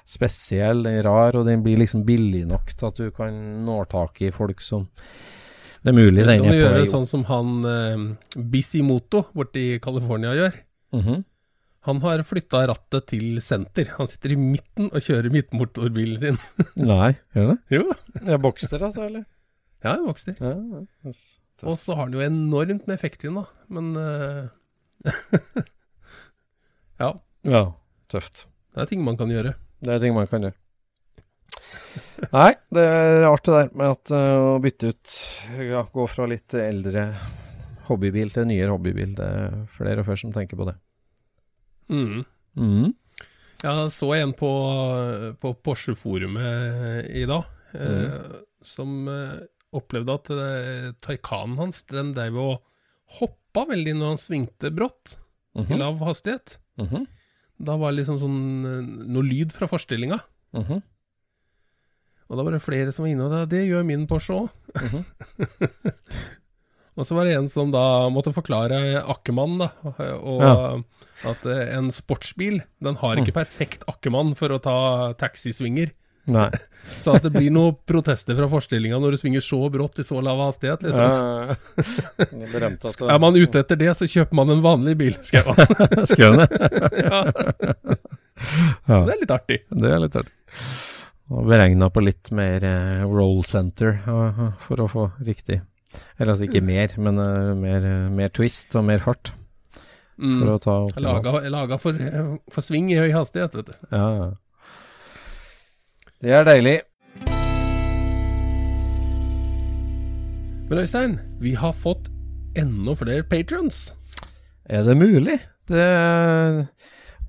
spesiell, 0.07 0.85
den 0.87 1.01
er 1.01 1.09
rar, 1.09 1.39
og 1.41 1.49
den 1.49 1.65
blir 1.67 1.81
liksom 1.83 2.05
billig 2.09 2.45
nok 2.51 2.75
til 2.77 2.91
at 2.91 3.01
du 3.01 3.09
kan 3.17 3.41
nå 3.67 3.81
tak 3.93 4.23
i 4.23 4.33
folk 4.35 4.63
som 4.65 4.87
Det 5.83 5.93
er 5.93 5.97
mulig 5.97 6.27
den 6.27 6.37
er 6.37 6.45
på 6.45 6.75
vei 6.75 6.83
det 6.85 6.91
sånn 6.93 7.09
som 7.09 7.25
han 7.31 7.57
eh, 7.73 8.05
Bisimoto 8.37 9.27
borti 9.37 9.81
California 9.83 10.37
gjør? 10.37 10.61
Mhm. 10.97 11.25
Han 11.87 12.01
har 12.03 12.23
flytta 12.27 12.65
rattet 12.67 13.07
til 13.13 13.39
senter. 13.45 13.93
Han 14.01 14.09
sitter 14.11 14.35
i 14.35 14.39
midten 14.41 14.89
og 14.91 15.03
kjører 15.05 15.31
midtmotorbilen 15.31 16.19
sin. 16.19 16.39
Nei, 16.83 17.13
gjør 17.37 17.53
det? 17.53 17.59
jo, 17.77 17.85
Det 18.17 18.35
er 18.35 18.43
Boxster, 18.43 18.83
altså, 18.83 19.07
eller? 19.07 19.27
ja, 19.85 19.93
det 19.95 20.07
Boxter. 20.09 20.35
Ja, 20.43 20.55
ja, 20.57 20.83
yes. 21.07 21.23
Og 21.63 21.79
så 21.81 21.95
har 21.95 22.09
han 22.09 22.17
jo 22.17 22.25
enormt 22.25 22.89
med 22.89 22.97
effekt 22.99 23.25
inn, 23.25 23.39
da. 23.39 23.47
Men 23.73 23.95
uh... 23.97 24.51
Ja, 26.97 27.11
ja, 27.45 27.63
tøft. 28.09 28.47
det 28.73 28.87
er 28.87 28.89
ting 28.89 29.03
man 29.05 29.19
kan 29.21 29.29
gjøre. 29.29 29.53
Det 29.85 29.93
er 29.93 30.01
ting 30.01 30.15
man 30.17 30.29
kan 30.31 30.47
gjøre. 30.47 30.57
Nei, 32.33 32.51
det 32.73 32.83
er 32.83 33.21
rart 33.27 33.45
det 33.45 33.53
der 33.53 33.69
med 33.77 33.93
at 33.93 34.13
uh, 34.17 34.55
å 34.57 34.61
bytte 34.65 34.91
ut 34.95 35.17
Ja, 35.61 35.83
gå 35.93 36.07
fra 36.09 36.27
litt 36.31 36.57
eldre 36.57 37.11
hobbybil 37.87 38.33
til 38.35 38.49
nyere 38.49 38.73
hobbybil. 38.73 39.13
Det 39.19 39.29
er 39.29 39.59
flere 39.77 40.03
og 40.03 40.09
flere 40.09 40.23
som 40.25 40.33
tenker 40.35 40.59
på 40.59 40.67
det. 40.69 40.75
Mm. 41.89 42.25
Mm. 42.57 42.95
Jeg 43.63 43.91
så 43.95 44.09
en 44.17 44.33
på, 44.37 44.51
på 45.41 45.53
Porsche-forumet 45.65 47.09
i 47.17 47.25
dag, 47.29 47.47
eh, 47.75 48.41
som 48.65 49.09
eh, 49.11 49.39
opplevde 49.77 50.17
at 50.19 50.33
eh, 50.35 50.89
Taycanen 51.05 51.57
hans 51.61 51.83
den 51.91 52.13
dreiv 52.17 52.39
og 52.43 52.57
hoppa 53.21 53.67
veldig 53.71 53.97
når 53.97 54.13
han 54.15 54.21
svingte 54.21 54.73
brått. 54.75 55.17
i 55.57 55.79
lav 55.79 55.99
hastighet. 56.05 56.59
-hmm. 56.77 57.07
Da 57.59 57.77
var 57.77 57.91
det 57.91 58.03
liksom 58.03 58.19
sånn 58.19 58.41
eh, 58.67 59.07
noe 59.09 59.23
lyd 59.25 59.53
fra 59.53 59.67
forstillinga. 59.67 60.19
-hmm. 60.53 60.83
Og 62.29 62.37
da 62.37 62.43
var 62.43 62.53
det 62.53 62.63
flere 62.63 62.93
som 62.93 63.05
var 63.05 63.11
inne, 63.11 63.25
og 63.25 63.31
det, 63.31 63.57
det 63.57 63.67
gjør 63.67 63.85
min 63.85 64.07
Porsche 64.07 64.35
òg. 64.35 64.49
og 66.97 67.05
så 67.07 67.15
var 67.17 67.25
det 67.29 67.35
en 67.37 67.49
som 67.53 67.71
da 67.75 68.09
måtte 68.13 68.33
forklare 68.33 69.03
akkemann, 69.05 69.59
da. 69.61 69.69
Og 70.17 70.41
Ja. 70.43 70.55
at 71.31 71.47
eh, 71.47 71.77
en 71.77 71.91
sportsbil, 71.93 72.63
den 72.83 72.97
har 73.03 73.17
ikke 73.21 73.35
perfekt 73.37 73.85
akkemann 73.89 74.35
for 74.39 74.49
å 74.55 74.59
ta 74.63 74.77
taxisvinger. 75.21 75.93
Nei. 76.27 76.49
Så 77.03 77.13
at 77.15 77.23
det 77.23 77.31
blir 77.35 77.53
noen 77.55 77.77
protester 77.87 78.35
fra 78.39 78.49
forstillinga 78.51 78.99
når 78.99 79.15
du 79.15 79.19
svinger 79.21 79.43
så 79.45 79.61
brått 79.71 80.01
i 80.03 80.05
så 80.07 80.19
lav 80.23 80.39
hastighet, 80.43 80.83
liksom. 80.83 81.05
Ja, 81.07 81.55
Er 83.15 83.19
man 83.23 83.37
ute 83.39 83.61
etter 83.63 83.79
det, 83.79 83.93
så 83.99 84.09
kjøper 84.11 84.35
man 84.39 84.51
en 84.55 84.63
vanlig 84.65 84.97
bil, 84.99 85.15
skrev 85.27 85.53
han. 85.53 86.07
Skrev 86.13 86.37
det? 86.41 86.49
ja. 87.05 87.21
Ja. 88.87 88.99
Det 89.07 89.15
er 89.15 89.21
litt 89.23 89.33
artig. 89.35 89.61
Det 89.71 89.91
er 89.91 90.03
litt 90.03 90.17
artig. 90.19 90.35
Og 91.33 91.47
beregna 91.49 91.89
på 91.91 92.03
litt 92.05 92.31
mer 92.37 92.63
eh, 92.67 93.03
roll 93.09 93.41
center 93.47 93.97
for 94.63 94.83
å 94.85 94.87
få 94.91 95.07
riktig 95.27 95.61
Eller 96.19 96.33
altså 96.35 96.47
ikke 96.49 96.63
mer, 96.65 96.93
men 96.99 97.19
uh, 97.21 97.53
mer, 97.59 97.85
eh, 97.87 98.09
mer 98.13 98.29
twist 98.35 98.75
og 98.77 98.85
mer 98.89 98.99
fart. 99.03 99.33
For 100.17 100.25
Mm. 100.25 100.49
å 100.49 100.59
ta 100.65 100.75
opp 100.87 100.97
Laga, 100.97 101.31
laga 101.53 101.77
for, 101.77 101.93
for 102.49 102.65
sving 102.65 102.87
i 102.89 102.97
høy 102.97 103.11
hastighet, 103.13 103.53
vet 103.53 103.67
du. 103.69 103.75
Ja, 103.93 104.07
ja. 104.17 104.29
Det 106.25 106.33
er 106.33 106.47
deilig. 106.49 106.79
Men 110.71 110.79
Øystein, 110.81 111.19
vi 111.39 111.53
har 111.55 111.73
fått 111.77 112.09
enda 112.57 112.95
flere 112.97 113.23
patrons. 113.29 113.93
Er 114.65 114.83
det 114.89 114.97
mulig? 114.97 115.37
Det 115.69 115.77
Ja, 115.83 116.65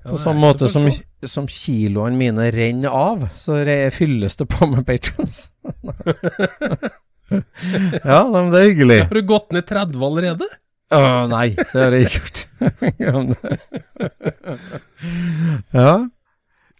På 0.08 0.14
er 0.16 0.22
samme 0.22 0.40
måte 0.40 0.68
som, 0.72 0.88
som 1.26 1.46
kiloene 1.50 2.16
mine 2.16 2.48
renner 2.54 2.88
av, 2.88 3.28
så 3.36 3.60
fylles 3.92 4.36
det 4.40 4.48
på 4.48 4.66
med 4.70 4.86
patrons. 4.86 5.50
ja, 7.30 8.28
men 8.30 8.50
det 8.52 8.60
er 8.60 8.70
hyggelig. 8.70 9.00
Har 9.08 9.18
du 9.18 9.28
gått 9.28 9.52
ned 9.56 9.64
30 9.68 10.06
allerede? 10.08 10.46
Uh, 10.88 11.26
nei, 11.28 11.48
det 11.58 11.76
har 11.76 11.92
jeg 11.92 12.08
ikke 12.08 12.22
gjort. 12.24 12.38
ja. 15.76 15.92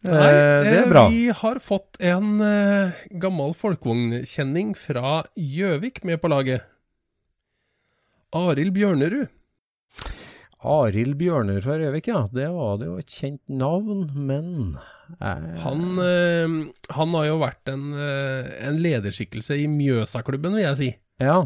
Nei, 0.08 0.30
eh, 0.30 0.62
det 0.62 0.70
eh, 0.70 0.80
er 0.80 0.88
bra. 0.88 1.02
Vi 1.11 1.28
har 1.40 1.58
fått 1.61 1.98
en 2.00 2.40
uh, 2.40 2.92
gammel 3.20 3.54
folkevognkjenning 3.58 4.76
fra 4.78 5.24
Gjøvik 5.37 6.04
med 6.08 6.20
på 6.22 6.28
laget. 6.32 6.61
Arild 8.37 8.72
Bjørnerud. 8.76 9.28
Arild 10.66 11.14
Bjørner 11.20 11.60
fra 11.62 11.76
Røvik, 11.78 12.08
ja. 12.10 12.24
Det 12.34 12.48
var 12.50 12.80
det 12.80 12.88
jo 12.88 12.96
et 12.98 13.12
kjent 13.14 13.42
navn, 13.46 14.08
men 14.14 14.78
eh, 15.20 15.46
Han, 15.62 15.84
eh, 16.02 16.56
han 16.96 17.14
har 17.14 17.28
jo 17.28 17.38
vært 17.42 17.70
en, 17.70 17.92
eh, 17.94 18.50
en 18.66 18.80
lederskikkelse 18.82 19.60
i 19.62 19.68
Mjøsaklubben, 19.70 20.58
vil 20.58 20.66
jeg 20.66 20.80
si. 20.80 20.90
Ja. 21.22 21.38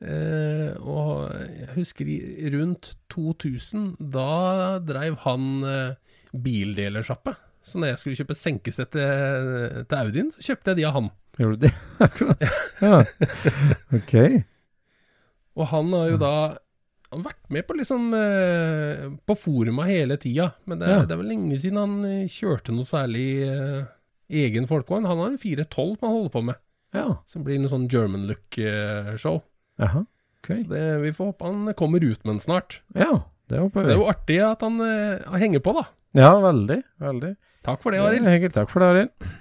Eh, 0.00 0.70
og 0.80 1.34
jeg 1.34 1.70
husker 1.74 2.08
i 2.08 2.52
rundt 2.54 2.94
2000, 3.12 3.96
da 4.14 4.78
dreiv 4.86 5.18
han 5.26 5.50
eh, 5.66 6.14
bildelersjappe. 6.30 7.34
Så 7.66 7.82
når 7.82 7.92
jeg 7.92 8.00
skulle 8.00 8.20
kjøpe 8.22 8.38
senkesett 8.38 8.94
til, 8.94 9.82
til 9.84 9.98
Audien, 9.98 10.30
så 10.32 10.46
kjøpte 10.46 10.72
jeg 10.72 10.80
de 10.80 10.86
av 10.88 10.96
han. 10.96 11.10
Gjorde 11.40 11.58
du 11.58 11.66
det? 11.66 11.74
Akkurat. 12.06 12.46
ja. 12.86 13.02
Ok. 13.98 14.14
Og 15.58 15.68
han 15.74 15.92
har 15.92 16.10
jo 16.14 16.18
da 16.22 16.34
han 17.10 17.22
har 17.24 17.32
vært 17.32 17.50
med 17.50 17.66
på 17.66 17.74
liksom 17.74 18.12
eh, 18.14 19.06
På 19.26 19.34
foruma 19.34 19.82
hele 19.88 20.16
tida. 20.22 20.52
Men 20.70 20.78
det 20.78 20.88
Ja. 20.92 21.00
det 21.04 21.12
er 21.16 21.20
vel 21.22 21.30
lenge 21.32 21.56
siden 21.58 21.78
han 21.80 22.04
eh, 22.06 22.28
kjørte 22.30 22.70
noe 22.74 22.86
særlig 22.86 23.24
eh, 23.48 23.84
egen 24.30 24.66
folkevogn. 24.70 25.08
Han 25.10 25.18
har 25.18 25.32
en 25.32 25.38
412 25.42 25.96
man 26.02 26.10
holder 26.14 26.30
på 26.36 26.42
med, 26.44 26.54
Ja. 26.94 27.08
som 27.26 27.42
blir 27.44 27.58
noe 27.58 27.68
sånn 27.72 27.88
German 27.90 28.28
look-show. 28.30 29.42
Jaha. 29.80 30.04
Ok. 30.40 30.52
Så 30.56 30.68
det, 30.70 30.84
vi 31.02 31.10
får 31.12 31.32
håpe 31.32 31.44
han 31.50 31.74
kommer 31.74 32.00
ut 32.04 32.22
med 32.24 32.34
den 32.36 32.40
snart. 32.40 32.80
Ja, 32.94 33.24
det 33.50 33.58
håper 33.58 33.82
vi. 33.82 33.88
Det 33.90 33.96
er 33.96 34.00
jo 34.00 34.08
artig 34.08 34.38
at 34.46 34.60
han 34.62 34.78
eh, 34.80 35.38
henger 35.42 35.60
på, 35.66 35.74
da. 35.74 35.88
Ja, 36.14 36.30
veldig. 36.40 36.78
Veldig. 37.02 37.34
Takk 37.66 37.82
for 37.82 37.90
det, 37.92 37.98
Det 38.00 38.06
Arild. 38.06 38.42
Ja, 38.42 38.48
takk 38.54 38.70
for 38.70 38.80
det, 38.80 38.88
Arild. 38.94 39.34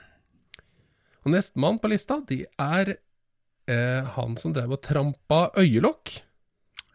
Og 1.25 1.32
nestemann 1.34 1.77
på 1.79 1.89
lista, 1.91 2.17
de 2.27 2.41
er 2.60 2.95
eh, 3.69 4.03
han 4.15 4.36
som 4.41 4.53
drev 4.55 4.73
og 4.75 4.82
trampa 4.86 5.49
øyelokk. 5.60 6.17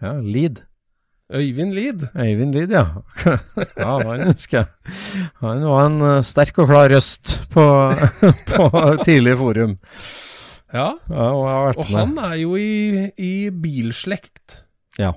Ja, 0.02 0.16
Lid. 0.20 0.62
Øyvind 1.32 1.72
Lid. 1.72 2.04
Øyvind 2.14 2.54
Lid, 2.54 2.72
ja. 2.74 2.84
ja, 3.80 3.94
han 4.02 4.26
husker 4.28 4.58
jeg. 4.58 4.66
Han 5.40 5.64
var 5.64 5.86
en 5.88 6.02
eh, 6.04 6.20
sterk 6.26 6.58
og 6.60 6.68
klar 6.68 6.92
røst 6.92 7.38
på, 7.54 7.64
på 8.50 8.68
tidlig 9.06 9.36
forum. 9.40 9.78
Ja, 10.74 10.90
Ja, 11.08 11.26
og 11.30 11.78
og 11.78 11.90
han 11.94 12.16
er 12.18 12.36
jo 12.42 12.56
i, 12.58 13.08
i 13.16 13.50
bilslekt. 13.50 14.64
Ja. 14.98 15.12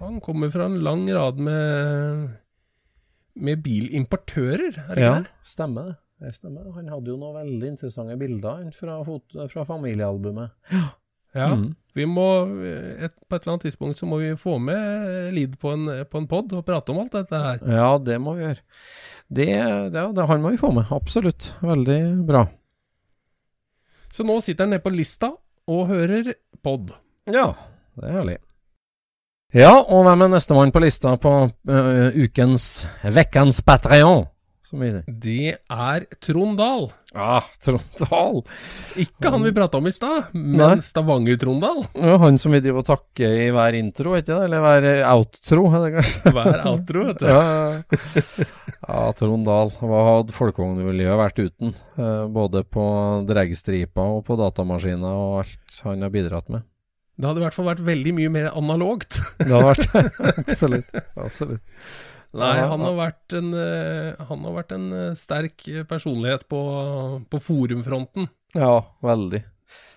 Han 0.00 0.20
kommer 0.20 0.50
fra 0.52 0.68
en 0.70 0.78
lang 0.84 1.06
rad 1.12 1.40
med, 1.42 2.28
med 3.34 3.62
bilimportører, 3.64 4.76
er 4.88 4.94
det 4.94 5.02
ja, 5.02 5.14
ikke 5.16 5.24
det? 5.26 5.48
stemmer 5.56 5.88
det. 5.90 5.96
Stemmer. 6.32 6.70
Han 6.72 6.88
hadde 6.88 7.12
jo 7.12 7.18
noen 7.20 7.34
veldig 7.36 7.74
interessante 7.74 8.14
bilder 8.16 8.70
fra, 8.72 9.02
fra 9.52 9.64
familiealbumet. 9.68 10.54
Ja. 10.72 10.86
Mm. 11.34 11.74
Vi 11.96 12.04
må, 12.08 12.26
et, 13.00 13.12
på 13.24 13.36
et 13.36 13.42
eller 13.42 13.54
annet 13.54 13.66
tidspunkt 13.66 13.98
så 13.98 14.06
må 14.08 14.20
vi 14.20 14.34
få 14.36 14.58
med 14.60 15.32
Lid 15.36 15.56
på 15.60 15.72
en, 15.72 15.88
på 16.08 16.20
en 16.20 16.28
pod 16.28 16.52
og 16.56 16.64
prate 16.64 16.92
om 16.92 17.00
alt 17.02 17.16
dette 17.16 17.40
her. 17.40 17.62
Ja, 17.64 17.90
det 18.00 18.18
må 18.20 18.36
vi 18.36 18.44
gjøre. 18.44 18.62
Det, 19.26 19.48
det, 19.92 20.04
det 20.16 20.26
han 20.28 20.44
må 20.44 20.52
vi 20.54 20.60
få 20.60 20.70
med, 20.76 20.92
absolutt. 20.92 21.50
Veldig 21.64 22.00
bra. 22.28 22.44
Så 24.12 24.24
nå 24.24 24.38
sitter 24.44 24.64
han 24.64 24.76
nede 24.76 24.84
på 24.84 24.92
lista 24.94 25.32
og 25.66 25.88
hører 25.90 26.36
pod. 26.64 26.92
Ja, 27.28 27.50
det 27.96 28.06
er 28.06 28.18
herlig. 28.20 28.38
Ja, 29.56 29.72
og 29.80 30.04
hvem 30.04 30.26
er 30.26 30.32
nestemann 30.36 30.72
på 30.74 30.82
lista 30.82 31.14
på 31.20 31.32
uh, 31.48 32.16
ukens 32.16 32.86
Vekkens 33.02 33.62
Patreon? 33.64 34.26
Som 34.66 34.80
vi 34.82 34.88
sier. 34.90 35.04
Det 35.06 35.52
er 35.70 36.04
Trond 36.18 36.56
Dahl. 36.58 36.88
Ah, 37.14 37.44
Trond 37.62 38.00
Dahl. 38.00 38.40
Ikke 38.98 39.30
han 39.30 39.44
vi 39.46 39.52
prata 39.54 39.78
om 39.78 39.86
i 39.86 39.92
stad, 39.94 40.32
men 40.34 40.82
Stavanger-Trond-Dahl. 40.82 41.84
Ja, 41.94 42.16
han 42.24 42.40
som 42.42 42.50
vi 42.56 42.58
driver 42.64 42.82
og 42.82 42.88
takker 42.88 43.36
i 43.44 43.48
hver 43.54 43.78
intro, 43.78 44.16
ikke 44.18 44.32
det? 44.32 44.40
Eller 44.48 44.64
hver 44.64 44.88
eh, 44.90 45.04
outro, 45.12 45.68
er 45.70 45.84
det 45.84 45.92
kanskje? 46.00 46.32
Hver 46.36 46.64
outro, 46.72 47.04
vet 47.06 47.22
du. 47.22 47.26
Ja, 47.30 47.42
ja. 48.90 49.02
Trond 49.20 49.46
Dahl. 49.46 49.70
Hva 49.78 50.02
hadde 50.10 50.34
folkevognmiljøet 50.34 51.20
vært 51.22 51.42
uten? 51.46 51.76
Eh, 51.94 52.24
både 52.34 52.64
på 52.66 52.86
dragstripa 53.30 54.08
og 54.16 54.24
på 54.26 54.38
datamaskiner 54.42 55.14
og 55.14 55.44
alt 55.44 55.80
han 55.86 56.02
har 56.02 56.12
bidratt 56.14 56.50
med. 56.50 56.66
Det 57.16 57.30
hadde 57.30 57.40
i 57.40 57.46
hvert 57.46 57.56
fall 57.56 57.70
vært 57.70 57.86
veldig 57.86 58.12
mye 58.18 58.34
mer 58.34 58.50
analogt. 58.50 59.22
Det 59.38 59.48
hadde 59.48 59.70
vært 59.70 59.88
Absolutt. 60.42 60.98
Absolutt. 61.14 61.62
Nei, 62.36 62.54
han 62.60 62.82
har 62.84 62.96
vært 62.98 63.34
en, 63.38 63.52
eh, 63.54 64.24
han 64.28 64.44
har 64.46 64.54
vært 64.58 64.72
en 64.76 64.86
eh, 64.92 65.14
sterk 65.18 65.64
personlighet 65.88 66.46
på, 66.50 66.60
på 67.30 67.40
forumfronten. 67.42 68.28
Ja, 68.56 68.80
veldig. 69.04 69.42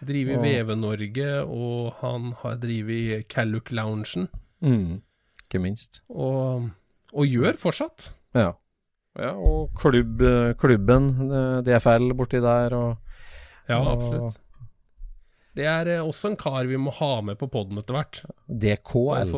Driver 0.05 0.33
i 0.33 0.37
Og- 0.37 0.45
VV-Norge, 0.47 1.29
og 1.45 1.93
han 2.01 2.31
har 2.41 2.57
drevet 2.61 2.95
i 3.19 3.23
Calluc-loungen. 3.29 4.27
Mm. 4.65 5.01
Ikke 5.45 5.61
minst. 5.61 6.01
Og, 6.09 6.69
og 7.13 7.25
gjør 7.29 7.57
fortsatt. 7.61 8.11
Ja. 8.37 8.53
ja 9.19 9.31
og 9.35 9.73
klubb, 9.79 10.21
eh, 10.21 10.53
klubben, 10.59 11.09
eh, 11.29 11.61
DFL 11.67 12.11
borti 12.17 12.41
der, 12.43 12.75
og 12.77 12.97
Ja, 13.69 13.77
Og- 13.83 13.91
absolutt. 13.99 14.39
Det 15.55 15.65
er 15.65 15.87
eh, 15.97 16.01
også 16.01 16.29
en 16.31 16.35
kar 16.39 16.65
vi 16.65 16.77
må 16.77 16.91
ha 16.93 17.21
med 17.21 17.37
på 17.37 17.49
poden 17.51 17.77
etter 17.77 17.93
hvert. 17.93 18.23
DKL. 18.47 19.33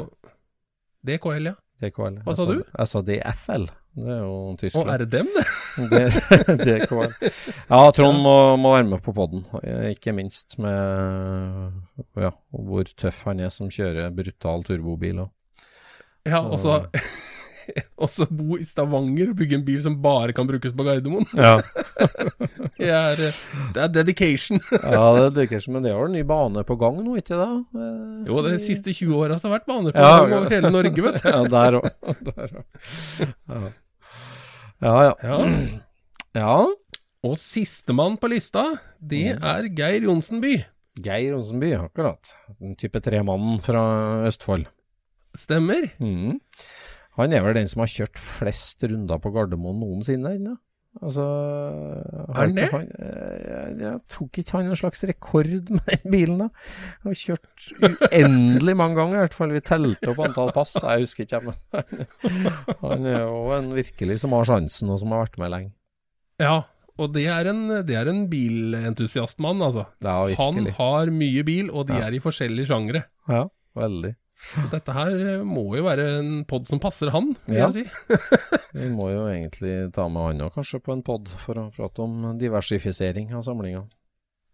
DKL, 1.03 1.49
ja. 1.49 1.55
DKL. 1.81 2.19
Hva 2.25 2.35
sa 2.37 2.47
du? 2.49 2.57
Jeg 2.61 2.89
sa 2.91 3.01
DFL. 3.05 3.69
Det 3.91 4.07
er 4.07 4.21
jo 4.23 4.35
Og 4.55 4.61
Å, 4.79 4.83
er 4.93 5.01
det 5.03 5.07
dem, 5.11 5.27
det? 5.35 5.45
Det, 5.91 6.03
DKL. 6.61 7.11
Ja, 7.67 7.81
Trond 7.95 8.21
må, 8.23 8.35
må 8.61 8.71
være 8.77 8.87
med 8.93 9.03
på 9.03 9.11
poden, 9.15 9.43
ikke 9.91 10.13
minst 10.15 10.55
med 10.63 11.73
ja, 12.21 12.31
hvor 12.55 12.87
tøff 13.03 13.25
han 13.27 13.43
er 13.43 13.51
som 13.51 13.71
kjører 13.73 14.13
brutal 14.15 14.63
turbobil. 14.67 15.25
Og. 15.25 15.33
Ja, 16.29 16.39
og 16.45 16.55
så 16.61 16.79
også 18.05 18.27
bo 18.29 18.57
i 18.60 18.65
Stavanger 18.67 19.31
og 19.31 19.38
bygge 19.39 19.57
en 19.60 19.65
bil 19.67 19.81
som 19.84 19.97
bare 20.03 20.34
kan 20.38 20.47
brukes 20.49 20.73
på 20.77 20.86
Gardermoen. 20.88 21.27
Ja. 21.38 21.57
Det 22.81 22.88
er, 22.89 23.19
eh, 23.27 23.36
det 23.75 23.81
er 23.84 23.89
dedication. 23.93 24.57
ja, 24.71 25.01
det 25.13 25.25
er 25.27 25.34
dedication, 25.36 25.75
men 25.75 25.84
det 25.86 25.91
har 25.93 26.07
en 26.07 26.15
ny 26.15 26.24
bane 26.26 26.63
på 26.65 26.78
gang 26.82 26.97
nå, 26.97 27.13
ikke 27.19 27.38
det? 27.38 27.49
Eh, 27.78 28.24
Jo, 28.32 28.39
de 28.47 28.55
siste 28.63 28.89
20 28.95 29.13
åra 29.19 29.38
har 29.38 29.53
vært 29.53 29.67
baner 29.69 29.93
på 29.93 30.01
Ja, 30.01 30.15
gang 30.24 30.34
over 30.39 30.55
hele 30.55 30.72
Norge, 30.74 31.03
vet 31.05 31.22
du. 31.22 31.30
Ja, 31.30 31.43
der 31.53 31.78
òg. 31.78 31.86
Ja. 33.51 33.61
ja, 34.82 35.13
ja. 35.22 35.39
Ja. 36.41 36.55
Og 37.22 37.38
sistemann 37.38 38.17
på 38.17 38.32
lista, 38.34 38.65
det 38.97 39.36
er 39.38 39.67
Geir 39.78 40.07
Johnsenby. 40.07 40.55
Geir 40.97 41.36
Johnsenby, 41.36 41.76
akkurat. 41.78 42.34
Den 42.57 42.74
type 42.80 42.99
tremannen 43.05 43.61
fra 43.63 43.84
Østfold. 44.28 44.65
Stemmer. 45.38 45.91
Mhm. 46.01 46.39
Han 47.20 47.34
er 47.36 47.43
vel 47.43 47.57
den 47.57 47.68
som 47.68 47.82
har 47.84 47.89
kjørt 47.91 48.20
flest 48.22 48.84
runder 48.88 49.20
på 49.20 49.32
Gardermoen 49.36 49.80
noensinne? 49.84 50.36
Ikke? 50.38 50.57
Altså 51.01 51.24
Er 51.24 52.36
han 52.36 52.55
det? 52.57 52.66
Han, 52.74 52.88
jeg, 52.99 53.76
jeg 53.80 53.99
tok 54.12 54.39
ikke 54.41 54.57
han 54.57 54.72
en 54.74 54.80
slags 54.80 55.03
rekord 55.07 55.47
med 55.72 55.86
den 55.88 56.12
bilen, 56.12 56.41
da? 56.43 56.47
Han 57.05 57.14
har 57.14 57.20
kjørt 57.22 57.68
uendelig 58.12 58.76
mange 58.80 58.97
ganger, 58.99 59.16
i 59.16 59.24
hvert 59.26 59.38
fall. 59.38 59.53
Vi 59.55 59.62
telte 59.64 60.12
opp 60.12 60.20
antall 60.26 60.51
pass. 60.55 60.74
Jeg 60.84 61.05
husker 61.05 61.24
ikke, 61.28 61.41
men 61.47 61.55
han 62.84 63.07
er 63.07 63.22
jo 63.24 63.39
en 63.55 63.72
virkelig 63.78 64.20
som 64.26 64.36
har 64.36 64.47
sjansen, 64.51 64.91
og 64.91 64.99
som 65.03 65.16
har 65.16 65.24
vært 65.26 65.39
med 65.43 65.53
lenge. 65.55 65.72
Ja, 66.43 66.57
og 66.99 67.14
det 67.16 67.24
er 67.32 67.47
en, 67.53 67.64
det 67.88 67.95
er 67.97 68.09
en 68.12 68.26
bilentusiastmann, 68.32 69.62
altså. 69.64 69.88
Ja, 70.03 70.18
Han 70.41 70.68
har 70.76 71.12
mye 71.16 71.43
bil, 71.47 71.72
og 71.72 71.88
de 71.88 71.99
Ja. 71.99 72.07
er 72.09 72.18
i 72.20 72.20
forskjellige 72.24 72.68
sjangre. 72.68 73.05
Ja, 73.32 73.45
veldig. 73.80 74.16
Så 74.41 74.63
dette 74.71 74.93
her 74.95 75.43
må 75.45 75.63
jo 75.77 75.83
være 75.85 76.05
en 76.19 76.31
pod 76.49 76.65
som 76.67 76.79
passer 76.81 77.11
han, 77.13 77.35
vil 77.45 77.57
Ja. 77.59 77.67
jeg 77.69 77.85
si. 77.85 78.17
Vi 78.81 78.87
må 78.89 79.11
jo 79.13 79.27
egentlig 79.29 79.91
ta 79.93 80.07
med 80.09 80.21
han 80.31 80.41
òg, 80.47 80.53
kanskje, 80.55 80.79
på 80.81 80.93
en 80.95 81.03
pod 81.05 81.29
for 81.43 81.59
å 81.61 81.67
prate 81.75 82.01
om 82.01 82.37
diversifisering 82.41 83.33
av 83.37 83.43
samlinga. 83.47 83.85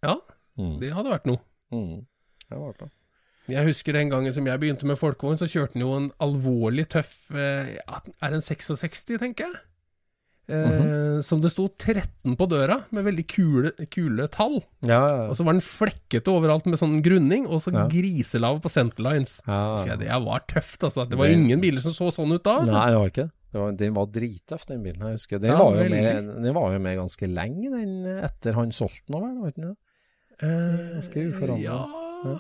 Ja, 0.03 0.17
Mm. 0.57 0.79
det 0.81 0.89
hadde 0.91 1.11
vært 1.13 1.25
noe. 1.29 1.39
Mm. 1.71 2.05
Det 2.49 2.57
var 2.57 2.73
det. 2.79 2.89
Jeg 3.47 3.65
husker 3.69 3.93
den 3.93 4.09
gangen 4.09 4.33
som 4.33 4.45
jeg 4.49 4.59
begynte 4.59 4.85
med 4.89 4.97
folkevogn, 4.99 5.37
så 5.39 5.45
kjørte 5.47 5.77
han 5.77 5.83
jo 5.85 5.91
en 5.95 6.07
alvorlig 6.19 6.87
tøff 6.89 7.29
eh, 7.31 7.77
Er 7.87 8.29
det 8.33 8.33
en 8.41 8.41
66, 8.41 9.05
tenker 9.21 9.45
jeg? 9.45 9.53
Eh, 10.47 10.55
Mhm. 10.55 11.23
Som 11.25 11.41
det 11.41 11.49
sto 11.51 11.67
13 11.67 12.35
på 12.37 12.45
døra, 12.47 12.83
med 12.91 13.03
veldig 13.03 13.23
kule, 13.27 13.71
kule 13.89 14.27
tall. 14.29 14.59
Ja, 14.85 14.99
ja, 15.07 15.29
Og 15.29 15.35
så 15.35 15.43
var 15.43 15.53
den 15.57 15.61
flekkete 15.65 16.29
overalt 16.29 16.65
med 16.69 16.77
sånn 16.79 17.01
grunning, 17.03 17.47
og 17.47 17.59
så 17.63 17.71
griselav 17.89 18.61
på 18.61 18.69
centerlines. 18.69 19.41
ja. 19.47 19.75
Jeg, 19.97 20.23
var 20.23 20.39
tøft, 20.47 20.83
altså. 20.83 21.07
Det 21.09 21.17
var 21.17 21.25
ingen 21.27 21.59
biler 21.59 21.81
som 21.81 21.91
så 21.91 22.11
sånn 22.13 22.31
ut 22.35 22.43
da. 22.43 22.59
Nei, 22.63 22.85
det 22.91 22.97
var 23.01 23.09
ikke 23.09 23.25
det. 23.25 23.31
Var, 23.57 23.71
den 23.79 23.93
var 23.95 24.05
drittøff, 24.05 24.65
den 24.67 24.83
bilen. 24.83 24.99
Jeg 25.01 25.17
husker. 25.17 25.39
Den, 25.41 25.57
var 25.57 25.73
jo 25.75 25.89
med, 25.89 26.43
den 26.43 26.53
var 26.53 26.71
jo 26.73 26.79
med 26.79 26.97
ganske 26.99 27.27
lenge, 27.33 27.69
den 27.71 28.05
etter 28.23 28.53
han 28.53 28.69
solgte 28.71 29.07
den? 29.09 29.41
Var 29.41 29.49
ikke 29.51 29.65
det? 29.65 29.75
Eh, 30.43 30.93
Ganske 30.93 31.23
uforandret. 31.33 31.63
Ja, 31.63 31.87
Ja. 32.25 32.39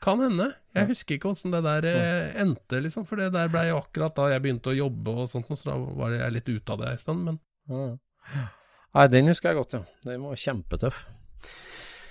Kan 0.00 0.20
hende. 0.24 0.54
Jeg 0.74 0.86
husker 0.88 1.16
ikke 1.18 1.30
åssen 1.32 1.52
det 1.52 1.62
der 1.66 1.84
eh, 1.90 2.40
endte, 2.42 2.80
liksom. 2.82 3.04
For 3.06 3.16
det 3.20 3.32
der 3.34 3.48
blei 3.52 3.66
jo 3.68 3.80
akkurat 3.82 4.14
da 4.16 4.28
jeg 4.32 4.42
begynte 4.44 4.70
å 4.72 4.76
jobbe 4.78 5.14
og 5.24 5.28
sånt, 5.32 5.46
så 5.58 5.64
da 5.72 5.76
var 5.98 6.10
jeg 6.16 6.32
litt 6.32 6.48
ute 6.48 6.72
av 6.72 6.78
det 6.84 6.92
en 6.94 6.98
stund. 7.04 7.24
Men 7.24 7.40
Ja. 7.68 8.46
Nei, 8.94 9.06
den 9.06 9.26
husker 9.30 9.50
jeg 9.52 9.56
godt, 9.60 9.72
ja. 9.78 9.82
Den 10.04 10.22
var 10.22 10.34
kjempetøff. 10.40 11.04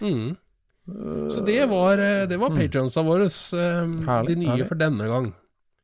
mm. 0.01 0.37
Så 1.29 1.43
det 1.45 1.65
var, 1.69 1.99
eh, 2.01 2.25
det 2.25 2.37
var 2.39 2.49
Mm. 2.49 2.57
patronsa 2.57 3.03
våre, 3.05 3.25
eh, 3.25 4.23
de 4.25 4.35
nye 4.35 4.47
herlig. 4.47 4.67
for 4.67 4.75
denne 4.75 5.05
gang. 5.07 5.33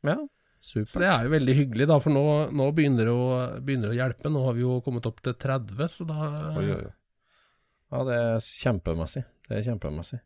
Ja, 0.03 0.15
Så 0.61 0.85
supert. 0.85 0.99
det 1.01 1.09
er 1.13 1.23
jo 1.25 1.29
veldig 1.29 1.55
hyggelig, 1.55 1.87
da, 1.87 1.99
for 1.99 2.09
nå, 2.11 2.51
nå 2.51 2.71
begynner, 2.73 3.05
det 3.05 3.13
å, 3.13 3.61
begynner 3.61 3.91
det 3.91 3.97
å 3.97 4.01
hjelpe. 4.01 4.31
Nå 4.31 4.45
har 4.45 4.53
vi 4.53 4.61
jo 4.61 4.81
kommet 4.81 5.05
opp 5.05 5.21
til 5.21 5.33
30, 5.33 5.87
så 5.89 6.07
da 6.07 6.55
oi, 6.57 6.71
oi. 6.71 6.91
Ja, 7.91 8.03
det 8.03 8.13
er 8.15 8.37
kjempemessig. 8.39 9.25
Det 9.47 9.59
er 9.59 9.71
kjempemessig. 9.73 10.19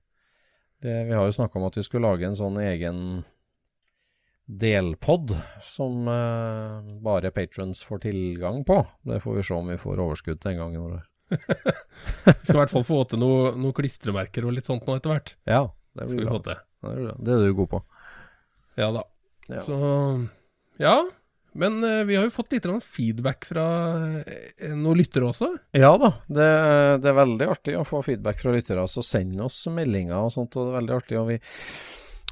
Det, 0.80 0.94
vi 1.10 1.16
har 1.18 1.26
jo 1.28 1.36
snakka 1.36 1.60
om 1.60 1.66
at 1.68 1.78
vi 1.78 1.84
skulle 1.84 2.08
lage 2.08 2.28
en 2.28 2.38
sånn 2.40 2.58
egen 2.64 3.02
delpod 4.50 5.34
som 5.62 6.08
eh, 6.10 6.94
bare 7.06 7.32
patrons 7.36 7.84
får 7.86 8.00
tilgang 8.08 8.64
på. 8.66 8.80
Det 9.06 9.20
får 9.22 9.36
vi 9.38 9.44
se 9.46 9.54
om 9.58 9.68
vi 9.70 9.78
får 9.78 10.02
overskudd 10.02 10.40
den 10.46 10.58
gangen. 10.58 10.82
Når 10.82 10.96
det. 10.96 11.04
Skal 12.48 12.56
i 12.56 12.60
hvert 12.64 12.74
fall 12.74 12.88
få 12.88 13.04
til 13.12 13.22
noen 13.22 13.60
noe 13.62 13.76
klistremerker 13.78 14.48
og 14.50 14.56
litt 14.56 14.70
sånt 14.70 14.88
nå 14.88 14.96
etter 14.98 15.14
hvert. 15.14 15.36
Ja, 15.46 15.66
det 15.94 16.08
Skal 16.08 16.16
blir 16.16 16.26
vi 16.26 16.30
bra. 16.32 16.38
få 16.40 16.44
til. 16.48 16.64
Det 16.80 16.96
er, 16.96 17.22
det 17.28 17.36
er 17.36 17.44
du 17.46 17.54
god 17.60 17.72
på. 17.76 17.82
Ja 18.80 18.90
da. 18.96 19.04
Ja. 19.52 19.62
Så 19.68 19.78
ja. 20.80 20.96
Men 21.60 21.84
eh, 21.84 22.04
vi 22.08 22.16
har 22.16 22.26
jo 22.28 22.34
fått 22.34 22.56
litt 22.56 22.68
feedback 22.86 23.48
fra 23.50 23.68
eh, 24.24 24.72
noen 24.72 25.00
lyttere 25.00 25.30
også. 25.30 25.52
Ja 25.76 25.92
da, 26.00 26.14
det, 26.28 26.50
det 27.04 27.12
er 27.12 27.20
veldig 27.20 27.50
artig 27.52 27.78
å 27.80 27.88
få 27.88 28.04
feedback 28.06 28.40
fra 28.42 28.56
lyttere. 28.56 28.88
Så 28.88 29.04
send 29.06 29.40
oss 29.44 29.66
meldinger 29.74 30.22
og 30.22 30.34
sånt, 30.36 30.56
og 30.56 30.70
det 30.70 30.72
er 30.72 30.80
veldig 30.80 30.96
artig. 30.96 31.20
Og 31.20 31.28
vi, 31.34 31.38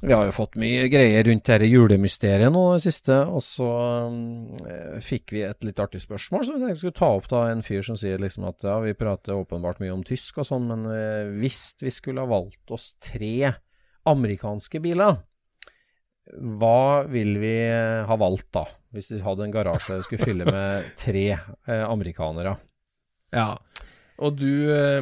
vi 0.07 0.15
har 0.15 0.29
jo 0.29 0.35
fått 0.37 0.55
mye 0.61 0.87
greier 0.93 1.27
rundt 1.27 1.51
dette 1.51 1.67
julemysteriet 1.67 2.53
nå 2.53 2.63
det 2.77 2.85
siste. 2.87 3.19
Og 3.27 3.43
så 3.43 3.69
um, 4.07 4.57
fikk 5.03 5.35
vi 5.35 5.43
et 5.47 5.67
litt 5.67 5.83
artig 5.83 6.05
spørsmål, 6.05 6.47
så 6.47 6.59
jeg 6.63 6.79
skulle 6.79 6.99
ta 7.03 7.11
opp 7.19 7.27
da 7.33 7.47
en 7.51 7.65
fyr 7.65 7.83
som 7.83 7.99
sier 7.99 8.23
liksom 8.23 8.47
at 8.47 8.63
ja, 8.63 8.79
vi 8.85 8.95
prater 8.97 9.35
åpenbart 9.35 9.83
mye 9.83 9.95
om 9.95 10.07
tysk 10.07 10.39
og 10.39 10.47
sånn, 10.51 10.71
men 10.71 10.87
eh, 10.93 11.33
hvis 11.41 11.63
vi 11.83 11.91
skulle 11.93 12.23
ha 12.23 12.31
valgt 12.31 12.77
oss 12.77 12.93
tre 13.03 13.57
amerikanske 14.07 14.79
biler, 14.79 15.19
hva 16.59 17.07
vil 17.07 17.37
vi 17.41 17.55
eh, 17.65 18.03
ha 18.07 18.17
valgt 18.19 18.49
da? 18.55 18.65
Hvis 18.95 19.09
vi 19.11 19.19
hadde 19.23 19.43
en 19.47 19.51
garasje 19.53 19.97
du 19.99 20.03
skulle 20.05 20.23
fylle 20.23 20.45
med 20.47 20.85
tre 20.99 21.25
eh, 21.35 21.83
amerikanere. 21.87 22.55
Ja. 23.35 23.57
Og 24.23 24.37
du 24.39 24.71
eh, 24.73 25.01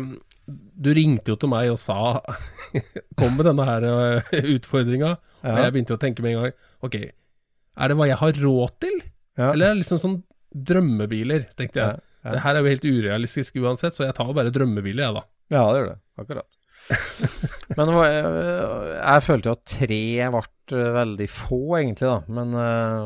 Du 0.81 0.89
ringte 0.93 1.31
jo 1.31 1.37
til 1.39 1.49
meg 1.51 1.69
og 1.71 1.77
sa 1.79 2.19
Kom 3.19 3.37
med 3.37 3.45
denne 3.47 3.65
her 3.69 3.85
uh, 3.85 4.33
utfordringa. 4.55 5.11
Og 5.43 5.51
Ja. 5.51 5.67
jeg 5.67 5.75
begynte 5.75 5.95
å 5.95 6.01
tenke 6.01 6.25
med 6.25 6.33
en 6.33 6.41
gang 6.41 6.55
Ok, 6.85 6.97
er 7.05 7.91
det 7.91 7.97
hva 7.99 8.07
jeg 8.09 8.17
har 8.21 8.41
råd 8.41 8.73
til? 8.81 8.97
Ja. 9.37 9.51
Eller 9.51 9.69
er 9.69 9.73
det 9.75 9.83
liksom 9.83 10.01
sånn 10.01 10.17
drømmebiler, 10.55 11.47
tenkte 11.59 11.81
jeg. 11.81 12.01
Ja. 12.25 12.31
Det 12.31 12.41
her 12.45 12.55
er 12.55 12.63
jo 12.63 12.71
helt 12.71 12.85
urealistisk 12.87 13.57
uansett, 13.59 13.93
så 13.97 14.05
jeg 14.07 14.15
tar 14.15 14.29
jo 14.29 14.35
bare 14.37 14.53
drømmebiler, 14.55 15.03
jeg, 15.03 15.13
da. 15.17 15.23
Ja, 15.53 15.63
det 15.75 15.81
gjør 15.81 15.89
det. 15.91 15.97
Akkurat. 16.23 16.55
Men 17.77 17.89
jeg, 17.91 18.11
jeg 18.95 19.23
følte 19.25 19.49
jo 19.49 19.55
at 19.57 19.63
tre 19.67 19.99
ble 20.35 20.41
eh, 20.75 20.91
veldig 20.95 21.27
få, 21.29 21.59
egentlig, 21.79 22.07
da. 22.07 22.17
Men 22.37 22.53
eh, 22.57 22.99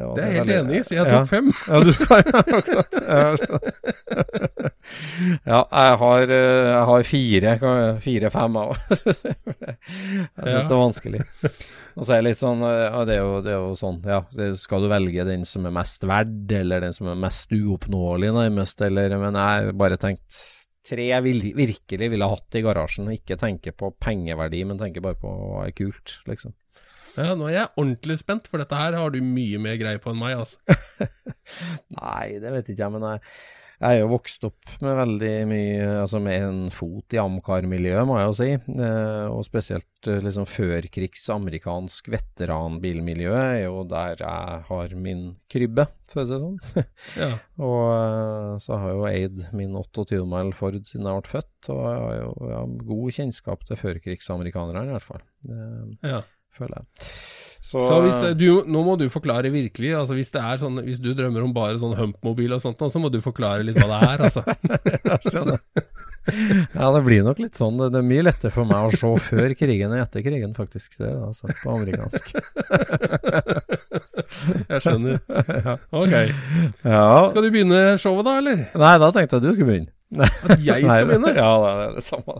ja, 0.00 0.08
Det 0.16 0.22
er 0.24 0.28
jeg 0.28 0.38
helt 0.38 0.48
veldig- 0.48 0.58
enig 0.62 0.78
i, 0.78 0.82
så 0.88 0.94
jeg 0.96 1.04
ja. 1.04 1.10
tok 1.12 1.28
fem. 1.30 1.52
Ja, 1.68 1.76
du 1.84 1.92
ja, 2.08 2.42
akkurat. 2.58 2.92
Ja, 3.08 3.26
Ja, 5.48 5.60
jeg 5.68 5.96
har, 6.00 6.22
eh, 6.32 6.68
jeg 6.68 6.84
har 6.88 7.02
fire, 7.08 7.52
fire-fem 8.04 8.56
av 8.60 8.70
Jeg 8.88 8.98
syns 9.02 9.20
Ja. 9.28 9.34
det 10.38 10.62
er 10.64 10.80
vanskelig. 10.80 11.20
Og 11.98 12.06
så 12.06 12.14
er 12.14 12.20
det 12.22 12.28
litt 12.30 12.40
sånn 12.40 12.62
eh, 12.64 12.84
ja, 12.88 13.02
det, 13.08 13.16
er 13.18 13.22
jo, 13.24 13.38
det 13.44 13.52
er 13.52 13.58
jo 13.60 13.72
sånn, 13.78 13.98
ja. 14.06 14.20
Skal 14.60 14.84
du 14.84 14.90
velge 14.92 15.26
den 15.28 15.44
som 15.48 15.66
er 15.68 15.74
mest 15.74 16.06
verd, 16.08 16.46
eller 16.60 16.84
den 16.86 16.94
som 16.96 17.10
er 17.12 17.18
mest 17.20 17.52
uoppnåelig, 17.54 18.32
nærmest, 18.36 18.80
eller 18.86 19.16
Men 19.18 19.36
jeg 19.38 19.44
har 19.68 19.72
bare 19.78 19.98
tenkt 20.00 20.44
tre 20.88 21.08
jeg 21.10 21.24
vil, 21.26 21.42
virkelig 21.56 22.08
ville 22.12 22.30
hatt 22.32 22.58
i 22.58 22.62
garasjen, 22.64 23.10
og 23.10 23.18
ikke 23.18 23.38
tenke 23.40 23.74
på 23.76 23.92
pengeverdi, 24.00 24.64
men 24.68 24.80
tenke 24.80 25.04
bare 25.04 25.18
på 25.20 25.28
hva 25.28 25.66
er 25.66 25.76
kult, 25.76 26.18
liksom. 26.30 26.56
Ja, 27.18 27.32
nå 27.34 27.48
er 27.48 27.54
jeg 27.54 27.70
ordentlig 27.80 28.18
spent, 28.20 28.46
for 28.50 28.62
dette 28.62 28.78
her 28.78 28.94
har 28.94 29.12
du 29.12 29.18
mye 29.24 29.58
mer 29.62 29.78
greie 29.80 30.00
på 30.02 30.12
enn 30.12 30.20
meg, 30.20 30.38
altså. 30.38 30.60
Nei, 31.98 32.38
det 32.38 32.52
vet 32.54 32.70
ikke 32.70 32.84
jeg, 32.84 32.94
men 32.94 33.06
jeg, 33.08 33.22
jeg 33.78 33.94
er 33.94 34.00
jo 34.00 34.08
vokst 34.10 34.42
opp 34.48 34.72
med 34.82 34.96
veldig 34.98 35.34
mye 35.46 35.90
Altså 36.00 36.18
med 36.22 36.44
en 36.48 36.58
fot 36.74 37.14
i 37.14 37.20
Amcar-miljøet, 37.22 38.06
må 38.08 38.16
jeg 38.18 38.26
jo 38.26 38.34
si. 38.34 38.48
Eh, 38.74 39.26
og 39.30 39.44
spesielt 39.46 40.08
eh, 40.10 40.18
liksom 40.24 40.48
førkrigs 40.50 41.28
amerikansk 41.30 42.10
veteranbilmiljø 42.10 43.32
er 43.38 43.60
jo 43.68 43.84
der 43.88 44.24
jeg 44.24 44.60
har 44.68 44.96
min 44.98 45.24
krybbe, 45.52 45.86
for 46.10 46.24
å 46.24 46.26
si 46.26 46.34
det 46.34 46.40
sånn. 46.42 46.88
Ja. 47.22 47.30
og 47.68 47.84
eh, 47.94 48.52
så 48.66 48.80
har 48.82 48.90
jeg 48.90 48.98
jo 48.98 49.08
eid 49.12 49.42
min 49.60 49.78
28 49.78 50.22
mile 50.26 50.56
Ford 50.58 50.78
siden 50.82 51.06
jeg 51.06 51.22
ble 51.22 51.34
født, 51.36 51.72
og 51.74 51.82
jeg 51.86 52.02
har 52.02 52.16
jo 52.18 52.32
jeg 52.48 52.56
har 52.56 52.76
god 52.90 53.18
kjennskap 53.20 53.66
til 53.68 53.82
førkrigsamerikanerne, 53.84 54.88
i 54.88 54.96
hvert 54.96 55.10
fall. 55.12 55.26
Det 55.46 56.16
ja. 56.16 56.24
føler 56.58 56.82
jeg. 56.82 57.12
Så 57.64 58.00
hvis 58.04 58.18
det, 58.22 58.32
du, 58.38 58.62
nå 58.70 58.82
må 58.86 58.94
du 59.00 59.08
forklare 59.12 59.50
virkelig, 59.52 59.90
altså 59.98 60.14
hvis 60.16 60.30
det 60.32 60.40
er 60.40 60.60
sånn, 60.62 60.78
hvis 60.86 61.00
du 61.02 61.10
drømmer 61.16 61.44
om 61.44 61.54
bare 61.56 61.78
sånn 61.80 61.96
humpmobil 61.98 62.54
og 62.54 62.62
sånt, 62.62 62.80
så 62.80 63.02
må 63.02 63.10
du 63.12 63.18
forklare 63.24 63.66
litt 63.66 63.78
hva 63.80 63.88
det 63.90 64.00
er, 64.12 64.26
altså. 64.28 65.58
Ja, 66.74 66.90
det 66.92 67.00
blir 67.06 67.22
nok 67.24 67.38
litt 67.40 67.56
sånn. 67.56 67.78
Det 67.80 68.00
er 68.00 68.04
mye 68.04 68.24
lettere 68.26 68.52
for 68.52 68.68
meg 68.68 68.88
å 68.88 68.92
se 68.92 69.10
før 69.30 69.54
krigen 69.56 69.94
enn 69.94 70.02
etter 70.02 70.24
krigen, 70.24 70.52
faktisk. 70.56 70.98
Det 71.00 71.08
altså 71.08 71.48
på 71.62 71.72
amerikansk. 71.72 72.34
Jeg 74.68 74.82
skjønner. 74.84 75.22
Ok. 75.88 76.14
Ja. 76.84 77.06
Skal 77.32 77.46
du 77.46 77.50
begynne 77.54 77.80
showet 78.00 78.28
da, 78.28 78.36
eller? 78.42 78.66
Nei, 78.76 78.92
da 79.00 79.10
tenkte 79.14 79.38
jeg 79.38 79.46
du 79.46 79.50
skulle 79.54 79.70
begynne. 79.70 79.92
At 80.18 80.60
jeg 80.64 80.84
skal 80.84 81.08
begynne? 81.08 81.32
Ja, 81.36 81.48
det 81.64 81.72
er 81.72 81.96
det 81.96 82.04
samme. 82.06 82.38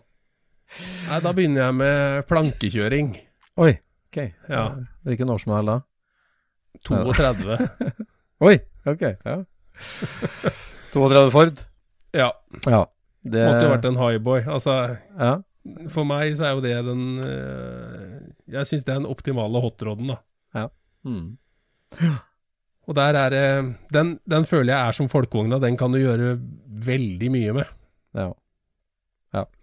Nei, 1.08 1.20
da 1.24 1.32
begynner 1.36 1.64
jeg 1.64 1.76
med 1.80 2.28
plankekjøring. 2.28 3.12
Oi, 3.64 3.72
ok. 4.10 4.20
Ja. 4.52 4.64
Hvilken 5.08 5.30
årsmodell 5.32 5.70
da? 5.72 5.78
32. 6.84 7.56
Oi, 8.48 8.54
ok. 8.86 9.02
Ja. 9.24 9.38
32 10.94 11.30
Ford? 11.32 11.64
Ja. 12.16 12.30
Ja. 12.68 12.84
Det 13.28 13.42
Måtte 13.44 13.64
jo 13.66 13.72
vært 13.74 13.88
en 13.88 13.98
highboy. 14.00 14.40
Altså, 14.46 14.74
Ja. 15.18 15.32
for 15.92 16.06
meg 16.08 16.36
så 16.38 16.46
er 16.48 16.54
jo 16.56 16.62
det 16.64 16.76
den 16.86 17.18
øh, 17.24 18.20
Jeg 18.48 18.66
syns 18.70 18.84
det 18.86 18.94
er 18.94 19.00
den 19.02 19.10
optimale 19.10 19.60
hotroden, 19.60 20.12
da. 20.14 20.16
Ja. 20.54 20.68
Mm. 21.04 21.36
Og 22.88 22.94
der 22.96 23.18
er 23.20 23.28
det 23.34 23.74
den, 23.92 24.14
den 24.30 24.44
føler 24.48 24.72
jeg 24.72 24.88
er 24.88 24.96
som 24.96 25.08
folkevogna. 25.12 25.58
Den 25.60 25.76
kan 25.76 25.92
du 25.92 25.98
gjøre 26.00 26.38
veldig 26.86 27.30
mye 27.34 27.52
med. 27.58 27.64
Ja. 28.16 28.30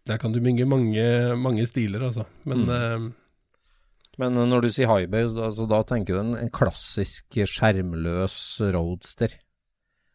Der 0.06 0.18
kan 0.22 0.32
du 0.36 0.38
bygge 0.46 0.68
mange, 0.70 1.06
mange 1.42 1.66
stiler, 1.66 2.04
altså. 2.06 2.24
Men 2.46 2.66
Mm. 2.68 3.14
Eh, 4.16 4.22
Men 4.24 4.50
når 4.52 4.66
du 4.66 4.70
sier 4.74 4.90
highbay, 4.90 5.28
altså, 5.30 5.68
da, 5.70 5.82
tenker 5.88 6.16
du 6.18 6.22
en, 6.22 6.34
en 6.40 6.52
klassisk 6.54 7.38
skjermløs 7.38 8.38
roadster. 8.76 9.38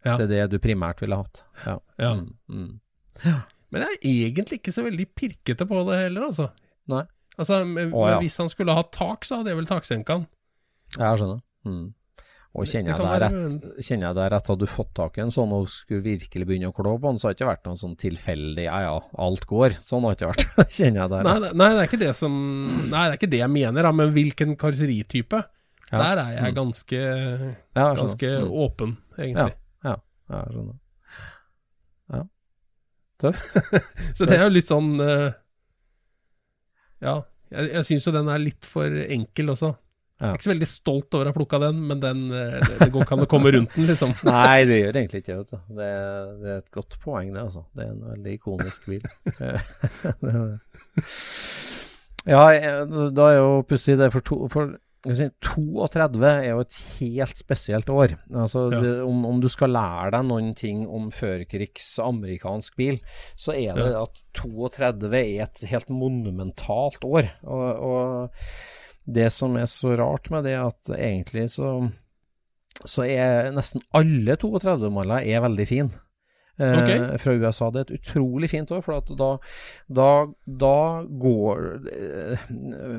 Ja. 0.07 0.17
Det 0.17 0.27
er 0.27 0.33
det 0.33 0.57
du 0.57 0.61
primært 0.65 1.03
ville 1.05 1.19
hatt. 1.21 1.45
Ja. 1.67 1.77
Ja. 2.01 2.15
Mm, 2.17 2.35
mm. 2.49 3.41
Men 3.71 3.85
jeg 3.85 3.97
er 4.01 4.05
egentlig 4.27 4.61
ikke 4.61 4.75
så 4.75 4.85
veldig 4.87 5.07
pirkete 5.15 5.67
på 5.69 5.85
det 5.91 5.99
heller, 6.07 6.31
altså. 6.31 6.49
Nei. 6.91 7.05
Altså, 7.41 7.61
men, 7.69 7.93
Å, 7.95 8.07
ja. 8.09 8.19
Hvis 8.23 8.41
han 8.43 8.51
skulle 8.53 8.75
hatt 8.77 8.91
tak, 8.97 9.25
så 9.29 9.41
hadde 9.41 9.53
jeg 9.53 9.61
vel 9.61 9.69
taksenka 9.71 10.19
han. 10.19 10.27
Jeg 10.97 11.21
skjønner. 11.21 11.43
Mm. 11.69 11.85
Og 12.59 12.67
kjenner 12.67 12.97
jeg, 12.97 12.99
deg 13.07 13.21
rett, 13.23 13.67
kjenner 13.87 14.09
jeg 14.09 14.17
deg 14.19 14.29
rett, 14.33 14.49
hadde 14.51 14.67
du 14.67 14.71
fått 14.73 14.89
tak 14.99 15.19
i 15.19 15.23
en 15.23 15.31
sånn 15.31 15.53
og 15.55 15.69
skulle 15.71 16.03
virkelig 16.03 16.47
begynne 16.49 16.71
å 16.73 16.75
klå 16.75 16.97
på 16.99 17.07
den, 17.13 17.19
så 17.23 17.29
hadde 17.29 17.37
det 17.37 17.45
ikke 17.45 17.51
vært 17.53 17.69
noen 17.69 17.79
sånn 17.79 17.93
tilfeldig 18.01 18.65
ja 18.67 18.81
ja, 18.89 18.97
alt 19.23 19.45
går. 19.47 19.77
Sånn 19.79 20.03
har 20.03 20.17
det 20.17 20.19
ikke 20.19 20.33
vært. 20.33 20.73
kjenner 20.81 21.01
jeg 21.05 21.13
deg 21.13 21.23
rett. 21.29 21.45
nei, 21.47 21.53
nei, 21.63 21.69
det 21.77 21.85
er 21.85 21.89
ikke 21.93 22.01
det 22.03 22.11
som 22.19 22.35
Nei, 22.91 23.05
det 23.07 23.13
er 23.15 23.19
ikke 23.21 23.31
det 23.37 23.43
jeg 23.45 23.53
mener, 23.55 23.87
da, 23.87 23.93
men 24.01 24.11
hvilken 24.17 24.57
karosseritype? 24.59 25.43
Ja. 25.93 25.99
Der 26.03 26.23
er 26.25 26.33
jeg 26.41 26.51
Mm. 26.51 26.57
ganske, 26.59 26.99
Ja, 27.77 27.85
jeg 27.87 27.97
ganske 28.03 28.29
Mm. 28.41 28.51
åpen, 28.67 28.97
egentlig. 29.19 29.55
Ja, 29.87 29.95
jeg 30.31 30.53
skjønner. 30.55 30.77
Ja. 32.11 32.23
Tøft. 33.23 33.57
Så 34.19 34.27
det 34.27 34.37
er 34.41 34.45
jo 34.49 34.53
litt 34.55 34.67
sånn 34.71 34.91
eh, 35.07 35.33
Ja, 37.03 37.15
jeg, 37.51 37.71
jeg 37.79 37.87
syns 37.89 38.07
jo 38.07 38.13
den 38.15 38.29
er 38.29 38.39
litt 38.43 38.67
for 38.69 38.87
enkel 38.91 39.55
også. 39.55 39.73
Jeg 40.21 40.27
Ja. 40.27 40.31
er 40.35 40.37
ikke 40.37 40.45
så 40.45 40.53
veldig 40.53 40.69
stolt 40.69 41.15
over 41.17 41.25
å 41.25 41.33
ha 41.33 41.37
plukka 41.39 41.59
den, 41.63 41.79
men 41.89 42.01
den, 42.03 42.19
eh, 42.37 42.59
det, 42.61 42.75
det 42.83 42.91
går 42.93 43.07
ikke 43.07 43.17
an 43.17 43.25
å 43.25 43.29
komme 43.33 43.53
rundt 43.55 43.73
den, 43.75 43.87
liksom. 43.89 44.13
Nei, 44.29 44.65
det 44.69 44.77
gjør 44.83 44.99
egentlig 45.01 45.23
ikke 45.25 45.39
det. 45.41 45.61
Det, 45.79 45.87
er- 45.89 46.35
det 46.43 46.51
er 46.53 46.59
et 46.61 46.71
godt 46.77 46.99
poeng, 47.01 47.33
det. 47.33 47.41
altså. 47.47 47.65
Det 47.75 47.87
er 47.87 47.95
en 47.95 48.05
veldig 48.13 48.35
ikonisk 48.37 48.85
bil. 48.93 49.01
Det 50.21 50.35
det. 50.37 50.61
ja, 52.29 52.45
da 53.17 53.27
er 53.33 53.39
jo 53.41 53.51
pussig 53.69 53.97
det 54.01 54.11
for, 54.13 54.21
to, 54.27 54.37
for 54.53 54.75
si, 55.17 55.31
32 55.41 56.21
er 56.29 56.51
jo 56.51 56.61
et 56.67 56.77
helt 56.99 57.41
spesielt 57.41 57.89
år. 57.93 58.13
Altså, 58.29 58.67
Ja. 58.75 58.81
det, 58.85 58.93
om, 59.07 59.23
om 59.27 59.41
du 59.41 59.49
skal 59.49 59.73
lære 59.73 60.11
deg 60.19 60.27
noen 60.29 60.51
ting 60.59 60.83
om 60.87 61.09
førkrigs 61.15 61.95
amerikansk 62.05 62.77
bil, 62.77 63.01
så 63.41 63.57
er 63.57 63.73
det 63.81 63.89
at 63.97 64.21
32 64.37 65.15
er 65.17 65.47
et 65.49 65.65
helt 65.73 65.89
monumentalt 65.89 67.01
år. 67.09 67.33
Og, 67.49 67.65
og 67.81 68.45
det 69.07 69.31
som 69.35 69.57
er 69.59 69.67
så 69.71 69.95
rart 69.99 70.31
med 70.33 70.47
det, 70.47 70.57
er 70.59 70.69
at 70.69 70.95
egentlig 70.99 71.49
så 71.55 71.79
så 72.89 73.05
er 73.05 73.51
nesten 73.53 73.83
alle 73.97 74.37
32-maler 74.41 75.27
er 75.29 75.43
veldig 75.45 75.67
fine. 75.69 75.99
Eh, 76.61 77.17
Fra 77.21 77.33
USA. 77.33 77.71
Det 77.73 77.81
er 77.81 77.87
et 77.87 78.01
utrolig 78.01 78.51
fint 78.53 78.71
år, 78.75 78.83
for 78.85 78.99
at 78.99 79.11
da, 79.17 79.31
da, 79.89 80.11
da 80.45 80.77
går 81.23 81.63
eh, 81.89 82.47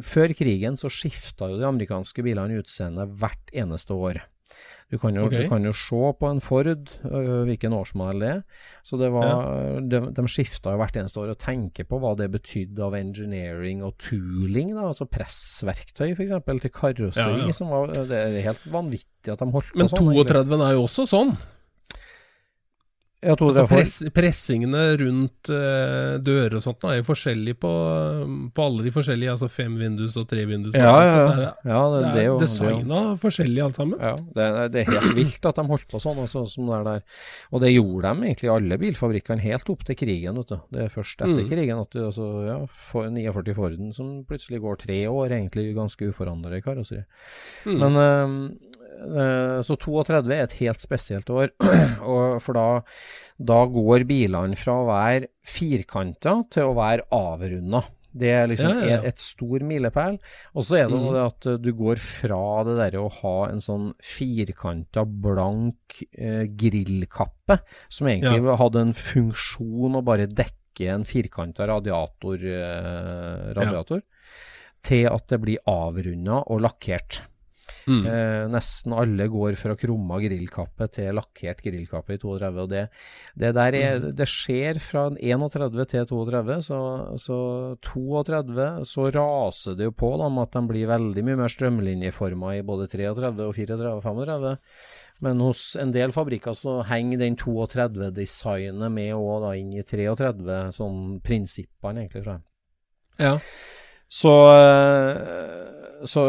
Før 0.06 0.34
krigen 0.38 0.80
så 0.82 0.90
skifta 0.90 1.52
jo 1.52 1.60
de 1.62 1.68
amerikanske 1.70 2.26
bilene 2.26 2.62
utseende 2.62 3.06
hvert 3.22 3.54
eneste 3.54 3.94
år. 3.94 4.24
Du 4.92 4.98
kan 5.00 5.16
jo, 5.16 5.24
okay. 5.30 5.46
du 5.46 5.52
kan 5.52 5.64
jo 5.64 5.72
se 5.76 6.00
på 6.20 6.28
en 6.28 6.42
Ford 6.44 6.68
uh, 6.68 7.44
hvilken 7.48 7.72
årsmodell 7.78 8.24
det 8.24 8.32
er. 8.34 8.42
Så 8.84 9.00
det 9.00 9.08
var, 9.14 9.80
de, 9.88 10.02
de 10.18 10.26
skifta 10.28 10.74
hvert 10.80 11.00
eneste 11.00 11.22
år 11.22 11.32
og 11.32 11.40
tenke 11.40 11.86
på 11.88 12.02
hva 12.02 12.12
det 12.20 12.28
betydde 12.34 12.84
av 12.84 12.98
engineering 13.00 13.86
og 13.88 13.96
tooling. 14.04 14.74
da, 14.76 14.90
Altså 14.90 15.08
pressverktøy 15.08 16.12
f.eks. 16.12 16.36
til 16.36 16.76
karosseri. 16.76 17.40
Ja, 17.40 17.48
ja. 17.48 17.56
som 17.56 17.72
var, 17.72 17.96
Det 17.96 18.20
er 18.20 18.38
helt 18.50 18.68
vanvittig 18.74 19.32
at 19.32 19.40
de 19.40 19.50
holdt 19.56 19.72
Men 19.80 19.88
på 19.88 19.96
sånn. 19.96 20.12
Men 20.12 20.32
32 20.36 20.62
er 20.68 20.76
jo 20.76 20.86
også 20.90 21.08
sånn. 21.08 21.36
Ja, 23.22 23.36
32 23.38 23.62
Altså 23.62 23.66
press, 23.70 23.92
pressingene 24.16 24.80
rundt 24.98 25.50
uh, 25.54 26.16
dører 26.26 26.56
og 26.58 26.64
sånt 26.66 26.80
da, 26.82 26.96
er 26.96 27.02
jo 27.04 27.06
forskjellig 27.12 27.54
på, 27.62 27.72
på 28.58 28.64
alle 28.66 28.86
de 28.88 28.94
forskjellige, 28.96 29.36
altså 29.36 29.50
og 30.18 30.26
trevindus. 30.32 30.74
og 30.74 30.82
Ja, 30.82 30.94
alt 30.96 31.06
ja, 31.06 31.44
ja. 31.46 31.52
ja 31.70 31.82
det, 31.94 32.00
Det 32.02 32.14
det 32.16 32.16
er 32.16 32.24
er 32.24 32.26
jo 32.26 32.38
det 32.40 32.48
er 32.48 32.48
designa 32.48 33.02
forskjellig 33.22 33.62
alt 33.68 33.78
sammen. 33.78 34.02
Ja, 34.02 34.16
det, 34.40 34.48
det 34.74 34.82
er 34.82 34.92
helt 34.96 35.16
vilt 35.20 35.46
at 35.52 35.62
de 35.62 35.68
holdt 35.70 35.88
på 35.94 36.02
sånn, 36.02 36.24
altså, 36.26 36.44
som 36.50 36.66
det 36.72 36.80
er 36.80 36.88
der. 36.90 37.06
Og 37.52 37.62
det 37.62 37.72
gjorde 37.76 38.10
de 38.16 38.28
egentlig 38.32 38.52
alle 38.56 38.80
bilfabrikkene 38.82 39.46
helt 39.46 39.70
opp 39.76 39.86
til 39.86 40.00
krigen, 40.02 40.42
vet 40.42 40.56
du. 40.56 40.58
Det 40.74 40.86
er 40.88 40.94
først 40.98 41.22
etter 41.22 41.42
Mm. 41.42 41.48
krigen 41.54 41.80
at 41.82 41.94
du 41.94 42.02
altså, 42.08 42.26
ja, 42.48 42.58
for 42.90 43.06
49 43.10 43.54
Forden 43.56 43.94
som 43.94 44.10
plutselig 44.26 44.60
går 44.66 44.82
tre 44.82 45.00
år, 45.10 45.30
egentlig 45.38 45.70
ganske 45.78 46.10
uforandret 46.10 46.64
karosseri. 46.66 47.06
Mm. 47.70 47.78
Men 47.86 48.02
eh, 48.02 48.36
Så 49.66 49.76
32 49.82 50.36
er 50.36 50.44
et 50.46 50.58
helt 50.60 50.84
spesielt 50.84 51.30
år, 51.34 51.50
og 52.14 52.38
for 52.44 52.58
da, 52.58 52.66
da 53.42 53.64
går 53.72 54.06
bilene 54.10 54.60
fra 54.60 54.76
å 54.82 54.86
være 54.90 55.32
firkanta 55.48 56.36
til 56.54 56.70
å 56.70 56.78
være 56.78 57.08
avrunda. 57.16 57.84
Det 58.12 58.28
er 58.28 58.48
liksom 58.52 58.72
Ja, 58.76 58.80
ja, 58.84 58.96
ja. 58.96 59.02
et- 59.08 59.20
stor 59.20 59.64
milepæl. 59.64 60.20
Og 60.56 60.66
så 60.68 60.78
er 60.78 60.90
det 60.90 61.00
mm. 61.00 61.14
det 61.14 61.22
at 61.26 61.46
eh, 61.48 61.58
du 61.58 61.72
går 61.74 61.96
fra 61.96 62.64
det 62.68 62.76
derre 62.78 63.04
å 63.06 63.12
ha 63.22 63.50
en 63.50 63.62
sånn 63.64 63.94
firkanta, 64.04 65.06
blank 65.06 66.04
eh, 66.12 66.46
grillkappe, 66.46 67.62
som 67.90 68.08
egentlig 68.08 68.58
hadde 68.60 68.80
en 68.82 68.94
funksjon 68.94 69.96
å 69.96 70.04
bare 70.04 70.28
dekke 70.28 70.92
en 70.92 71.06
firkanta 71.06 71.68
radiator, 71.68 72.36
eh, 72.36 73.54
radiator 73.56 74.02
til 74.84 75.08
at 75.08 75.28
det 75.30 75.40
blir 75.40 75.62
avrunda 75.70 76.42
og 76.50 76.64
lakkert. 76.66 77.22
Mm. 77.92 78.06
Eh, 78.08 78.44
nesten 78.54 78.96
alle 78.96 79.28
går 79.32 79.58
fra 79.60 79.76
krumma 79.80 80.20
grillkappe 80.24 80.88
til 80.96 81.18
lakkert 81.18 81.64
grillkappe 81.66 82.16
i 82.16 82.22
32. 82.22 82.64
Og 82.64 82.70
det, 82.72 82.86
det 83.40 83.52
der 83.58 83.78
er, 83.80 84.08
det 84.16 84.28
skjer 84.30 84.80
fra 84.84 85.08
31 85.18 85.86
til 85.92 86.08
32, 86.14 86.60
så, 86.70 86.80
så 87.20 87.40
32 87.92 88.70
så 88.88 89.10
raser 89.18 89.78
det 89.80 89.90
jo 89.90 89.98
på 90.04 90.14
da, 90.22 90.30
med 90.32 90.48
at 90.48 90.58
de 90.58 90.64
blir 90.72 90.92
veldig 90.92 91.26
mye 91.28 91.42
mer 91.44 91.52
strømlinjeforma 91.52 92.56
i 92.58 92.66
både 92.66 92.88
33 92.92 93.34
og 93.50 93.56
34 93.58 93.94
og 93.98 94.04
35. 94.08 94.56
Men 95.22 95.42
hos 95.46 95.76
en 95.78 95.92
del 95.94 96.14
fabrikker 96.16 96.56
så 96.58 96.80
henger 96.90 97.20
den 97.22 97.36
32-designet 97.38 98.90
med 98.94 99.14
òg 99.14 99.52
inn 99.60 99.76
i 99.78 99.84
33, 99.86 100.72
sånn 100.74 101.20
prinsippene 101.22 102.06
egentlig, 102.06 102.24
tror 102.26 102.40
jeg. 102.40 102.48
Ja. 103.22 103.36
Så, 104.12 104.32
eh, 104.52 106.06
så, 106.10 106.22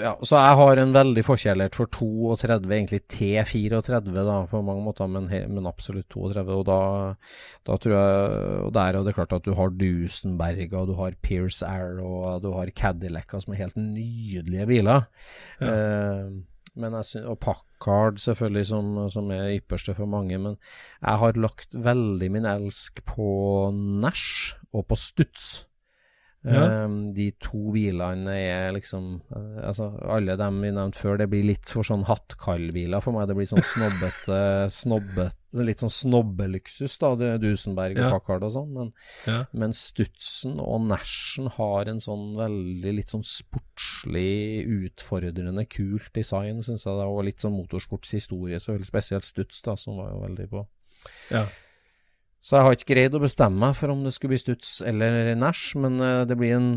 ja, 0.00 0.14
så 0.22 0.38
jeg 0.38 0.58
har 0.60 0.80
en 0.80 0.94
veldig 0.94 1.24
forkjærlighet 1.26 1.76
for 1.76 1.90
32, 1.92 2.70
egentlig 2.72 3.02
T34 3.12 3.82
da, 4.14 4.38
på 4.48 4.62
mange 4.64 4.84
måter, 4.86 5.10
men, 5.10 5.28
men 5.52 5.68
absolutt 5.68 6.08
32. 6.14 6.56
Og 6.56 6.64
da, 6.68 6.80
da 7.66 7.76
tror 7.76 7.96
jeg 7.96 8.32
Og 8.64 8.72
der 8.76 8.96
er 8.96 9.04
det 9.04 9.16
klart 9.18 9.36
at 9.36 9.44
du 9.44 9.52
har 9.58 9.74
Dusenberg, 9.74 10.72
og 10.72 10.88
du 10.92 10.96
har 11.02 11.18
Pierce 11.20 11.66
Arrow, 11.66 12.22
og 12.24 12.42
du 12.46 12.52
har 12.56 12.72
Cadillac, 12.72 13.36
som 13.36 13.52
er 13.52 13.64
helt 13.66 13.76
nydelige 13.80 14.68
biler. 14.72 15.08
Ja. 15.60 15.76
Eh, 15.76 16.36
synes, 16.76 17.24
og 17.24 17.38
Packard 17.40 18.18
selvfølgelig 18.20 18.66
som, 18.68 18.96
som 19.12 19.30
er 19.32 19.54
ypperste 19.58 19.94
for 19.96 20.08
mange, 20.08 20.38
men 20.38 20.56
jeg 21.02 21.20
har 21.20 21.40
lagt 21.40 21.72
veldig 21.72 22.32
min 22.32 22.48
elsk 22.48 23.04
på 23.08 23.70
Nash 23.72 24.56
og 24.72 24.86
på 24.88 24.96
Stutz. 24.96 25.66
Ja. 26.46 26.84
Ehm, 26.84 27.12
de 27.16 27.32
to 27.42 27.72
bilene 27.74 28.30
er 28.38 28.68
liksom 28.76 29.20
eh, 29.34 29.64
Altså, 29.66 29.88
alle 30.06 30.36
dem 30.38 30.60
vi 30.62 30.68
nevnte 30.70 31.00
før, 31.00 31.16
det 31.18 31.26
blir 31.32 31.42
litt 31.48 31.66
for 31.74 31.82
sånn 31.82 32.04
hattkallbiler 32.06 33.02
for 33.02 33.16
meg. 33.16 33.26
Det 33.26 33.34
blir 33.34 33.48
sånn 33.50 33.64
snobbete, 33.66 34.38
snobbet, 34.82 35.34
Litt 35.56 35.80
sånn 35.80 35.90
snobbeluksus, 35.94 36.98
da. 37.00 37.14
Er 37.24 37.38
Dusenberg 37.40 37.96
og. 37.96 38.10
Packard 38.12 38.42
og 38.44 38.52
sånn. 38.52 38.70
Men, 38.76 38.92
Ja. 39.26 39.38
men 39.56 39.72
Stutsen 39.72 40.58
og 40.60 40.82
Nashen 40.86 41.48
har 41.56 41.88
en 41.88 41.98
sånn 42.04 42.34
veldig 42.36 42.92
litt 42.98 43.08
sånn 43.14 43.24
sportslig, 43.24 44.66
utfordrende, 44.86 45.64
kult 45.68 46.12
design, 46.14 46.60
syns 46.62 46.84
jeg. 46.86 46.94
da, 46.98 47.06
Og 47.08 47.24
litt 47.24 47.40
sånn 47.42 47.56
motorsportshistorie, 47.56 48.60
så 48.60 48.74
veldig 48.76 48.86
spesielt 48.90 49.24
Stuts, 49.24 49.62
da, 49.62 49.74
som 49.80 49.96
var 49.96 50.10
jo 50.12 50.22
veldig 50.26 50.48
på. 50.50 50.66
Ja. 51.32 51.46
Så 52.46 52.54
jeg 52.54 52.62
har 52.62 52.76
ikke 52.76 52.92
greid 52.92 53.16
å 53.18 53.22
bestemme 53.24 53.58
meg 53.58 53.74
for 53.74 53.90
om 53.90 54.04
det 54.06 54.12
skulle 54.14 54.36
bli 54.36 54.38
Stutz 54.38 54.78
eller 54.86 55.32
Nash, 55.38 55.72
men 55.82 55.98
eh, 55.98 56.26
det 56.28 56.38
blir 56.38 56.58
en 56.60 56.74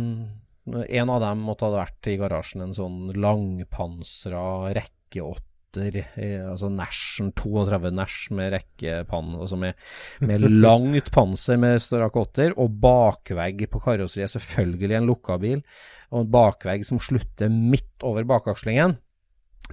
En 0.69 1.09
av 1.09 1.21
dem 1.23 1.39
måtte 1.41 1.65
ha 1.65 1.71
vært 1.73 2.09
i 2.11 2.17
garasjen 2.19 2.61
en 2.61 2.75
sånn 2.77 3.13
langpansra 3.17 4.69
rekkeåtter, 4.75 5.95
eh, 6.13 6.43
altså 6.45 6.69
Nashen 6.69 7.31
32 7.33 7.89
Nash 7.95 8.27
med 8.37 8.51
rekkepann, 8.53 9.31
altså 9.39 9.57
med, 9.57 9.79
med 10.21 10.45
langt 10.65 11.09
panser 11.15 11.57
med 11.57 11.81
strak 11.81 12.19
åtter, 12.21 12.53
og 12.53 12.77
bakvegg 12.83 13.65
på 13.71 13.81
karosseriet, 13.81 14.35
selvfølgelig 14.35 14.99
en 14.99 15.09
lukka 15.09 15.39
bil, 15.41 15.63
og 16.11 16.21
en 16.21 16.31
bakvegg 16.37 16.85
som 16.85 17.01
slutter 17.01 17.49
midt 17.49 18.05
over 18.05 18.29
bakakslingen. 18.29 18.99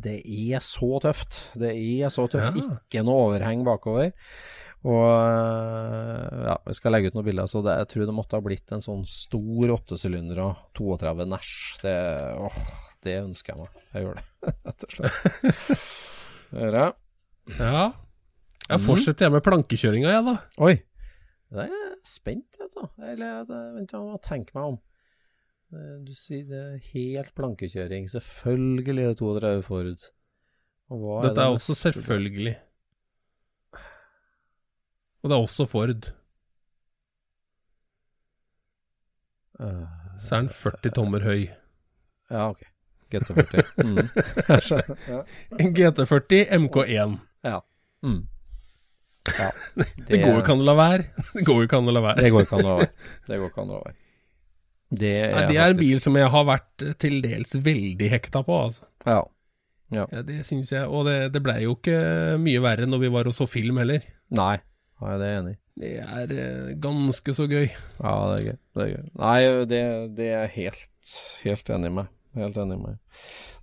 Det 0.01 0.19
er 0.25 0.65
så 0.65 0.97
tøft. 1.01 1.39
Det 1.57 1.73
er 1.73 2.13
så 2.13 2.27
tøft. 2.29 2.61
Ja. 2.61 2.79
Ikke 2.79 3.05
noe 3.05 3.31
overheng 3.31 3.65
bakover. 3.69 4.13
Og 4.87 5.03
øh, 5.03 6.43
ja, 6.47 6.57
vi 6.69 6.75
skal 6.79 6.95
legge 6.95 7.11
ut 7.11 7.17
noen 7.19 7.27
bilder. 7.27 7.49
Så 7.51 7.63
det, 7.67 7.75
jeg 7.81 7.89
tror 7.91 8.07
det 8.07 8.15
måtte 8.15 8.39
ha 8.39 8.45
blitt 8.45 8.71
en 8.77 8.85
sånn 8.85 9.03
stor 9.09 9.73
åttesylindere 9.75 10.49
32 10.79 11.27
Nash. 11.27 11.81
Det, 11.83 11.95
åh, 12.39 12.59
det 13.07 13.17
ønsker 13.25 13.55
jeg 13.55 13.65
meg. 13.65 13.81
Jeg 13.97 14.05
gjør 14.07 14.21
det, 14.21 14.27
rett 14.69 14.87
og 14.87 14.97
slett. 14.97 15.87
Dere. 16.55 16.85
ja. 17.59 17.87
Jeg 18.67 18.81
Mhm. 18.81 18.83
fortsetter 18.87 19.27
jeg 19.29 19.33
med 19.37 19.45
plankekjøringa, 19.47 20.11
jeg, 20.11 20.23
da. 20.27 20.37
Oi. 20.67 20.73
Det 21.55 21.61
er 21.63 21.69
jeg 21.71 21.99
spent, 22.11 22.57
altså. 22.65 22.89
Eller 22.99 23.45
vent, 23.47 23.93
jeg 23.95 24.01
må 24.03 24.17
tenke 24.23 24.55
meg 24.57 24.73
om. 24.73 24.79
Eh, 25.75 25.93
Du 26.07 26.11
sier 26.19 26.43
det 26.51 26.63
er 26.65 26.89
helt 26.93 27.31
plankekjøring. 27.39 28.09
Selvfølgelig 28.11 29.05
er 29.05 29.13
det 29.15 29.19
32 29.23 29.63
Ford. 29.67 30.09
Og 30.91 30.99
hva 31.03 31.21
Dette 31.27 31.35
det 31.39 31.45
er 31.45 31.55
også 31.55 31.75
selvfølgelig. 31.79 32.57
Og 35.27 35.31
det 35.33 35.35
er 35.35 35.43
også 35.43 35.67
Ford. 35.67 36.07
Eh, 39.61 39.85
Så 40.23 40.37
er 40.39 40.45
den 40.47 40.49
40 40.53 40.93
tommer 40.97 41.25
høy. 41.27 41.49
Ja, 42.31 42.47
ok. 42.53 42.63
GT40. 43.13 43.67
Mm. 43.87 43.99
Ja. 45.11 45.21
En 45.61 45.75
GT40 45.77 46.49
MK1. 46.57 47.19
Mm. 48.07 48.23
ja. 49.39 49.51
Det 50.07 50.19
går 50.23 50.33
jo 50.37 50.41
ikke 50.41 50.55
an 50.55 50.63
å 50.63 50.67
la 50.69 50.75
være. 50.79 51.07
Det 51.35 51.45
går 51.47 51.61
jo 51.61 51.67
ikke 51.69 51.79
an 51.81 51.91
å 51.91 51.95
la 51.97 52.03
være. 52.05 52.23
Det 52.25 52.33
går 52.35 52.45
ikke 52.47 52.59
an 52.61 52.67
å 52.67 52.69
la 52.73 52.77
være. 52.81 52.91
Det 53.29 53.39
går 53.43 53.51
ikke 53.53 53.63
an 53.65 53.71
å 53.73 53.79
la 53.79 53.85
være. 53.89 53.97
Det 54.97 55.13
er, 55.19 55.33
Nei, 55.35 55.47
det 55.51 55.57
er 55.59 55.73
en 55.75 55.81
bil 55.81 55.99
som 56.03 56.15
jeg 56.19 56.31
har 56.31 56.45
vært 56.47 56.85
eh, 56.87 56.93
til 57.03 57.17
dels 57.25 57.57
veldig 57.67 58.11
hekta 58.13 58.43
på, 58.47 58.59
altså. 58.69 58.87
Ja. 59.07 59.19
Ja, 59.95 60.05
det 60.27 60.41
syns 60.47 60.71
jeg. 60.75 60.87
Og 60.91 61.07
det, 61.07 61.17
det 61.35 61.43
blei 61.47 61.61
jo 61.65 61.75
ikke 61.77 61.97
mye 62.43 62.63
verre 62.63 62.87
når 62.91 63.03
vi 63.05 63.11
var 63.15 63.29
og 63.31 63.35
så 63.35 63.47
film 63.51 63.79
heller. 63.83 64.03
Nei, 64.35 64.57
ja, 65.01 65.17
det 65.21 65.27
er 65.27 65.33
jeg 65.33 65.41
enig 65.43 65.55
i. 65.55 65.61
Det 65.77 65.93
er 66.01 66.35
eh, 66.41 66.75
ganske 66.81 67.35
så 67.37 67.47
gøy. 67.51 67.67
Ja, 67.69 68.13
det 68.33 68.37
er 68.37 68.45
gøy. 68.47 68.59
Det 68.77 68.85
er 68.85 68.93
gøy. 68.95 69.09
Nei, 69.21 69.39
det, 69.73 69.81
det 70.17 70.29
er 70.31 70.47
jeg 70.47 70.55
helt, 70.57 71.17
helt 71.45 71.73
enig 71.77 71.91
med. 71.99 72.13
Helt 72.37 72.61
enig 72.61 72.79
med. 72.81 73.01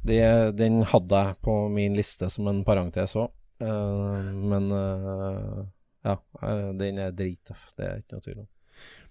Det, 0.05 0.19
den 0.57 0.81
hadde 0.89 1.23
jeg 1.25 1.39
på 1.45 1.55
min 1.73 1.97
liste 1.97 2.29
som 2.34 2.49
en 2.51 2.63
parentes 2.67 3.15
òg. 3.17 3.31
men 3.63 4.71
uh, 4.73 5.63
ja, 6.03 6.17
eh, 6.41 6.69
den 6.79 6.99
er 6.99 7.13
drittøff. 7.15 7.69
Det 7.77 7.88
er 7.88 8.01
ikke 8.01 8.17
noe 8.17 8.25
tvil 8.25 8.41
om. 8.43 8.49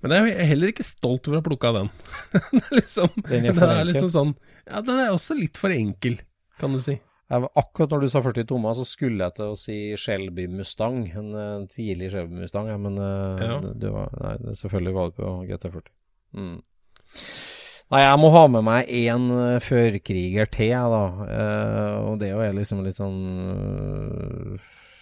Men 0.02 0.14
jeg 0.16 0.34
er 0.34 0.48
heller 0.50 0.72
ikke 0.72 0.84
stolt 0.84 1.28
over 1.30 1.38
å 1.38 1.40
ha 1.40 1.46
plukka 1.46 1.70
den. 1.76 1.90
det 2.32 2.62
er 2.62 2.76
liksom, 2.80 3.14
Den 3.28 3.46
er 3.48 3.56
den 3.56 3.70
er 3.70 3.86
liksom 3.86 4.10
sånn 4.12 4.34
Ja, 4.66 4.82
den 4.82 4.98
er 4.98 5.14
også 5.14 5.36
litt 5.38 5.60
for 5.60 5.74
enkel, 5.74 6.18
kan 6.60 6.74
du 6.74 6.82
si. 6.82 6.98
Jeg, 7.32 7.48
akkurat 7.56 7.94
når 7.94 8.02
du 8.02 8.10
sa 8.12 8.20
40 8.24 8.44
tommer, 8.50 8.74
så 8.76 8.84
skulle 8.84 9.24
jeg 9.24 9.34
til 9.38 9.52
å 9.54 9.56
si 9.56 9.76
Shelby 9.96 10.44
Mustang. 10.52 11.06
En, 11.16 11.30
en 11.38 11.64
tidlig 11.70 12.10
Shelby 12.12 12.42
Mustang, 12.42 12.68
ja, 12.68 12.76
men 12.80 12.98
eh, 13.00 13.44
Ja. 13.46 13.56
det, 13.64 13.92
var, 13.94 14.12
nei, 14.20 14.34
det, 14.42 14.56
selvfølgelig 14.60 14.94
var 14.98 15.08
det 15.08 15.16
på 15.16 15.30
GT40. 15.48 15.92
Mm. 16.36 16.58
Nei, 17.92 18.00
jeg 18.00 18.20
må 18.20 18.30
ha 18.32 18.42
med 18.48 18.64
meg 18.64 18.92
én 18.96 19.24
uh, 19.32 19.56
førkriger 19.60 20.48
til, 20.52 20.92
da. 20.92 21.00
Eh, 21.28 21.96
og 22.08 22.20
det 22.20 22.30
er 22.32 22.54
liksom 22.56 22.84
litt 22.84 23.00
sånn 23.00 23.18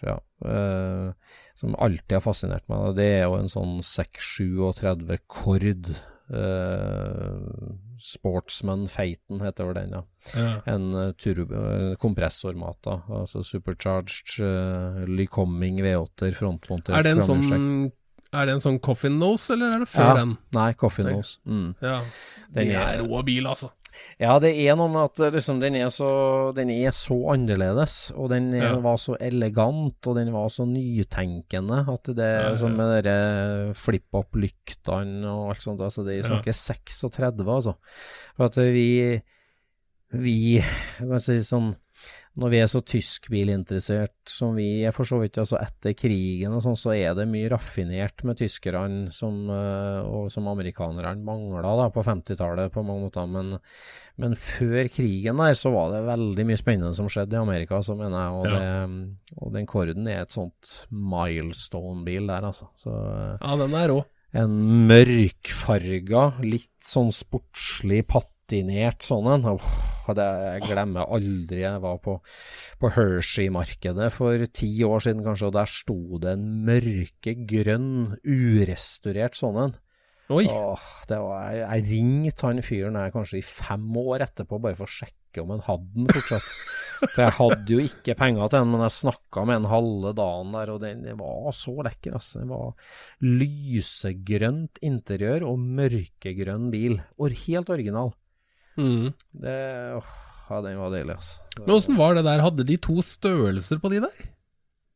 Ja. 0.07 0.17
eh, 0.47 1.35
som 1.59 1.77
alltid 1.79 2.17
har 2.19 2.25
fascinert 2.25 2.67
meg. 2.71 2.95
Det 2.99 3.11
er 3.19 3.27
jo 3.27 3.37
en 3.41 3.51
sånn 3.51 3.77
637 3.87 5.19
Kord. 5.31 5.93
Uh, 6.31 7.75
Sportsman 7.99 8.85
Feiten 8.87 9.43
heter 9.43 9.67
vel 9.67 9.81
den, 9.81 9.99
ja 9.99 10.07
Ja. 10.37 10.61
en 10.67 10.95
eh, 10.95 11.13
eh, 11.17 11.95
kompressormat, 11.97 12.87
altså 13.09 13.43
supercharged 13.43 14.37
uh, 14.45 15.05
Lycoming 15.09 15.81
V8-er, 15.81 16.35
frontmonter 16.37 16.95
Er 16.95 17.03
det 17.03 17.17
en 17.17 17.23
sånn. 17.25 17.93
Er 18.33 18.47
det 18.47 18.53
en 18.55 18.61
sånn 18.63 18.79
coffin 18.81 19.17
nose, 19.19 19.51
eller 19.51 19.73
er 19.75 19.79
det 19.81 19.89
før 19.91 20.05
Ja. 20.07 20.15
den? 20.21 20.37
Nei, 20.55 20.73
Det- 20.73 21.13
Nose. 21.17 21.39
Mm. 21.49 21.75
Ja. 21.83 22.01
Det 22.53 22.69
er- 22.69 23.03
rå 23.03 23.25
bil, 23.25 23.43
altså. 23.47 23.71
Ja, 24.21 24.39
det 24.39 24.55
er 24.57 24.77
noe 24.77 24.89
med 24.89 25.03
at 25.03 25.33
liksom, 25.35 25.59
den, 25.61 25.75
er 25.75 25.89
så, 25.91 26.55
den 26.55 26.71
er 26.71 26.91
så 26.93 27.17
annerledes, 27.35 28.13
og 28.17 28.29
den 28.31 28.55
er, 28.55 28.75
Ja. 28.75 28.77
var 28.79 28.97
så 28.97 29.17
elegant, 29.21 30.07
og 30.07 30.15
den 30.15 30.31
var 30.33 30.47
så 30.49 30.65
nytenkende, 30.65 31.89
at 31.89 32.05
det 32.05 32.17
Ja, 32.19 32.51
ja, 32.51 32.55
sånn 32.55 32.77
ja. 32.77 32.77
med 32.77 33.05
dere 33.05 33.75
flip-up-lyktene 33.75 35.25
og 35.27 35.51
alt 35.51 35.63
sånt, 35.65 35.81
altså 35.81 36.05
det 36.05 36.19
Ja. 36.25 36.29
snakker 36.31 36.55
36, 36.55 37.47
altså. 37.49 37.75
For 38.37 38.45
at 38.47 38.55
vi, 38.55 39.21
vi, 40.13 40.63
kan 40.99 41.21
si 41.23 41.39
sånn, 41.47 41.75
når 42.41 42.51
vi 42.53 42.59
er 42.63 42.69
så 42.71 42.81
tyskbilinteressert 42.87 44.31
som 44.31 44.55
vi 44.57 44.83
er 44.87 44.95
for 44.95 45.05
så 45.05 45.19
vidt, 45.21 45.37
altså 45.43 45.59
etter 45.61 45.93
krigen 45.99 46.55
og 46.57 46.63
sånn, 46.65 46.79
så 46.79 46.93
er 46.95 47.15
det 47.19 47.27
mye 47.29 47.51
raffinert 47.53 48.23
med 48.25 48.39
tyskerne 48.39 49.11
som, 49.13 49.43
eh, 49.53 50.01
og 50.07 50.31
som 50.33 50.47
amerikanerne 50.49 51.21
mangla 51.27 51.75
da 51.83 51.89
på 51.93 52.05
50-tallet 52.07 52.73
på 52.73 52.85
mange 52.87 53.09
måter, 53.09 53.27
men, 53.29 53.59
men 54.23 54.35
før 54.39 54.89
krigen 54.95 55.43
der 55.43 55.59
så 55.59 55.73
var 55.75 55.91
det 55.93 56.05
veldig 56.09 56.47
mye 56.49 56.61
spennende 56.63 56.95
som 56.97 57.11
skjedde 57.13 57.37
i 57.37 57.43
Amerika, 57.43 57.83
så 57.85 57.99
mener 57.99 58.17
jeg, 58.23 58.39
og, 58.39 58.47
Ja. 58.51 58.63
det, 58.87 59.37
og 59.43 59.53
den 59.59 59.67
Korden 59.71 60.09
er 60.09 60.23
et 60.23 60.33
sånt 60.35 60.87
milestone-bil 60.91 62.27
der, 62.31 62.49
altså. 62.51 62.71
Så 62.79 62.95
Ja, 62.95 63.57
den 63.61 63.75
er 63.75 63.89
rå. 63.93 64.01
en 64.33 64.87
mørkfarga, 64.89 66.41
litt 66.47 66.71
sånn 66.87 67.11
sportslig 67.15 68.05
patinert 68.51 69.07
sånn 69.07 69.29
en. 69.31 69.45
Jeg 70.11 70.65
glemmer 70.67 71.07
aldri 71.07 71.63
jeg 71.63 71.83
var 71.85 72.01
på, 72.03 72.17
på 72.83 72.91
Hershey-markedet 72.97 74.09
for 74.11 74.43
ti 74.51 74.73
år 74.83 75.05
siden 75.05 75.23
kanskje, 75.23 75.53
og 75.53 75.55
der 75.55 75.71
sto 75.71 76.19
det 76.19 76.35
en 76.35 76.49
mørkegrønn, 76.67 78.19
urestaurert 78.27 79.39
sånn 79.39 79.61
en. 79.67 79.79
Oi. 80.31 80.45
Åh, 80.51 80.83
det 81.11 81.19
var, 81.23 81.47
jeg, 81.51 81.63
jeg 81.63 81.87
ringte 81.91 82.47
han 82.47 82.63
fyren 82.63 82.99
her 82.99 83.15
kanskje 83.15 83.41
i 83.41 83.47
fem 83.47 83.89
år 83.99 84.27
etterpå, 84.27 84.61
bare 84.63 84.79
for 84.79 84.87
å 84.87 84.95
sjekke 84.99 85.43
om 85.43 85.55
han 85.55 85.65
hadde 85.67 85.91
den 85.95 86.11
fortsatt. 86.11 86.53
For 87.01 87.23
jeg 87.23 87.35
hadde 87.39 87.75
jo 87.75 87.83
ikke 87.87 88.15
penger 88.19 88.51
til 88.51 88.61
den, 88.61 88.71
men 88.75 88.85
jeg 88.85 88.97
snakka 88.99 89.45
med 89.47 89.61
en 89.61 89.71
halve 89.71 90.15
dagen 90.19 90.55
der, 90.55 90.75
og 90.75 90.83
den 90.83 91.07
var 91.19 91.55
så 91.57 91.75
lekker, 91.87 92.19
altså. 92.19 92.43
Det 92.43 92.51
var 92.51 92.75
lysegrønt 93.27 94.83
interiør 94.87 95.47
og 95.51 95.63
mørkegrønn 95.81 96.71
bil. 96.75 96.99
Og 97.19 97.39
helt 97.47 97.71
original. 97.73 98.15
Mm. 98.81 99.13
Det, 99.45 99.57
åh, 100.01 100.11
ja, 100.51 100.61
den 100.65 100.79
var 100.81 100.91
deilig, 100.95 101.17
altså. 101.17 101.39
Det- 101.55 101.67
Men 101.67 101.77
åssen 101.77 101.97
var 102.01 102.15
det 102.17 102.25
der? 102.25 102.41
Hadde 102.45 102.65
de 102.67 102.77
to 102.81 102.97
størrelser 103.05 103.81
på 103.83 103.91
de 103.93 104.01
der? 104.07 104.29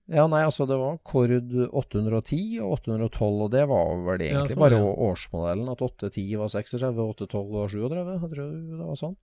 Ja, 0.06 0.26
nei, 0.28 0.42
altså 0.44 0.66
det 0.68 0.76
var 0.76 0.98
Kord 1.06 1.30
810 1.72 2.60
og 2.60 2.74
812, 2.78 3.38
og 3.46 3.50
det 3.54 3.62
var 3.70 3.94
vel 4.04 4.20
Ja, 4.26 4.40
egentlig 4.42 4.56
sånn, 4.56 4.60
bare 4.60 4.80
ja. 4.80 4.90
årsmodellen. 5.08 5.70
At 5.72 5.80
810 5.80 6.36
var 6.36 6.48
36, 6.52 6.98
812 6.98 7.54
var 7.54 7.68
37. 7.72 8.18
Jeg 8.20 8.34
tror 8.34 8.50
det 8.78 8.86
var 8.90 9.00
sånn. 9.00 9.16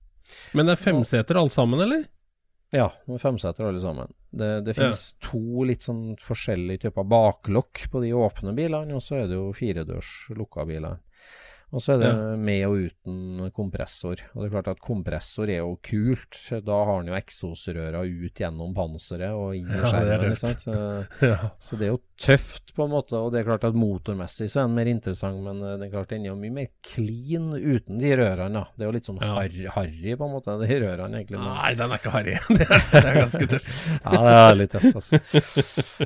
Men 0.56 0.66
det 0.66 0.74
er 0.80 0.82
femseter 0.86 1.38
alle 1.38 1.54
sammen, 1.54 1.82
eller? 1.86 2.06
Ja, 2.74 2.88
femseter 3.20 3.68
alle 3.68 3.82
sammen. 3.84 4.10
Det, 4.32 4.64
det 4.66 4.74
Ja. 4.78 4.84
finnes 4.88 5.14
to 5.20 5.64
litt 5.68 5.82
sånn 5.84 6.16
forskjellige 6.18 6.88
typer 6.88 7.04
baklokk 7.04 7.90
på 7.92 8.02
de 8.02 8.14
åpne 8.16 8.56
bilene, 8.56 8.96
og 8.96 9.02
så 9.04 9.22
er 9.22 9.28
det 9.28 9.36
jo 9.36 9.52
firedørs 9.54 10.30
lukka 10.34 10.66
biler. 10.66 10.98
Og 11.72 11.80
så 11.80 11.94
er 11.94 12.00
det 12.02 12.08
Ja. 12.12 12.36
med 12.36 12.66
og 12.68 12.74
uten 12.92 13.52
kompressor. 13.56 14.20
Og 14.36 14.44
det 14.44 14.48
er 14.50 14.56
klart 14.62 14.68
at 14.68 14.82
kompressor 14.84 15.48
er 15.48 15.62
jo 15.62 15.78
kult. 15.82 16.36
Da 16.66 16.80
har 16.84 16.98
han 16.98 17.08
jo 17.08 17.14
eksosrøra 17.16 18.02
ut 18.04 18.34
gjennom 18.36 18.74
panseret 18.76 19.32
og 19.32 19.56
inn 19.56 19.70
i 19.72 19.78
Ja, 19.78 19.86
er 19.86 20.20
skjermen. 20.20 20.36
sant? 20.38 20.60
Så, 20.66 20.76
Ja. 21.22 21.52
så 21.58 21.78
det 21.80 21.88
er 21.88 21.94
jo 21.94 22.02
tøft, 22.20 22.74
på 22.76 22.84
en 22.84 22.92
måte. 22.92 23.14
Og 23.16 23.32
det 23.32 23.40
er 23.40 23.48
klart 23.48 23.64
at 23.64 23.74
motormessig 23.74 24.50
så 24.52 24.62
er 24.62 24.68
den 24.68 24.76
mer 24.76 24.92
interessant, 24.92 25.40
men 25.44 25.64
eh, 25.64 25.78
det 25.80 25.88
er 25.88 25.96
klart 25.96 26.10
den 26.10 26.26
er 26.26 26.34
jo 26.34 26.36
mye 26.36 26.52
mer 26.60 26.68
clean 26.84 27.50
uten 27.56 27.98
de 28.04 28.12
rørene. 28.20 28.52
da. 28.54 28.66
Det 28.76 28.84
er 28.84 28.92
jo 28.92 28.98
litt 29.00 29.08
sånn 29.08 29.22
Ja. 29.22 29.34
harry, 29.40 29.66
harry, 29.72 30.16
på 30.20 30.28
en 30.28 30.36
måte, 30.36 30.60
de 30.68 30.80
rørene, 30.84 31.16
egentlig. 31.24 31.40
men- 31.40 31.56
Nei, 31.56 31.74
den 31.76 31.90
er 31.92 31.98
ikke 31.98 32.12
harry. 32.12 32.36
Det 32.60 32.68
er, 32.68 32.84
det 32.92 33.06
er 33.06 33.20
ganske 33.24 33.48
tøft. 33.48 33.72
ja, 34.04 34.12
det 34.12 34.36
er 34.36 34.56
litt 34.60 34.72
tøft, 34.76 34.96
altså. 35.00 35.20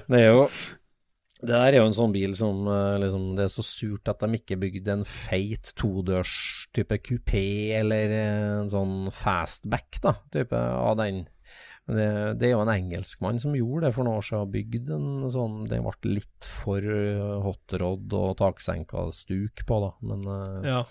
Det 0.10 0.20
er 0.22 0.30
jo 0.30 0.50
Det 1.42 1.52
der 1.52 1.74
er 1.74 1.82
jo 1.82 1.88
en 1.90 1.96
sånn 1.98 2.14
bil 2.16 2.34
som 2.38 2.64
eh, 2.72 2.96
liksom 3.04 3.26
Det 3.36 3.44
er 3.46 3.52
så 3.52 3.64
surt 3.66 4.08
at 4.12 4.24
de 4.24 4.38
ikke 4.40 4.60
bygde 4.62 4.94
en 4.94 5.06
feit 5.08 5.74
todørs 5.76 6.36
type 6.76 6.98
kupé 7.04 7.76
eller 7.76 8.14
eh, 8.16 8.52
en 8.62 8.72
sånn 8.72 9.12
fastback, 9.14 10.00
da, 10.04 10.16
type 10.32 10.56
av 10.56 10.96
den. 11.02 11.26
Men 11.86 12.00
det, 12.00 12.08
det 12.40 12.48
er 12.48 12.56
jo 12.56 12.64
en 12.64 12.72
engelskmann 12.74 13.42
som 13.44 13.54
gjorde 13.58 13.90
det 13.90 13.94
for 13.98 14.08
noen 14.08 14.22
år 14.22 14.26
siden, 14.26 14.54
bygd 14.56 14.90
en 14.96 15.28
sånn 15.34 15.60
Den 15.70 15.84
ble 15.86 16.16
litt 16.16 16.48
for 16.64 16.82
eh, 16.82 17.36
hotrod 17.44 18.16
og 18.16 18.40
taksenka 18.40 19.10
stuk 19.14 19.68
på, 19.68 19.84
da, 19.84 19.94
men 20.08 20.26
Ja. 20.66 20.82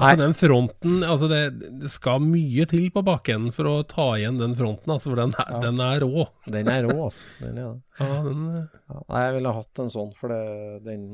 Altså, 0.00 0.20
den 0.22 0.34
fronten 0.38 0.94
altså 1.04 1.28
det, 1.30 1.40
det 1.82 1.90
skal 1.92 2.22
mye 2.24 2.64
til 2.70 2.86
på 2.94 3.02
bakenden 3.06 3.52
for 3.54 3.68
å 3.70 3.74
ta 3.88 4.06
igjen 4.18 4.38
den 4.40 4.54
fronten, 4.58 4.92
altså, 4.94 5.10
for 5.12 5.20
den 5.20 5.34
er, 5.36 5.50
Ja. 5.52 5.60
den 5.66 5.80
er 5.84 6.00
rå. 6.06 6.26
den 6.50 6.68
er 6.72 6.82
rå, 6.88 6.96
altså. 7.06 7.24
Den 7.40 7.58
er. 7.58 7.74
Ja, 8.00 8.22
den, 8.24 8.46
eh, 8.56 8.78
Ja, 8.90 9.02
jeg 9.26 9.34
ville 9.38 9.52
hatt 9.58 9.82
en 9.84 9.92
sånn, 9.92 10.14
for 10.16 10.28
det, 10.32 10.84
den 10.88 11.04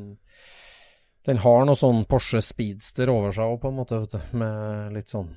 Den 1.27 1.41
har 1.43 1.65
noe 1.67 1.75
sånn 1.75 2.05
Porsche 2.07 2.39
Speedster 2.41 3.11
over 3.11 3.33
seg 3.35 3.45
òg, 3.51 3.61
på 3.61 3.69
en 3.73 3.77
måte, 3.81 3.99
vet 4.05 4.15
du. 4.15 4.37
Med 4.39 4.93
litt 4.95 5.11
sånn 5.11 5.33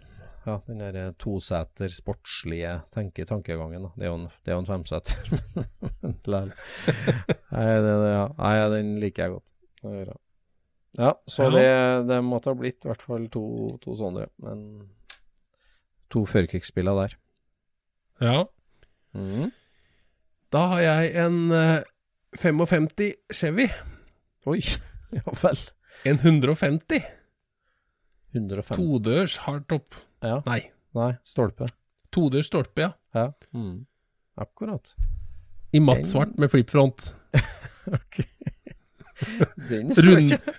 Ja, 0.46 0.60
den 0.68 0.80
der 0.80 1.12
toseter, 1.20 1.90
sportslige 1.92 2.78
tenke, 2.96 3.26
tankegangen, 3.28 3.84
da. 3.84 3.90
Det 3.98 4.06
er 4.06 4.12
jo 4.14 4.18
en, 4.22 4.28
det 4.46 4.54
er 4.54 4.56
jo 4.56 4.62
en 4.64 4.70
femseter. 4.70 5.18
Nei, 6.30 7.66
det, 7.82 7.94
det, 8.02 8.10
ja. 8.14 8.26
nei, 8.38 8.56
den 8.76 8.96
liker 9.02 9.26
jeg 9.26 9.34
godt. 9.36 9.52
Det 9.82 9.92
er 9.92 10.06
jeg. 10.14 10.20
Ja, 10.98 11.14
så 11.30 11.44
Ja. 11.44 11.50
Det, 11.54 12.08
det 12.10 12.18
måtte 12.26 12.50
ha 12.50 12.56
blitt 12.58 12.86
i 12.86 12.90
hvert 12.90 13.02
fall 13.06 13.28
to, 13.30 13.44
to 13.84 13.94
sånne. 13.96 14.28
Men 14.42 14.64
to 16.10 16.26
førkrigsspiller 16.26 16.96
der. 17.04 17.18
ja. 18.22 18.46
Mm. 19.14 19.52
Da 20.52 20.60
har 20.72 20.82
jeg 20.82 21.12
en 21.26 21.52
uh, 21.54 21.82
55 22.38 23.14
Chevy. 23.34 23.68
Oi, 24.50 24.60
ja 25.18 25.34
vel. 25.44 25.60
En 26.10 26.18
150. 26.18 27.04
150 28.34 28.78
Todørs 28.78 29.38
hardtop. 29.46 29.96
Ja. 30.26 30.40
Nei, 30.46 30.72
Nei, 30.98 31.12
stolpe. 31.24 31.68
todørs 32.14 32.50
stolpe, 32.50 32.82
ja. 32.82 32.92
Ja. 33.14 33.28
Mm. 33.54 33.86
Akkurat. 34.38 34.94
I 35.74 35.80
matt 35.80 36.06
svart 36.10 36.38
med 36.38 36.50
flipfront. 36.50 37.12
Den 39.70 39.94
så 39.96 40.04
Rund, 40.06 40.22
ikke 40.24 40.54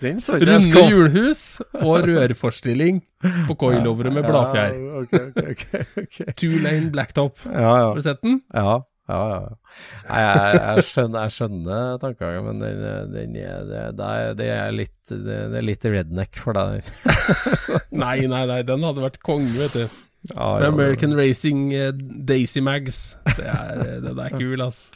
Den 0.00 0.20
så 0.22 0.36
ikke 0.38 0.52
runde 0.54 0.84
hjulhus 0.88 1.42
og 1.80 2.06
rørforstilling 2.08 3.00
på 3.48 3.56
coilovere 3.58 4.12
med 4.14 4.28
bladfjær. 4.28 4.76
Ja, 4.76 5.00
okay, 5.02 5.24
okay, 5.30 5.50
okay, 5.54 6.04
ok. 6.04 6.36
Two 6.38 6.60
lane 6.62 6.92
blacktop. 6.94 7.42
Ja, 7.46 7.60
ja. 7.60 7.90
Har 7.90 7.98
du 7.98 8.06
sett 8.06 8.22
den? 8.24 8.40
Ja, 8.54 8.78
ja, 9.08 9.20
ja. 9.32 9.38
Nei, 10.08 10.18
jeg, 10.24 10.58
jeg, 10.58 10.84
skjønner, 10.88 11.22
jeg 11.24 11.34
skjønner 11.36 12.02
tankegangen, 12.02 12.48
men 12.48 12.60
den, 12.60 12.82
den 13.14 13.38
er, 13.40 13.62
det, 13.68 13.84
det, 13.98 14.08
er, 14.08 14.34
det, 14.40 14.50
er 14.56 14.74
litt, 14.76 14.98
det, 15.12 15.38
er 15.60 15.64
litt 15.64 15.88
redneck 15.88 16.42
for 16.42 16.58
deg. 16.58 16.90
Nei, 18.04 18.18
nei, 18.28 18.44
nei, 18.50 18.60
den 18.68 18.84
hadde 18.84 19.04
vært 19.04 19.20
konge, 19.24 19.54
vet 19.56 19.76
du. 19.76 20.04
Ja, 20.34 20.58
Med 20.58 20.66
ja, 20.66 20.72
American 20.72 21.16
Racing 21.16 21.72
uh, 21.72 21.92
Daisy 22.28 22.60
Mags. 22.60 23.16
Det 23.38 23.46
er, 23.46 23.80
eh, 23.84 23.98
den 24.02 24.18
er 24.18 24.34
kul, 24.34 24.60
ass. 24.64 24.90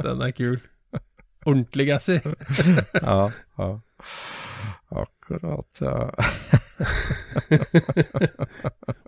Den 0.00 0.22
er 0.24 0.32
kul. 0.32 0.56
Ordentlig 1.48 1.86
gasser. 1.88 2.20
Ja, 3.02 3.30
ja. 3.58 3.68
Akkurat, 4.98 5.80
ja. 5.84 6.08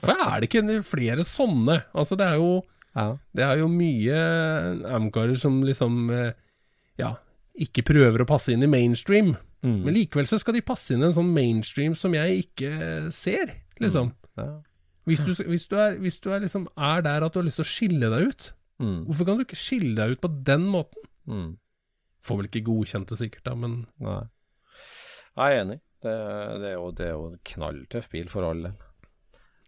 For 0.00 0.12
er 0.14 0.40
det 0.42 0.48
ikke 0.50 0.80
flere 0.86 1.24
sånne? 1.28 1.78
Altså, 1.96 2.16
det 2.20 2.26
er 2.26 2.36
jo, 2.40 2.50
ja. 2.96 3.06
det 3.36 3.44
er 3.46 3.60
jo 3.62 3.68
mye 3.72 4.20
Amcarer 4.96 5.38
som 5.40 5.60
liksom 5.66 6.10
eh, 6.14 6.32
Ja, 7.00 7.14
ikke 7.60 7.84
prøver 7.86 8.24
å 8.24 8.28
passe 8.28 8.52
inn 8.54 8.64
i 8.66 8.70
mainstream. 8.70 9.34
Mm. 9.64 9.78
Men 9.86 9.96
likevel 9.96 10.28
så 10.28 10.38
skal 10.40 10.56
de 10.56 10.64
passe 10.64 10.94
inn 10.94 11.02
i 11.04 11.08
en 11.10 11.16
sånn 11.16 11.32
mainstream 11.36 11.94
som 11.98 12.14
jeg 12.16 12.46
ikke 12.46 12.72
ser, 13.14 13.54
liksom. 13.82 14.12
ja. 14.40 14.50
Hvis, 15.08 15.22
du, 15.26 15.32
hvis, 15.48 15.64
du 15.66 15.74
er, 15.80 15.96
hvis 15.98 16.20
du 16.22 16.28
er 16.30 16.42
liksom 16.44 16.68
er 16.76 17.00
der 17.02 17.24
at 17.26 17.32
du 17.34 17.40
har 17.40 17.46
lyst 17.48 17.58
til 17.60 17.66
å 17.66 17.72
skille 17.74 18.10
deg 18.16 18.32
ut, 18.32 18.50
Mm. 18.80 19.02
hvorfor 19.04 19.26
kan 19.28 19.36
du 19.36 19.42
ikke 19.44 19.58
skille 19.60 19.90
deg 19.92 20.14
ut 20.14 20.20
på 20.24 20.28
den 20.48 20.62
måten? 20.72 21.02
Får 22.26 22.36
vel 22.40 22.48
ikke 22.50 22.64
godkjent 22.66 23.08
det 23.08 23.18
sikkert, 23.20 23.44
da, 23.48 23.54
men 23.56 23.86
Nei. 24.04 24.20
Jeg 25.36 25.56
er 25.56 25.60
enig. 25.64 25.78
Det, 26.02 26.12
det, 26.60 26.68
er 26.70 26.74
jo, 26.78 26.86
det 26.96 27.04
er 27.06 27.12
jo 27.14 27.26
en 27.30 27.38
knalltøff 27.44 28.08
bil 28.12 28.28
for 28.32 28.42
alle. 28.48 28.70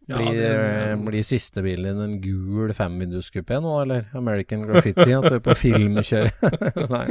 ja, 0.08 0.16
blir, 0.18 0.32
det- 0.34 0.50
eh, 0.90 0.96
blir 1.06 1.22
siste 1.24 1.62
bilen 1.64 1.84
din 1.92 2.02
en 2.02 2.16
gul 2.24 2.72
femvinduskupé 2.76 3.60
nå, 3.62 3.72
eller 3.84 4.08
American 4.18 4.64
Graffiti? 4.66 5.12
At 5.14 5.28
du 5.28 5.34
er 5.36 5.44
på 5.44 5.54
filmkjøring? 5.56 6.34
Nei. 6.96 7.06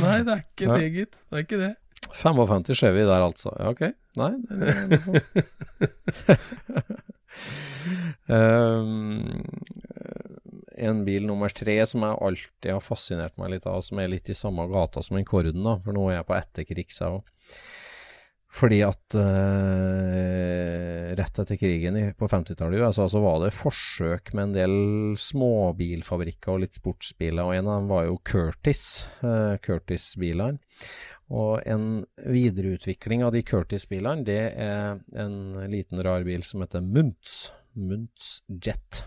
Nei, 0.00 0.18
det 0.22 0.36
er 0.36 0.44
ikke 0.44 0.68
Nei. 0.70 0.78
det, 0.80 0.92
gitt. 1.00 1.16
Det 1.26 1.36
er 1.40 1.44
ikke 1.48 1.60
det. 1.64 1.72
55 2.16 2.70
Chevy 2.78 3.02
der, 3.08 3.24
altså. 3.24 3.50
Ja, 3.58 3.72
ok. 3.72 3.82
Nei. 4.16 4.32
det- 4.48 5.56
um, 8.28 9.42
en 10.76 11.04
bil 11.06 11.26
nummer 11.28 11.52
tre 11.52 11.78
som 11.88 12.04
jeg 12.06 12.20
alltid 12.28 12.72
har 12.72 12.84
fascinert 12.84 13.36
meg 13.40 13.54
litt 13.54 13.66
av, 13.70 13.80
som 13.84 14.00
er 14.02 14.12
litt 14.12 14.30
i 14.30 14.36
samme 14.36 14.68
gata 14.72 15.02
som 15.04 15.18
en 15.18 15.26
Korden, 15.28 15.64
da, 15.64 15.78
for 15.84 15.96
nå 15.96 16.06
er 16.10 16.18
jeg 16.18 16.28
på 16.28 16.38
etterkrigs, 16.38 17.00
jeg 17.02 17.18
òg. 17.18 17.34
Fordi 18.56 18.78
at 18.86 19.16
uh, 19.20 21.10
rett 21.18 21.40
etter 21.42 21.58
krigen 21.60 21.98
på 22.16 22.28
50-tallet 22.30 22.78
i 22.78 22.86
USA 22.86 23.04
så 23.12 23.20
var 23.20 23.42
det 23.42 23.52
forsøk 23.52 24.32
med 24.32 24.46
en 24.46 24.54
del 24.54 24.76
småbilfabrikker 25.20 26.54
og 26.54 26.62
litt 26.64 26.78
sportsbiler, 26.78 27.42
og 27.44 27.52
en 27.56 27.68
av 27.68 27.82
dem 27.82 27.90
var 27.92 28.06
jo 28.08 28.16
Curtis, 28.24 28.86
uh, 29.20 29.58
Curtis-bilene. 29.60 30.62
Og 31.36 31.58
en 31.66 32.06
videreutvikling 32.22 33.24
av 33.26 33.34
de 33.34 33.42
Curtis-bilene, 33.44 34.24
det 34.24 34.40
er 34.54 35.02
en 35.18 35.36
liten 35.72 36.00
rar 36.06 36.24
bil 36.24 36.46
som 36.46 36.62
heter 36.62 36.84
Muntz. 36.86 37.50
Muntz 37.76 38.38
Jet. 38.48 39.04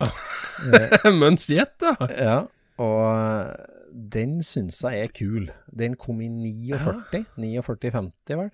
Møns 1.20 1.48
jet, 1.50 1.72
da. 1.80 1.94
ja, 2.10 2.36
og 2.82 3.56
den 4.12 4.42
syns 4.44 4.82
jeg 4.84 5.06
er 5.06 5.12
kul. 5.16 5.50
Den 5.72 5.96
kom 6.00 6.20
i 6.20 6.28
49, 6.28 7.24
49-50 7.40 8.36
vel. 8.42 8.50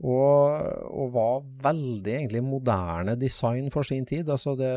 Og, 0.00 0.68
og 0.96 1.10
var 1.12 1.42
veldig 1.66 2.12
egentlig 2.14 2.40
moderne 2.40 3.18
design 3.20 3.66
for 3.72 3.84
sin 3.84 4.06
tid. 4.08 4.30
Altså 4.32 4.54
det, 4.56 4.70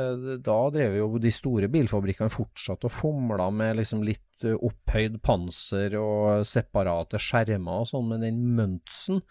da 0.43 0.57
drev 0.73 0.97
jo 0.97 1.07
de 1.21 1.31
store 1.31 1.69
bilfabrikkene 1.71 2.33
fortsatt 2.33 2.83
og 2.83 2.91
fomla 2.91 3.47
med 3.55 3.77
liksom 3.79 4.03
litt 4.03 4.43
eh, 4.43 4.57
opphøyd 4.57 5.21
panser 5.23 5.95
og 5.99 6.43
separate 6.47 7.21
skjermer 7.23 7.85
og 7.85 7.89
sånn, 7.93 8.09
men 8.11 8.25
den 8.25 8.43
Muntsen, 8.57 9.23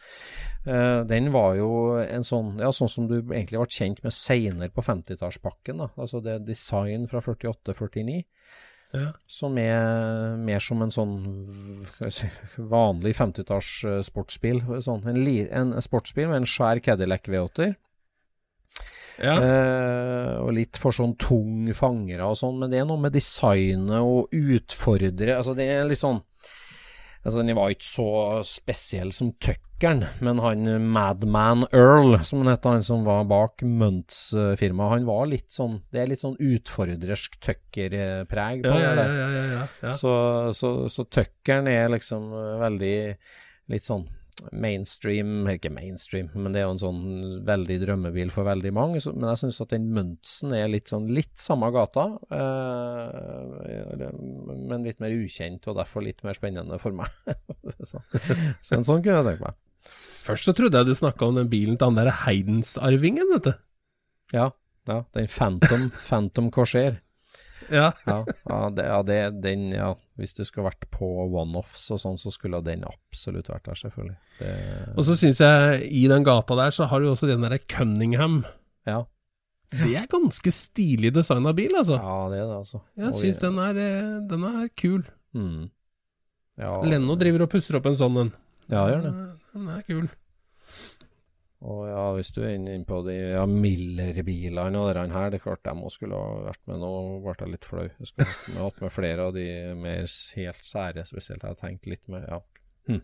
eh, 0.64 1.02
den 1.08 1.28
var 1.34 1.58
jo 1.60 1.70
en 2.00 2.24
sånn 2.24 2.56
ja, 2.62 2.72
sånn 2.72 2.92
som 2.92 3.10
du 3.10 3.18
egentlig 3.20 3.60
ble 3.60 3.68
kjent 3.68 4.00
med 4.06 4.16
seinere 4.16 4.72
på 4.72 4.84
50-tallspakken. 4.88 5.84
da. 5.84 5.92
Altså 6.00 6.24
det 6.24 6.38
er 6.38 6.46
design 6.54 7.04
fra 7.10 7.20
48-49 7.20 8.22
Ja. 8.92 9.12
som 9.24 9.56
er 9.56 10.36
mer 10.36 10.60
som 10.60 10.82
en 10.84 10.90
sånn 10.92 11.14
si, 12.12 12.28
vanlig 12.56 13.14
50-talls 13.16 13.70
eh, 13.88 14.00
sportsbil. 14.04 14.60
Sånn, 14.84 15.06
en, 15.08 15.22
en 15.48 15.72
sportsbil 15.80 16.28
med 16.28 16.42
en 16.42 16.48
svær 16.48 16.82
Cadillac 16.84 17.30
V8-er. 17.32 17.72
Ja. 19.22 19.36
Eh, 19.36 20.34
og 20.42 20.52
litt 20.56 20.78
for 20.80 20.94
sånn 20.96 21.14
tung 21.20 21.68
fangere 21.76 22.26
og 22.26 22.38
sånn, 22.40 22.58
men 22.60 22.72
det 22.72 22.80
er 22.80 22.86
noe 22.88 23.00
med 23.00 23.14
designet 23.14 24.00
og 24.00 24.32
utfordre 24.32 25.36
Altså, 25.36 25.54
det 25.56 25.68
er 25.68 25.88
litt 25.88 26.00
sånn 26.00 26.22
Altså, 27.24 27.38
Den 27.42 27.54
var 27.54 27.70
ikke 27.70 27.86
så 27.86 28.06
spesiell 28.46 29.12
som 29.14 29.28
Tuckeren, 29.38 30.04
men 30.20 30.40
han 30.42 30.66
Madman 30.90 31.64
Earl, 31.70 32.16
som 32.26 32.42
han 32.42 32.50
het, 32.52 32.64
han 32.66 32.82
som 32.86 33.04
var 33.06 33.24
bak 33.30 33.62
Muntz-firmaet, 33.62 34.90
han 34.96 35.06
var 35.06 35.28
litt 35.30 35.50
sånn 35.54 35.80
Det 35.92 36.02
er 36.02 36.10
litt 36.10 36.22
sånn 36.22 36.34
utfordrersk 36.38 37.38
Tucker-preg 37.42 38.64
på 38.66 38.74
Ja, 38.74 38.80
ja, 38.88 38.94
det. 38.98 39.06
ja, 39.06 39.28
ja, 39.36 39.44
ja, 39.52 39.62
ja. 39.86 39.92
Så, 39.98 40.12
så, 40.58 40.72
så 40.90 41.06
Tuckeren 41.06 41.70
er 41.70 41.88
liksom 41.94 42.26
veldig 42.62 42.94
litt 43.70 43.86
sånn 43.86 44.06
mainstream 44.50 45.48
Ikke 45.52 45.70
mainstream, 45.72 46.30
men 46.34 46.54
det 46.54 46.62
er 46.62 46.66
jo 46.66 46.74
en 46.74 46.82
sånn 46.82 47.02
veldig 47.46 47.78
drømmebil 47.84 48.32
for 48.34 48.48
veldig 48.48 48.72
mange. 48.76 49.02
Så, 49.04 49.14
men 49.14 49.30
jeg 49.32 49.42
syns 49.44 49.60
at 49.64 49.74
den 49.74 49.90
Muntzen 49.94 50.54
er 50.56 50.70
litt 50.72 50.92
sånn 50.92 51.08
litt 51.12 51.34
samme 51.40 51.70
gata, 51.74 52.08
eh, 52.34 54.08
men 54.12 54.86
litt 54.86 55.02
mer 55.02 55.14
ukjent, 55.14 55.68
og 55.70 55.78
derfor 55.80 56.04
litt 56.06 56.24
mer 56.26 56.36
spennende 56.38 56.78
for 56.82 56.96
meg. 56.96 57.12
så, 57.90 58.02
så 58.60 58.78
en 58.78 58.88
sånn 58.88 59.04
kunne 59.04 59.20
jeg 59.20 59.28
tenke 59.30 59.50
meg. 59.50 59.60
Først 60.22 60.46
så 60.46 60.54
trodde 60.56 60.78
jeg 60.78 60.90
du 60.90 60.98
snakka 60.98 61.28
om 61.28 61.38
den 61.40 61.50
bilen 61.50 61.78
til 61.78 61.90
han 61.90 61.98
der 61.98 62.12
Heidens-arvingen, 62.24 63.30
vet 63.34 63.48
du. 63.48 63.54
Ja, 64.36 64.50
ja 64.88 65.02
den 65.16 65.30
Phantom, 65.30 65.90
Phantom 66.08 66.52
Corsair. 66.54 67.00
Ja. 67.72 67.88
Ja, 68.06 68.18
ja, 68.48 68.58
det, 68.76 68.84
ja, 68.86 68.98
det, 69.08 69.18
den, 69.44 69.62
ja, 69.72 69.92
hvis 70.20 70.34
du 70.36 70.42
skulle 70.44 70.68
vært 70.68 70.86
på 70.92 71.08
one-offs 71.30 71.86
og 71.94 72.00
sånn, 72.02 72.18
så 72.20 72.32
skulle 72.34 72.60
den 72.66 72.84
absolutt 72.88 73.48
vært 73.52 73.70
der, 73.70 73.78
selvfølgelig. 73.80 74.16
Det, 74.38 74.52
Og 74.96 75.06
så 75.08 75.16
syns 75.20 75.40
jeg 75.42 75.82
i 75.88 76.04
den 76.12 76.26
gata 76.26 76.58
der, 76.58 76.74
så 76.76 76.88
har 76.90 77.00
du 77.02 77.10
også 77.10 77.30
den 77.30 77.44
derre 77.46 77.60
Cunningham. 77.72 78.42
ja, 78.88 79.02
Det 79.72 79.94
er 79.96 80.08
ganske 80.12 80.52
stilig 80.52 81.14
designa 81.16 81.54
bil, 81.56 81.72
altså. 81.80 81.96
ja, 81.96 82.16
det 82.32 82.42
er 82.42 82.48
det, 82.50 82.58
altså. 82.60 82.82
Jeg 83.00 83.14
syns 83.20 83.40
den 83.40 83.60
eh, 83.62 84.18
den 84.28 84.44
er 84.50 84.68
kul. 84.76 85.06
Mm. 85.32 85.70
Ja, 86.60 86.74
Lenno 86.84 87.16
driver 87.16 87.46
og 87.46 87.54
pusser 87.54 87.78
opp 87.78 87.86
en 87.88 87.96
sånn 87.96 88.18
en. 88.26 88.34
Ja, 88.68 88.84
gjør 88.90 89.06
det. 89.06 89.12
Den 89.54 89.70
er 89.72 89.86
kul. 89.88 90.10
Og 91.62 91.82
ja, 91.86 92.06
hvis 92.16 92.32
du 92.34 92.40
er 92.42 92.56
inne 92.56 92.80
på 92.86 92.98
de 93.06 93.14
ja, 93.14 93.42
Miller-bilene 93.46 94.80
og 94.80 94.96
de 94.96 95.04
her, 95.12 95.28
det 95.30 95.38
er 95.38 95.44
klart 95.44 95.62
de 95.62 95.74
òg 95.76 95.92
skulle 95.94 96.18
ha 96.18 96.48
vært 96.48 96.62
med. 96.66 96.80
Nå 96.82 96.90
ble 97.22 97.34
jeg 97.38 97.52
litt 97.52 97.68
flau. 97.68 97.84
Jeg 97.86 98.10
skulle 98.10 98.26
hatt 98.26 98.48
med, 98.48 98.58
hatt 98.64 98.80
med 98.82 98.94
flere 98.94 99.26
av 99.28 99.36
de 99.36 99.46
mer 99.78 100.08
helt 100.40 100.66
sære, 100.66 101.04
spesielt. 101.06 101.44
Jeg 101.44 101.54
har 101.54 101.60
tenkt 101.60 101.86
litt 101.90 102.02
mer 102.10 102.26
Ja, 102.26 102.40
hm. 102.90 102.98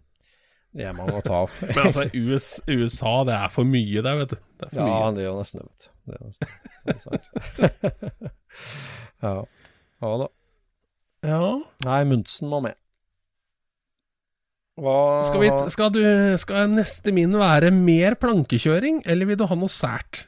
det 0.74 0.88
er 0.88 0.98
mange 0.98 1.20
å 1.20 1.22
ta 1.22 1.44
av. 1.44 1.54
Men 1.68 1.80
altså, 1.84 2.08
US, 2.18 2.48
USA, 2.66 3.14
det 3.28 3.38
er 3.38 3.54
for 3.54 3.70
mye 3.76 4.02
der, 4.08 4.18
vet 4.24 4.34
du. 4.34 4.42
Det 4.58 4.72
ja, 4.72 4.88
mye. 4.88 5.14
det 5.14 5.22
er 5.22 5.30
jo 5.30 5.38
nesten 5.38 5.62
det, 5.62 5.68
vet 5.68 5.86
du. 5.86 5.94
Det 6.08 6.18
er 6.18 6.26
nesten 6.26 6.58
det 6.88 6.96
er 6.96 7.00
sant. 7.04 7.30
ja. 9.28 9.36
ja 10.02 10.12
da. 10.24 10.30
Ja. 11.28 11.42
Nei, 11.86 12.02
Munsen 12.10 12.50
må 12.50 12.64
med. 12.66 12.78
Skal, 14.78 15.40
vi, 15.42 15.48
skal, 15.74 15.90
du, 15.94 16.02
skal 16.38 16.70
neste 16.70 17.14
min 17.14 17.32
være 17.38 17.72
mer 17.74 18.14
plankekjøring, 18.20 19.02
eller 19.10 19.28
vil 19.30 19.40
du 19.40 19.46
ha 19.50 19.56
noe 19.58 19.72
sært? 19.72 20.26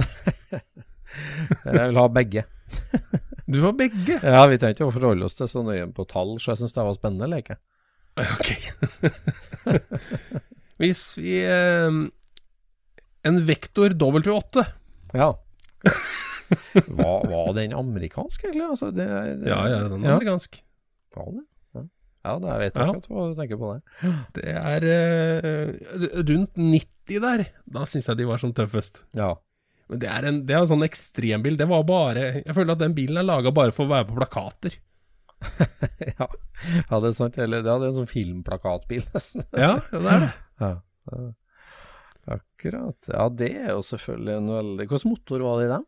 Jeg 1.66 1.74
vil 1.74 1.98
ha 1.98 2.06
begge. 2.12 2.44
Du 3.50 3.58
har 3.64 3.74
begge. 3.76 4.20
Ja, 4.22 4.44
Vi 4.46 4.58
trenger 4.60 4.76
ikke 4.76 4.88
å 4.88 4.94
forholde 4.94 5.26
oss 5.26 5.36
til 5.38 5.50
så 5.50 5.62
nøye 5.66 5.88
på 5.94 6.06
tall, 6.08 6.36
så 6.38 6.52
jeg 6.52 6.62
syns 6.62 6.76
det 6.76 6.84
var 6.86 6.96
spennende 6.96 7.28
leke. 7.32 7.56
Ok. 8.20 8.48
Hvis 10.80 11.02
vi 11.20 11.40
eh, 11.44 11.98
En 13.28 13.40
Vektor 13.48 13.94
W8. 13.98 14.64
Ja. 15.18 15.32
Var, 16.50 17.28
var 17.30 17.52
den 17.54 17.70
amerikansk, 17.78 18.42
egentlig? 18.42 18.64
Altså, 18.72 18.88
det, 18.90 19.04
det, 19.06 19.46
Ja, 19.46 19.60
ja, 19.70 19.76
den 19.86 20.02
er 20.02 20.08
ja. 20.08 20.14
amerikansk. 20.18 20.56
Ja, 21.14 21.26
det? 21.30 21.44
Ja. 22.24 22.34
da 22.42 22.58
vet 22.60 22.74
jeg 22.74 22.84
Ja. 22.84 22.90
akkurat 22.92 23.08
hva 23.08 23.28
du 23.30 23.38
tenker 23.38 23.60
på 23.60 23.70
der. 23.72 24.16
Det 24.36 24.56
er 24.60 24.86
uh, 24.90 26.18
rundt 26.28 26.58
90 26.60 27.22
der. 27.24 27.46
Da 27.64 27.86
syns 27.88 28.10
jeg 28.10 28.20
de 28.20 28.28
var 28.28 28.42
som 28.42 28.52
tøffest. 28.52 29.04
Ja. 29.16 29.34
Men 29.90 30.02
det 30.02 30.10
er 30.12 30.28
en, 30.28 30.44
det 30.46 30.54
er 30.54 30.62
en 30.62 30.70
sånn 30.70 30.86
ekstrembil. 30.86 31.56
Det 31.58 31.66
var 31.70 31.82
bare 31.88 32.26
Jeg 32.44 32.54
føler 32.54 32.76
at 32.76 32.82
den 32.84 32.94
bilen 32.94 33.18
er 33.18 33.26
laga 33.26 33.50
bare 33.50 33.74
for 33.74 33.88
å 33.88 33.94
være 33.94 34.06
på 34.10 34.18
plakater. 34.20 34.76
ja. 36.18 36.28
ja, 36.28 37.00
det 37.00 37.08
er 37.08 37.16
sant. 37.16 37.38
Eller, 37.40 37.64
ja, 37.64 37.78
det 37.80 37.88
er 37.88 37.92
en 37.94 37.98
sånn 38.02 38.10
filmplakatbil, 38.12 39.06
nesten. 39.16 39.46
Ja, 39.56 39.78
det 39.90 40.04
er 40.04 40.26
det. 40.26 40.32
Ja. 40.60 40.72
ja. 41.10 41.28
Akkurat. 42.36 43.08
Ja, 43.08 43.24
det 43.32 43.50
er 43.56 43.72
jo 43.72 43.80
selvfølgelig 43.82 44.34
en 44.36 44.52
veldig 44.54 44.86
Hvilken 44.90 45.10
motor 45.10 45.42
var 45.46 45.58
det 45.58 45.66
i 45.66 45.72
den? 45.72 45.86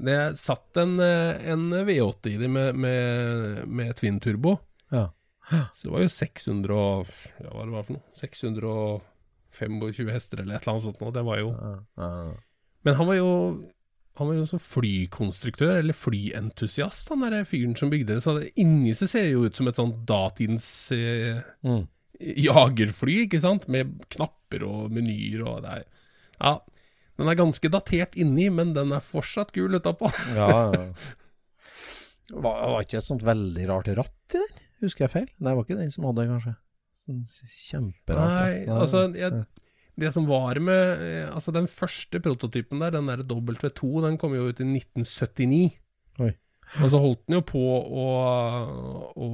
Det 0.00 0.18
satt 0.40 0.78
en, 0.80 0.94
eh, 1.02 1.36
en 1.52 1.66
V8 1.86 2.30
i 2.30 2.36
det 2.40 2.48
med, 2.50 2.78
med, 2.78 3.64
med 3.68 3.94
twin 3.98 4.20
turbo. 4.22 4.56
Ja. 4.94 5.10
Så 5.50 5.88
det 5.88 5.92
var 5.94 6.04
jo 6.04 6.10
600 6.14 6.76
og 6.78 7.10
Ja, 7.42 7.50
hva 7.50 7.64
det 7.66 7.74
var 7.74 7.86
for 7.88 7.96
noe? 7.96 8.04
625 9.52 10.10
hester 10.14 10.42
eller 10.44 10.54
et 10.56 10.62
eller 10.62 10.72
annet 10.76 10.86
sånt 10.86 11.00
noe. 11.02 11.12
Det 11.14 11.24
var 11.26 11.40
jo. 11.42 11.50
Men 12.86 12.94
han 13.00 13.08
var 13.10 13.18
jo 13.18 13.30
han 14.20 14.28
var 14.28 14.34
jo 14.36 14.42
også 14.44 14.58
flykonstruktør, 14.60 15.78
eller 15.80 15.96
flyentusiast, 15.96 17.08
han 17.08 17.22
der 17.24 17.46
fyren 17.48 17.72
som 17.78 17.88
bygde 17.92 18.16
det. 18.18 18.22
Så 18.24 18.34
inni 18.60 18.90
seg 18.98 19.08
ser 19.08 19.22
det 19.24 19.32
jo 19.32 19.46
ut 19.46 19.56
som 19.56 19.68
et 19.70 19.78
sånt 19.78 20.02
datidens 20.08 20.66
eh, 20.92 21.38
Mm. 21.64 21.86
jagerfly, 22.20 23.14
ikke 23.24 23.40
sant? 23.40 23.64
Med 23.72 23.94
knapper 24.12 24.66
og 24.66 24.90
menyer 24.92 25.40
og 25.46 25.62
det 25.64 25.70
er 25.78 25.84
Ja, 26.40 26.52
den 27.20 27.28
er 27.32 27.38
ganske 27.38 27.70
datert 27.72 28.14
inni, 28.20 28.50
men 28.52 28.74
den 28.76 28.92
er 28.92 29.00
fortsatt 29.00 29.52
gul 29.56 29.78
utapå. 29.78 30.10
ja, 30.36 30.50
ja. 30.74 30.84
Var, 32.30 32.60
var 32.70 32.84
ikke 32.84 32.98
et 33.00 33.08
sånt 33.08 33.24
veldig 33.26 33.64
rart 33.72 33.88
ratt 33.98 34.34
i 34.36 34.38
den? 34.38 34.59
Husker 34.80 35.04
jeg 35.06 35.12
feil? 35.12 35.28
Nei, 35.38 35.50
det 35.50 35.56
var 35.58 35.66
ikke 35.66 35.78
den 35.80 35.90
som 35.94 36.06
hadde 36.08 36.22
det, 36.24 36.30
kanskje. 36.34 36.54
Sånn 37.04 37.20
kjemperart. 37.56 38.30
Nei, 38.30 38.54
Nei, 38.66 38.78
altså 38.80 39.02
jeg, 39.16 39.44
Det 40.00 40.10
som 40.14 40.26
var 40.28 40.58
med 40.62 41.00
eh, 41.04 41.30
Altså 41.32 41.52
Den 41.56 41.66
første 41.72 42.20
prototypen 42.22 42.82
der, 42.84 42.92
den 42.94 43.08
der 43.08 43.22
W2, 43.24 43.90
den 44.04 44.18
kom 44.20 44.36
jo 44.36 44.46
ut 44.48 44.60
i 44.60 44.66
1979. 44.68 45.60
Oi. 46.20 46.32
Og 46.84 46.90
så 46.92 47.00
holdt 47.02 47.24
den 47.26 47.38
jo 47.40 47.44
på 47.48 47.60
å, 47.60 48.08
å 49.16 49.28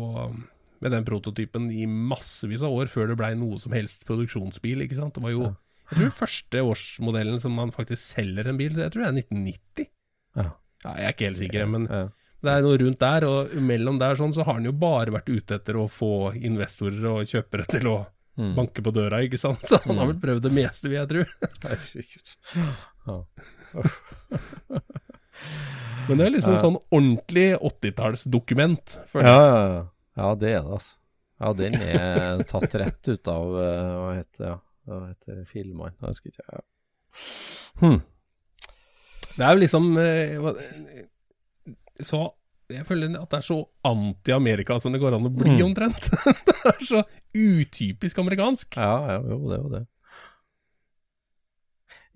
med 0.81 0.93
den 0.93 1.07
prototypen 1.09 1.71
i 1.73 1.87
massevis 1.89 2.63
av 2.65 2.75
år 2.77 2.91
før 2.93 3.11
det 3.11 3.17
blei 3.21 3.33
noe 3.39 3.59
som 3.61 3.73
helst 3.77 4.05
produksjonsbil. 4.09 4.85
ikke 4.85 4.99
sant? 4.99 5.17
Det 5.17 5.25
var 5.25 5.33
jo. 5.35 5.51
Jeg 5.91 5.99
tror 6.01 6.15
første 6.19 6.63
årsmodellen 6.67 7.41
som 7.41 7.55
man 7.57 7.73
faktisk 7.75 8.03
selger 8.03 8.49
en 8.51 8.59
bil, 8.59 8.75
jeg 8.77 8.93
tror 8.93 9.07
det 9.07 9.09
er 9.09 9.19
1990. 9.23 9.91
Ja. 10.37 10.47
Ja, 10.85 10.93
jeg 11.01 11.07
er 11.07 11.15
ikke 11.15 11.29
helt 11.31 11.41
sikker, 11.41 11.67
men 11.73 11.87
Ja. 11.91 12.03
Det 12.47 12.53
er 12.55 12.65
noe 12.67 12.79
rundt 12.81 13.01
der. 13.03 13.27
Og 13.29 13.55
mellom 13.67 13.99
der 14.01 14.17
sånn 14.19 14.33
så 14.37 14.45
har 14.47 14.57
han 14.61 14.67
jo 14.69 14.73
bare 14.77 15.13
vært 15.15 15.29
ute 15.33 15.59
etter 15.59 15.79
å 15.83 15.89
få 15.91 16.13
investorer 16.39 17.05
og 17.13 17.27
kjøpere 17.33 17.67
til 17.77 17.91
å 17.93 17.97
Mm. 18.37 18.51
banke 18.53 18.83
på 18.85 18.93
døra, 18.93 19.23
ikke 19.25 19.39
sant. 19.41 19.63
Så 19.65 19.79
han 19.87 19.97
har 19.97 20.11
vel 20.11 20.19
prøvd 20.21 20.43
det 20.45 20.51
meste, 20.53 20.91
vil 20.93 20.99
jeg 20.99 21.09
tro. 21.09 21.23
Herregud. 21.63 22.33
Ja. 23.07 23.15
Men 26.09 26.19
det 26.21 26.27
er 26.27 26.31
liksom 26.35 26.55
Ja. 26.55 26.61
sånn 26.61 26.77
ordentlig 26.93 27.47
80-tallsdokument. 27.65 28.99
Ja, 29.15 29.23
ja, 29.25 29.57
ja. 29.73 29.87
ja, 30.21 30.35
det 30.37 30.51
er 30.53 30.61
det, 30.63 30.73
altså. 30.77 30.95
Ja, 31.41 31.53
den 31.53 31.75
er 31.81 32.45
tatt 32.49 32.77
rett 32.81 33.09
ut 33.13 33.29
av 33.29 33.57
eh, 33.61 33.91
Hva 34.01 34.13
heter 34.17 34.45
ja. 34.47 34.55
Hva 34.87 35.01
heter 35.11 35.41
filmene? 35.49 35.93
Jeg 36.01 36.13
husker 36.13 36.31
ikke. 36.31 36.47
Ja. 36.53 36.61
Hm. 37.83 37.99
Det 39.37 39.45
er 39.45 39.51
jo 39.57 39.61
liksom 39.65 39.89
eh, 40.01 41.03
Så 42.05 42.25
jeg 42.69 42.83
føler 42.89 43.13
at 43.21 43.31
det 43.31 43.39
er 43.39 43.45
så 43.47 43.61
anti-Amerika 43.87 44.81
som 44.83 44.93
det 44.93 44.99
går 45.01 45.15
an 45.17 45.29
å 45.29 45.31
bli, 45.31 45.53
Mm. 45.55 45.69
omtrent. 45.69 46.09
det 46.49 46.57
er 46.73 46.81
så 46.85 47.03
utypisk 47.35 48.19
amerikansk. 48.19 48.75
Ja, 48.77 48.97
ja, 49.15 49.21
jo, 49.23 49.39
det 49.47 49.55
er 49.59 49.63
jo 49.63 49.71
det. 49.77 49.85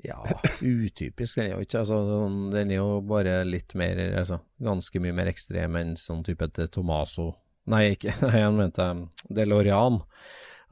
Ja, 0.02 0.16
utypisk 0.64 1.36
den 1.36 1.44
er 1.50 1.50
jo 1.58 1.64
ikke. 1.66 1.82
Altså, 1.82 1.98
sånn, 2.08 2.38
den 2.54 2.70
er 2.72 2.78
jo 2.80 3.00
bare 3.04 3.42
litt 3.44 3.74
mer 3.76 3.98
altså, 4.16 4.38
Ganske 4.64 5.02
mye 5.04 5.12
mer 5.12 5.28
ekstrem 5.28 5.76
enn 5.76 5.92
sånn 6.00 6.22
type 6.24 6.48
til 6.56 6.70
Tomaso 6.72 7.26
Nei, 7.70 7.90
ikke 7.98 8.14
Nei, 8.24 8.38
jeg 8.40 8.54
mente 8.56 8.86
um, 8.96 9.02
DeLorean. 9.28 10.00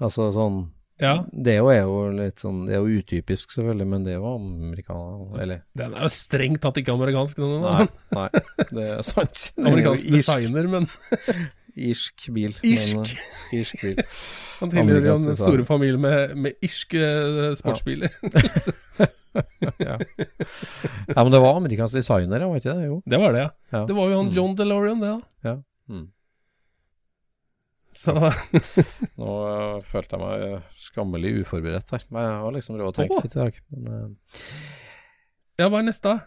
Altså 0.01 0.31
sånn 0.35 0.63
Ja, 0.99 1.13
Det 1.31 1.53
er 1.55 1.85
jo, 1.85 1.99
litt 2.11 2.41
sånn 2.43 2.65
Det 2.67 2.75
er 2.75 2.81
jo 2.83 2.99
utypisk, 2.99 3.53
selvfølgelig, 3.55 3.87
men 3.87 4.03
det 4.07 4.17
er 4.17 4.19
jo 4.19 4.33
amerikaner 4.35 5.43
Eller 5.45 5.61
Den 5.79 5.95
er 5.95 6.09
jo 6.09 6.11
strengt 6.11 6.61
tatt 6.65 6.81
ikke 6.81 6.97
amerikansk, 6.97 7.39
den. 7.39 7.61
Nei, 7.63 7.87
nei, 8.17 8.29
det 8.73 8.89
er 8.97 9.05
sant. 9.07 9.45
Er 9.59 9.71
Amerikansk 9.71 10.11
designer, 10.11 10.67
men 10.73 10.89
irsk 11.89 12.27
bil. 12.35 12.57
Irsk. 12.67 12.97
Men, 12.97 13.07
uh, 13.07 13.55
irsk 13.61 13.85
bil. 13.85 14.01
han 14.59 14.73
tilhører 14.75 15.07
jo 15.07 15.17
den 15.29 15.39
store 15.39 15.65
familien 15.69 16.03
med, 16.03 16.35
med 16.35 16.67
irske 16.67 16.99
eh, 16.99 17.55
sportsbiler. 17.61 18.11
Ja. 19.79 19.95
ja, 20.01 21.23
men 21.23 21.31
det 21.31 21.39
var 21.39 21.59
amerikansk 21.61 21.95
designer, 22.01 22.43
var 22.49 22.59
ikke 22.59 22.73
det? 22.75 22.87
Jo. 22.89 22.97
Det 23.07 23.19
var 23.23 23.35
det, 23.37 23.43
ja. 23.45 23.51
Ja. 23.71 23.83
Det 23.87 23.95
var 23.95 24.09
jo 24.11 24.17
han 24.17 24.31
Mm. 24.33 24.35
John 24.35 24.57
DeLorean, 24.59 25.03
det, 25.05 25.11
da. 25.13 25.21
Ja. 25.47 25.53
Mm. 25.93 26.09
Så 27.99 28.15
Nå 29.21 29.29
uh, 29.29 29.79
følte 29.87 30.15
jeg 30.17 30.23
meg 30.23 30.43
uh, 30.55 30.67
skammelig 30.79 31.33
uforberedt 31.43 31.95
her. 31.97 32.05
Men 32.15 32.29
jeg 32.29 32.41
har 32.45 32.57
liksom 32.59 32.79
råd 32.79 32.91
å 32.93 32.97
tenke 33.01 33.23
litt 33.25 33.37
i 33.37 33.41
dag. 33.41 33.63
Men, 33.75 33.89
uh, 33.89 34.43
Ja, 35.59 35.67
hva 35.67 35.81
er 35.81 35.89
neste? 35.89 36.19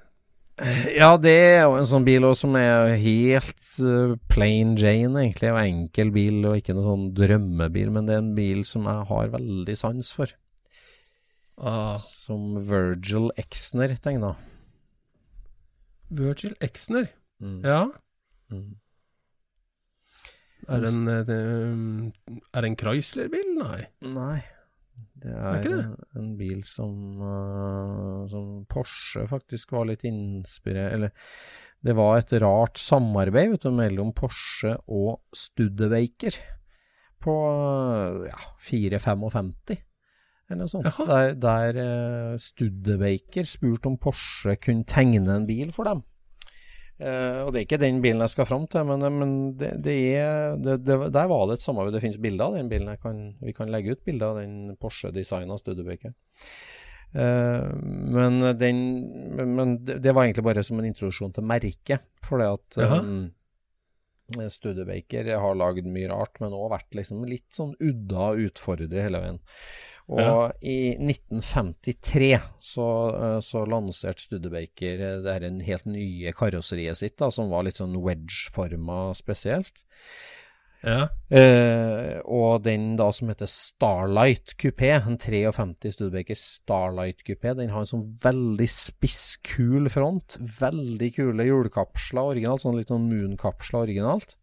ja, 0.94 1.16
det 1.18 1.32
er 1.32 1.62
jo 1.64 1.78
en 1.80 1.88
sånn 1.90 2.04
bil 2.06 2.26
også 2.28 2.44
som 2.46 2.58
er 2.60 2.92
helt 3.02 3.64
uh, 3.82 4.18
plain 4.30 4.76
Jane, 4.78 5.24
egentlig. 5.24 5.54
Og 5.54 5.62
enkel 5.64 6.12
bil, 6.14 6.42
og 6.50 6.60
ikke 6.60 6.76
noen 6.76 6.90
sånn 6.90 7.08
drømmebil. 7.18 7.94
Men 7.96 8.10
det 8.10 8.18
er 8.18 8.24
en 8.26 8.36
bil 8.38 8.66
som 8.68 8.86
jeg 8.92 9.08
har 9.14 9.32
veldig 9.38 9.78
sans 9.80 10.12
for. 10.18 10.36
Ah, 11.62 11.96
Som 12.02 12.56
Virgil 12.68 13.30
Exner 13.38 13.94
tegna. 14.02 14.36
Virgil 16.10 16.56
Exner. 16.60 17.08
Mm. 17.40 17.60
Ja. 17.64 17.84
Mm. 18.52 18.76
Er 20.68 20.84
det 20.84 20.92
en, 20.94 21.08
eh, 21.10 22.42
er 22.54 22.62
det 22.62 22.70
en 22.70 22.80
Chrysler-bil? 22.80 23.54
Nei. 23.58 23.86
Nei. 24.06 24.40
Det 25.22 25.34
er 25.34 25.62
det? 25.64 25.74
En, 25.74 25.98
en 26.18 26.30
bil 26.38 26.64
som, 26.66 26.94
uh, 27.22 28.24
som 28.30 28.64
Porsche 28.70 29.28
faktisk 29.30 29.74
var 29.76 29.86
litt 29.90 30.06
inspirert 30.10 30.96
Eller 30.96 31.12
det 31.86 31.94
var 31.98 32.20
et 32.20 32.34
rart 32.42 32.78
samarbeid 32.82 33.56
vet 33.56 33.64
du, 33.66 33.72
mellom 33.74 34.12
Porsche 34.18 34.76
og 34.90 35.22
Studebaker 35.34 36.38
på 37.22 37.34
uh, 37.34 38.26
ja, 38.26 38.38
455, 38.66 39.52
eller 40.50 40.60
noe 40.64 40.72
sånt. 40.72 40.88
Jaha. 40.90 41.06
Der, 41.10 41.36
der 41.42 41.80
uh, 41.82 42.38
Studebaker 42.42 43.46
spurte 43.50 43.92
om 43.92 43.98
Porsche 44.02 44.56
kunne 44.62 44.86
tegne 44.90 45.36
en 45.36 45.46
bil 45.50 45.74
for 45.74 45.90
dem. 45.90 46.02
Eh, 47.02 47.40
og 47.42 47.50
det 47.50 47.62
er 47.62 47.66
ikke 47.66 47.82
den 47.82 48.02
bilen 48.04 48.22
jeg 48.22 48.34
skal 48.36 48.46
fram 48.46 48.68
til, 48.70 48.86
men, 48.86 49.06
men 49.18 49.32
det, 49.58 49.72
det 49.86 49.96
er 50.20 50.60
det, 50.62 50.76
Der 50.86 51.32
var 51.32 51.48
det 51.50 51.58
et 51.58 51.66
samarbeid. 51.66 51.96
Det 51.98 52.04
finnes 52.04 52.22
bilder 52.22 52.52
av 52.52 52.60
den 52.60 52.70
bilen. 52.70 52.92
Kan, 53.02 53.24
vi 53.42 53.56
kan 53.58 53.72
legge 53.74 53.96
ut 53.96 54.06
bilder 54.06 54.36
av 54.36 54.42
den 54.44 54.78
Porsche-designa 54.82 55.58
Studebaker. 55.62 56.14
Uh, 57.12 57.68
men 57.76 58.38
den 58.56 58.78
Men 59.36 59.74
det, 59.84 60.14
var 60.16 60.24
egentlig 60.24 60.46
bare 60.48 60.64
som 60.64 60.80
en 60.80 60.88
introduksjon 60.88 61.34
til 61.36 61.48
merket. 61.48 62.06
For 62.24 62.40
det 62.40 62.52
at 62.54 62.82
Jaha. 62.86 63.02
um, 63.02 63.24
Studebaker 64.32 65.28
har 65.44 65.58
lagd 65.60 65.90
mye 65.92 66.08
rart, 66.12 66.38
men 66.40 66.54
òg 66.56 66.70
vært 66.72 66.96
liksom 66.96 67.26
litt 67.28 67.50
sånn 67.52 67.74
udda 67.84 68.30
utfordrer 68.46 69.10
hele 69.10 69.20
veien. 69.24 69.42
Og 70.12 70.20
Ja. 70.20 70.52
i 70.62 70.98
1953 71.00 72.34
så, 72.60 72.88
eh, 73.16 73.40
så 73.40 73.64
lanserte 73.66 74.26
Studebaker 74.26 75.00
eh, 75.00 75.22
det 75.24 75.34
her 75.38 75.48
en 75.48 75.62
helt 75.64 75.86
nye 75.88 76.34
karosseriet 76.36 77.00
sitt, 77.00 77.16
da, 77.18 77.30
som 77.32 77.50
var 77.50 77.64
litt 77.64 77.80
sånn 77.80 77.96
wedge-forma 77.96 79.16
spesielt. 79.16 79.86
Ja. 80.82 81.10
Eh, 81.30 82.20
og 82.26 82.64
den 82.66 82.96
da 82.98 83.12
som 83.14 83.30
heter 83.30 83.48
Starlight 83.48 84.56
Coupé, 84.58 84.96
en 84.98 85.18
53 85.22 85.94
Studebaker 85.94 86.36
Starlight 86.36 87.22
Coupé, 87.24 87.54
den 87.56 87.70
har 87.70 87.86
en 87.86 87.92
sånn 87.92 88.08
veldig 88.24 88.68
spisskul 88.68 89.90
front. 89.94 90.40
Veldig 90.42 91.12
kule 91.16 91.46
hjulkapsler 91.46 92.34
originalt, 92.34 92.66
sånn 92.66 92.80
litt 92.80 92.90
sånn 92.92 93.08
Moon-kapsler 93.12 93.86
originalt. 93.86 94.36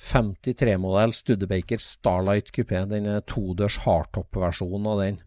53-modell 0.00 1.14
Studebaker 1.14 1.80
Starlight 1.82 2.50
Coupé, 2.54 2.82
den 2.90 3.08
todørs 3.30 3.80
hardtop-versjonen 3.84 4.90
av 4.90 5.02
den. 5.04 5.20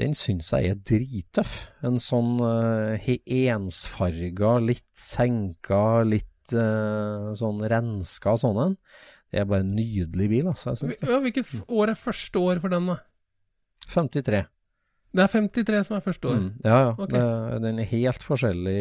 Den 0.00 0.14
syns 0.16 0.48
jeg 0.54 0.72
er 0.72 0.78
drittøff. 0.88 1.56
En 1.84 1.98
sånn 2.00 2.38
uh, 2.40 2.96
ensfarga, 3.04 4.56
litt 4.64 4.88
senka, 4.96 6.02
litt 6.08 6.54
uh, 6.56 7.32
sånn 7.36 7.60
renska 7.68 8.36
sånn 8.40 8.62
en. 8.66 8.78
Det 9.32 9.40
er 9.42 9.48
bare 9.48 9.64
en 9.64 9.74
nydelig 9.76 10.28
bil, 10.32 10.48
altså. 10.50 10.72
Jeg 10.72 10.80
synes 10.80 10.98
det. 11.00 11.08
Ja, 11.08 11.20
Hvilket 11.24 11.52
år 11.68 11.92
er 11.92 12.00
første 12.00 12.40
år 12.40 12.60
for 12.64 12.72
den, 12.72 12.88
da? 12.92 12.98
53. 13.92 14.42
Det 15.12 15.20
er 15.20 15.28
53 15.28 15.80
som 15.84 15.96
er 15.98 16.00
første 16.06 16.28
år. 16.30 16.36
Mm, 16.40 16.50
ja, 16.64 16.76
ja. 16.86 16.92
Ok. 16.96 17.10
Det, 17.12 17.22
den 17.60 17.78
er 17.82 17.88
helt 17.90 18.22
forskjellig 18.24 18.76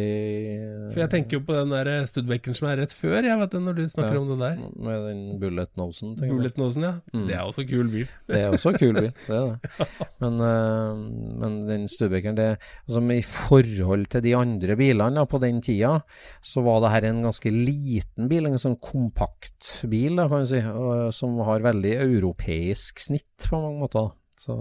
For 0.93 1.01
jeg 1.01 1.11
tenker 1.11 1.37
jo 1.37 1.41
på 1.43 1.55
den 1.57 1.73
der 1.73 1.89
Studbecken 2.07 2.55
som 2.55 2.69
er 2.71 2.79
rett 2.79 2.93
før, 2.95 3.17
jeg 3.27 3.39
vet 3.41 3.51
det, 3.51 3.61
når 3.65 3.75
du 3.77 3.81
snakker 3.91 4.15
Ja. 4.15 4.21
om 4.21 4.29
det 4.31 4.37
der. 4.39 4.61
med 4.87 5.03
den 5.09 5.21
bullet 5.41 5.73
nosen. 5.75 6.13
tenker 6.15 6.29
jeg. 6.31 6.37
Bullet 6.37 6.57
Nosen, 6.61 6.83
ja. 6.87 6.93
Mm. 7.13 7.25
Det 7.27 7.35
er 7.35 7.43
også 7.43 7.65
kul 7.67 7.91
bil. 7.91 8.07
Det 8.31 8.39
er 8.39 8.49
også 8.55 8.73
kul 8.79 8.93
bil, 9.01 9.11
det 9.27 9.35
er 9.35 9.51
det. 9.51 9.89
Men, 10.23 10.39
uh, 10.39 11.03
men 11.43 11.59
den 11.67 11.87
Studbecken, 11.91 12.35
det 12.39 12.47
altså, 12.87 13.03
I 13.11 13.21
forhold 13.27 14.07
til 14.15 14.23
de 14.23 14.35
andre 14.39 14.75
bilene 14.79 15.25
på 15.27 15.39
den 15.43 15.61
tida, 15.61 15.97
så 16.41 16.63
var 16.63 16.79
det 16.85 16.91
her 16.95 17.09
en 17.11 17.23
ganske 17.27 17.51
liten 17.51 18.29
bil, 18.31 18.47
en 18.47 18.55
sånn 18.61 18.79
kompakt 18.79 19.83
bil, 19.91 20.15
da, 20.15 20.29
kan 20.31 20.45
du 20.45 20.51
si, 20.55 20.63
og, 20.63 21.11
som 21.13 21.35
har 21.43 21.59
veldig 21.67 21.97
europeisk 22.07 22.99
snitt 23.03 23.49
på 23.49 23.59
mange 23.59 23.83
måter. 23.83 24.13
Så 24.39 24.55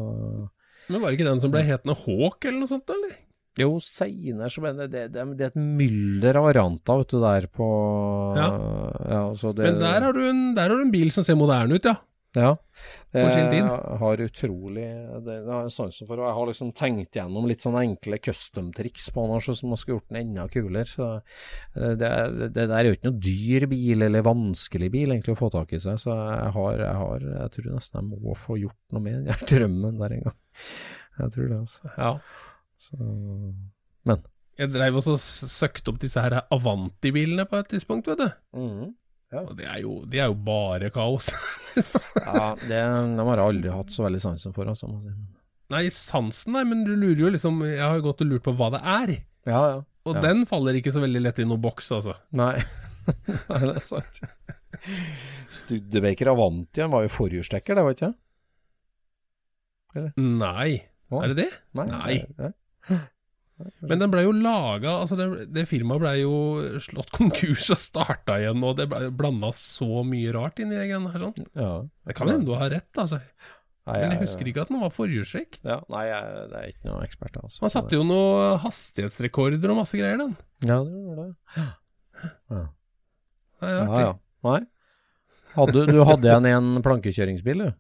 Men 0.91 1.01
var 1.01 1.11
det 1.11 1.21
ikke 1.21 1.31
den 1.31 1.43
som 1.43 1.53
ble 1.55 1.63
hetende 1.65 1.95
Hawk, 2.05 2.45
eller 2.45 2.63
noe 2.63 2.71
sånt, 2.71 2.91
eller? 2.91 3.19
jo, 3.59 3.79
seinere 3.83 4.51
så 4.53 4.63
ble 4.63 4.73
det, 4.79 4.87
det, 4.93 5.03
det, 5.15 5.25
det 5.39 5.47
er 5.47 5.53
et 5.53 5.59
mylder 5.59 6.39
av 6.39 6.47
varianter, 6.49 7.01
vet 7.03 7.13
du, 7.13 7.19
der 7.23 7.49
på 7.53 7.71
Ja. 8.39 8.49
ja 9.11 9.23
så 9.39 9.53
det, 9.57 9.67
Men 9.67 9.81
der 9.83 10.07
har, 10.07 10.15
du 10.17 10.23
en, 10.29 10.43
der 10.57 10.71
har 10.71 10.79
du 10.79 10.87
en 10.87 10.95
bil 10.95 11.11
som 11.15 11.27
ser 11.27 11.39
moderne 11.39 11.77
ut, 11.77 11.89
ja. 11.89 11.99
Ja. 12.39 12.53
For 13.11 13.31
sin 13.35 13.49
tid. 13.51 13.65
Jeg 13.67 13.97
har 14.01 14.21
utrolig 14.23 14.85
det, 15.27 15.37
det 15.45 15.51
har 15.51 15.65
jeg 15.67 15.75
sansen 15.75 16.07
for. 16.07 16.21
Og 16.21 16.29
jeg 16.29 16.37
har 16.37 16.51
liksom 16.51 16.71
tenkt 16.79 17.19
gjennom 17.19 17.49
litt 17.51 17.65
sånne 17.65 17.83
enkle 17.89 18.21
custom-triks 18.23 19.09
på 19.17 19.25
den, 19.27 19.43
som 19.43 19.75
har 19.75 19.81
skulle 19.81 19.99
gjort 19.99 20.13
den 20.13 20.21
enda 20.21 20.45
kulere. 20.53 20.87
Så 20.87 21.09
eh, 21.17 21.97
det, 21.99 22.11
det, 22.45 22.51
der 22.61 22.77
er 22.77 22.91
jo 22.91 22.95
ikke 22.99 23.11
noe 23.11 23.23
dyr 23.27 23.67
bil, 23.73 24.07
eller 24.07 24.27
vanskelig 24.27 24.93
bil 24.95 25.17
egentlig 25.17 25.35
å 25.35 25.41
få 25.41 25.51
tak 25.57 25.75
i 25.75 25.83
seg. 25.83 25.99
Så 26.03 26.15
jeg 26.15 26.55
har, 26.59 26.85
jeg 26.87 27.01
har 27.03 27.27
Jeg 27.33 27.55
tror 27.57 27.71
nesten 27.75 28.15
jeg 28.15 28.23
må 28.29 28.39
få 28.39 28.61
gjort 28.63 28.95
noe 28.95 29.07
med 29.09 29.27
den 29.27 29.45
drømmen 29.51 29.99
der 30.05 30.17
en 30.19 30.27
gang. 30.31 30.39
Jeg 31.21 31.35
tror 31.35 31.51
det, 31.51 31.59
altså. 31.67 31.95
ja. 31.99 32.13
Så, 32.81 32.97
men 34.09 34.23
Jeg 34.57 34.71
dreiv 34.73 34.97
også 34.97 35.19
og 35.19 35.21
søkte 35.21 35.93
opp 35.93 35.99
disse 36.01 36.23
her 36.23 36.39
Avanti-bilene 36.55 37.45
på 37.51 37.59
et 37.61 37.69
tidspunkt, 37.75 38.09
vet 38.09 38.23
du. 38.23 38.31
Og 39.39 39.53
det 39.59 39.67
er 39.71 39.79
jo, 39.85 39.93
det 40.11 40.19
er 40.25 40.27
jo 40.33 40.35
bare 40.47 40.89
kaos. 40.95 41.31
Ja, 41.81 42.57
det, 42.59 42.79
de 43.15 43.23
har 43.23 43.39
jeg 43.39 43.45
aldri 43.47 43.71
hatt 43.71 43.93
så 43.95 44.03
veldig 44.09 44.19
sansen 44.25 44.53
for, 44.57 44.67
altså. 44.67 44.89
si. 45.05 45.13
Nei, 45.71 45.85
sansen, 45.95 46.53
nei, 46.57 46.65
men 46.67 46.81
du 46.83 46.97
lurer 46.99 47.21
jo 47.23 47.31
liksom 47.31 47.61
Jeg 47.63 47.79
har 47.85 47.95
jo 48.01 48.03
gått 48.09 48.25
og 48.25 48.31
lurt 48.33 48.43
på 48.49 48.55
hva 48.59 48.73
det 48.75 48.81
er. 48.83 49.13
Ja, 49.47 49.61
ja. 49.71 49.77
Og 50.09 50.17
Ja. 50.17 50.23
den 50.25 50.43
faller 50.51 50.75
ikke 50.75 50.91
så 50.91 51.03
veldig 51.05 51.23
lett 51.23 51.39
i 51.39 51.47
noen 51.47 51.63
boks, 51.63 51.93
altså. 51.95 52.17
Nei. 52.35 52.57
Nei, 53.53 53.61
det 53.63 53.77
er 53.77 53.87
sant. 53.87 54.21
Studebaker 55.61 56.33
Avanti 56.33 56.83
var 56.91 57.07
jo 57.07 57.13
forhjulstekker, 57.15 57.79
det 57.79 57.85
var 57.87 57.95
ikke 57.97 58.11
det? 60.01 60.13
Nei. 60.19 60.71
Hva? 61.11 61.23
Er 61.25 61.33
det 61.35 61.39
det? 61.45 61.49
Nei. 61.79 61.87
Nei. 61.91 62.19
det- 62.39 63.01
Men 63.85 64.01
den 64.03 64.11
blei 64.13 64.23
jo 64.25 64.33
laga 64.37 64.97
Altså, 65.03 65.17
det, 65.19 65.27
det 65.55 65.67
firmaet 65.69 66.01
blei 66.03 66.15
jo 66.23 66.35
slått 66.83 67.11
konkurs 67.19 67.71
og 67.75 67.81
starta 67.81 68.39
igjen, 68.41 68.63
og 68.67 68.77
det 68.79 68.89
blei 68.91 69.09
blanda 69.15 69.51
så 69.57 70.03
mye 70.07 70.33
rart 70.37 70.61
inn 70.63 70.73
i 70.73 70.79
de 70.79 70.87
greiene 70.89 71.13
her. 71.13 71.25
sånn 71.27 71.49
Ja. 71.59 71.73
Det 72.09 72.17
kan 72.19 72.31
hende 72.33 72.49
du 72.49 72.55
har 72.57 72.73
rett, 72.73 72.91
altså. 73.01 73.21
Nei, 73.89 73.97
Men 74.05 74.13
jeg 74.15 74.21
husker 74.23 74.49
ikke 74.51 74.63
at 74.63 74.71
den 74.71 74.83
var 74.83 74.93
forhjulstrekk. 74.95 75.57
Ja, 75.67 75.79
nei, 75.91 76.03
jeg, 76.07 76.43
det 76.53 76.59
er 76.59 76.67
ikke 76.75 76.89
noen 76.91 77.07
ekspert, 77.07 77.39
altså. 77.41 77.63
Han 77.65 77.73
satte 77.73 77.97
jo 77.97 78.05
noen 78.07 78.59
hastighetsrekorder 78.63 79.73
og 79.73 79.81
masse 79.81 79.99
greier, 79.99 80.21
den. 80.21 80.37
Ja, 80.63 80.77
det 80.85 81.01
gjorde 81.01 81.25
det. 81.25 81.57
Ja. 81.57 81.69
Ja. 82.53 82.65
Ja, 83.61 83.87
ja. 84.05 84.13
Nei. 84.47 84.61
Hadde, 85.57 85.87
du 85.91 85.99
hadde 86.07 86.29
igjen 86.31 86.47
en 86.53 86.85
plankekjøringsbil, 86.85 87.65
du? 87.65 87.71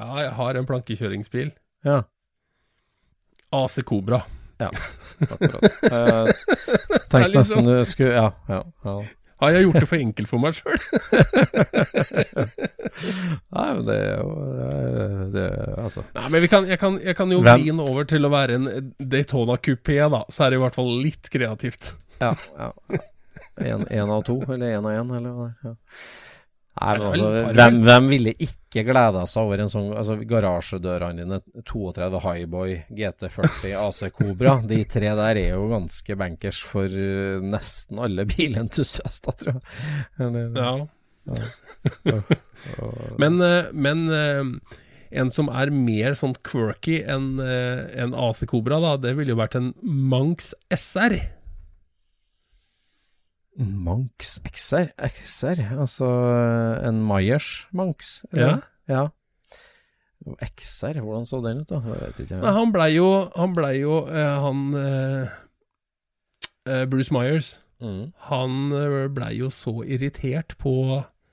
Ja, 0.00 0.08
jeg 0.24 0.32
har 0.40 0.58
en 0.58 0.68
plankekjøringsbil. 0.68 1.52
Ja. 1.86 2.00
AC 3.52 3.82
Cobra. 3.86 4.22
Akkurat. 5.22 5.62
Jeg 5.82 6.36
tenkte 7.10 7.18
er 7.18 7.28
liksom- 7.28 7.36
nesten 7.38 7.64
du 7.68 7.74
skulle 7.88 8.14
Ja, 8.14 8.28
ja. 8.48 8.62
ja. 8.86 8.96
Har 9.42 9.50
jeg 9.56 9.64
gjort 9.66 9.80
det 9.82 9.88
for 9.90 9.98
enkelt 9.98 10.28
for 10.30 10.38
meg 10.38 10.54
sjøl? 10.54 10.78
Nei, 13.52 13.68
men 13.74 13.80
det 13.88 13.96
er 13.98 14.20
jo 14.20 14.28
det, 15.32 15.46
Altså. 15.82 16.04
Nei, 16.14 16.28
men 16.30 16.44
vi 16.44 16.50
kan, 16.52 16.68
jeg, 16.70 16.78
kan, 16.78 16.98
jeg 17.02 17.16
kan 17.18 17.32
jo 17.34 17.40
Hvem- 17.42 17.58
vri 17.58 17.70
den 17.72 17.80
over 17.82 18.06
til 18.08 18.22
å 18.28 18.30
være 18.32 18.54
en 18.60 18.92
Daytona 19.00 19.56
kupé, 19.58 19.98
da. 20.14 20.22
Så 20.30 20.44
er 20.46 20.50
det 20.54 20.60
i 20.60 20.62
hvert 20.62 20.78
fall 20.78 20.92
litt 21.02 21.30
kreativt. 21.32 21.94
Ja. 22.22 22.32
ja. 22.58 22.70
En, 23.58 23.82
en 23.90 24.10
av 24.14 24.22
to, 24.26 24.38
eller 24.46 24.76
en 24.78 24.86
av 24.86 24.92
en, 25.00 25.10
eller 25.18 25.30
hva 25.36 25.48
det 25.48 25.56
er. 25.58 25.72
Ja. 25.72 25.74
Nei, 26.72 26.92
men 26.96 27.02
altså, 27.04 27.30
hvem, 27.52 27.78
hvem 27.84 28.06
ville 28.08 28.32
ikke 28.40 28.82
gleda 28.86 29.26
seg 29.28 29.44
over 29.44 29.60
en 29.60 29.68
sånn 29.68 29.90
altså, 29.92 30.14
Garasjedørene 30.24 31.20
dine, 31.20 31.38
32 31.68 32.20
Highboy, 32.24 32.76
GT40, 32.96 33.74
AC 33.76 34.00
Cobra. 34.16 34.54
De 34.70 34.78
tre 34.88 35.10
der 35.18 35.40
er 35.42 35.50
jo 35.52 35.66
ganske 35.68 36.16
bankers 36.16 36.62
for 36.64 36.88
uh, 36.88 37.44
nesten 37.44 38.00
alle 38.00 38.24
bilentusiaster, 38.30 39.36
tror 39.36 39.58
jeg. 39.58 39.66
Eller, 40.24 40.48
Ja. 40.56 40.72
ja. 41.36 41.52
Men, 43.20 43.40
eh, 43.42 43.68
men 43.74 44.02
eh, 44.14 44.42
en 45.18 45.30
som 45.34 45.48
er 45.50 45.70
mer 45.74 46.14
sånn 46.18 46.36
quirky 46.46 47.00
enn 47.02 47.40
enn 47.42 48.14
AC 48.14 48.44
Cobra, 48.50 48.78
da, 48.82 48.92
det 49.02 49.16
ville 49.18 49.34
jo 49.34 49.40
vært 49.40 49.56
en 49.58 49.72
Manx 49.82 50.52
SR. 50.70 51.18
Manx 53.58 54.38
XR? 54.48 54.92
XR? 54.96 55.60
Altså 55.78 56.06
en 56.88 57.02
Myers 57.06 57.66
Manx? 57.72 58.22
eller? 58.32 58.62
ja. 58.88 59.08
XR, 60.56 61.00
hvordan 61.02 61.26
så 61.26 61.40
den 61.42 61.60
ut, 61.64 61.68
da? 61.70 61.80
Jeg 61.82 61.98
vet 62.00 62.20
ikke. 62.24 62.36
Nei, 62.44 62.50
han 62.54 62.70
blei 62.72 62.90
jo 62.94 63.06
Han 63.34 63.54
ble 63.56 63.70
jo 63.80 63.96
eh, 64.06 64.36
Han 64.44 64.60
eh, 64.78 65.32
eh, 66.70 66.84
Bruce 66.86 67.10
Myers. 67.14 67.48
Mm. 67.82 68.12
Han 68.28 68.54
eh, 68.78 69.08
blei 69.10 69.32
jo 69.40 69.50
så 69.50 69.80
irritert 69.82 70.54
på 70.62 70.74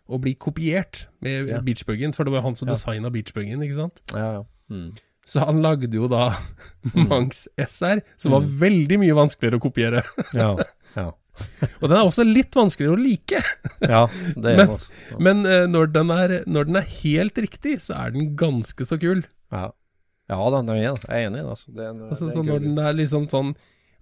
å 0.10 0.18
bli 0.18 0.34
kopiert 0.42 1.04
med 1.22 1.52
Ja. 1.52 1.60
beachbuggen, 1.62 2.16
for 2.18 2.26
det 2.26 2.34
var 2.34 2.42
han 2.42 2.56
som 2.58 2.68
Ja. 2.68 2.74
designa 2.74 3.12
beachbuggen, 3.14 3.62
ikke 3.62 3.78
sant? 3.78 4.02
Ja, 4.12 4.32
ja. 4.40 4.44
Mm. 4.74 4.96
Så 5.30 5.46
han 5.46 5.62
lagde 5.62 5.94
jo 5.94 6.08
da 6.10 6.32
Manx 6.96 7.46
SR, 7.62 8.02
som 8.18 8.32
var 8.34 8.42
veldig 8.42 8.98
mye 9.06 9.14
vanskeligere 9.14 9.60
å 9.62 9.66
kopiere. 9.70 10.02
Ja, 10.34 10.56
ja. 10.98 11.12
Og 11.80 11.86
den 11.88 11.96
er 11.98 12.04
også 12.04 12.26
litt 12.28 12.56
vanskeligere 12.58 12.96
å 12.96 13.02
like. 13.02 13.42
ja 13.84 14.06
det 14.36 14.54
er 14.54 14.58
Men- 14.62 14.74
altså. 14.76 14.96
Ja. 15.12 15.20
Men 15.30 15.44
eh, 15.50 15.66
når, 15.72 15.92
den 15.96 16.14
er, 16.16 16.36
når 16.48 16.70
den 16.70 16.80
er 16.82 16.88
helt 17.00 17.42
riktig, 17.48 17.76
så 17.86 17.98
er 18.00 18.16
den 18.16 18.34
ganske 18.40 18.88
så 18.88 19.00
kul. 19.02 19.24
Ja, 19.54 19.70
ja 20.30 20.40
da, 20.54 20.64
er, 20.64 20.82
jeg 20.82 20.98
er 21.08 21.28
enig 21.28 21.42
i 21.42 21.44
det. 21.44 21.52
Altså. 21.56 21.76
Det 21.76 21.86
en, 21.90 22.02
Altså, 22.10 22.30
det 22.30 22.36
så 22.38 22.44
når 22.46 22.66
den 22.66 22.82
er 22.82 22.98
liksom 22.98 23.30
sånn 23.32 23.56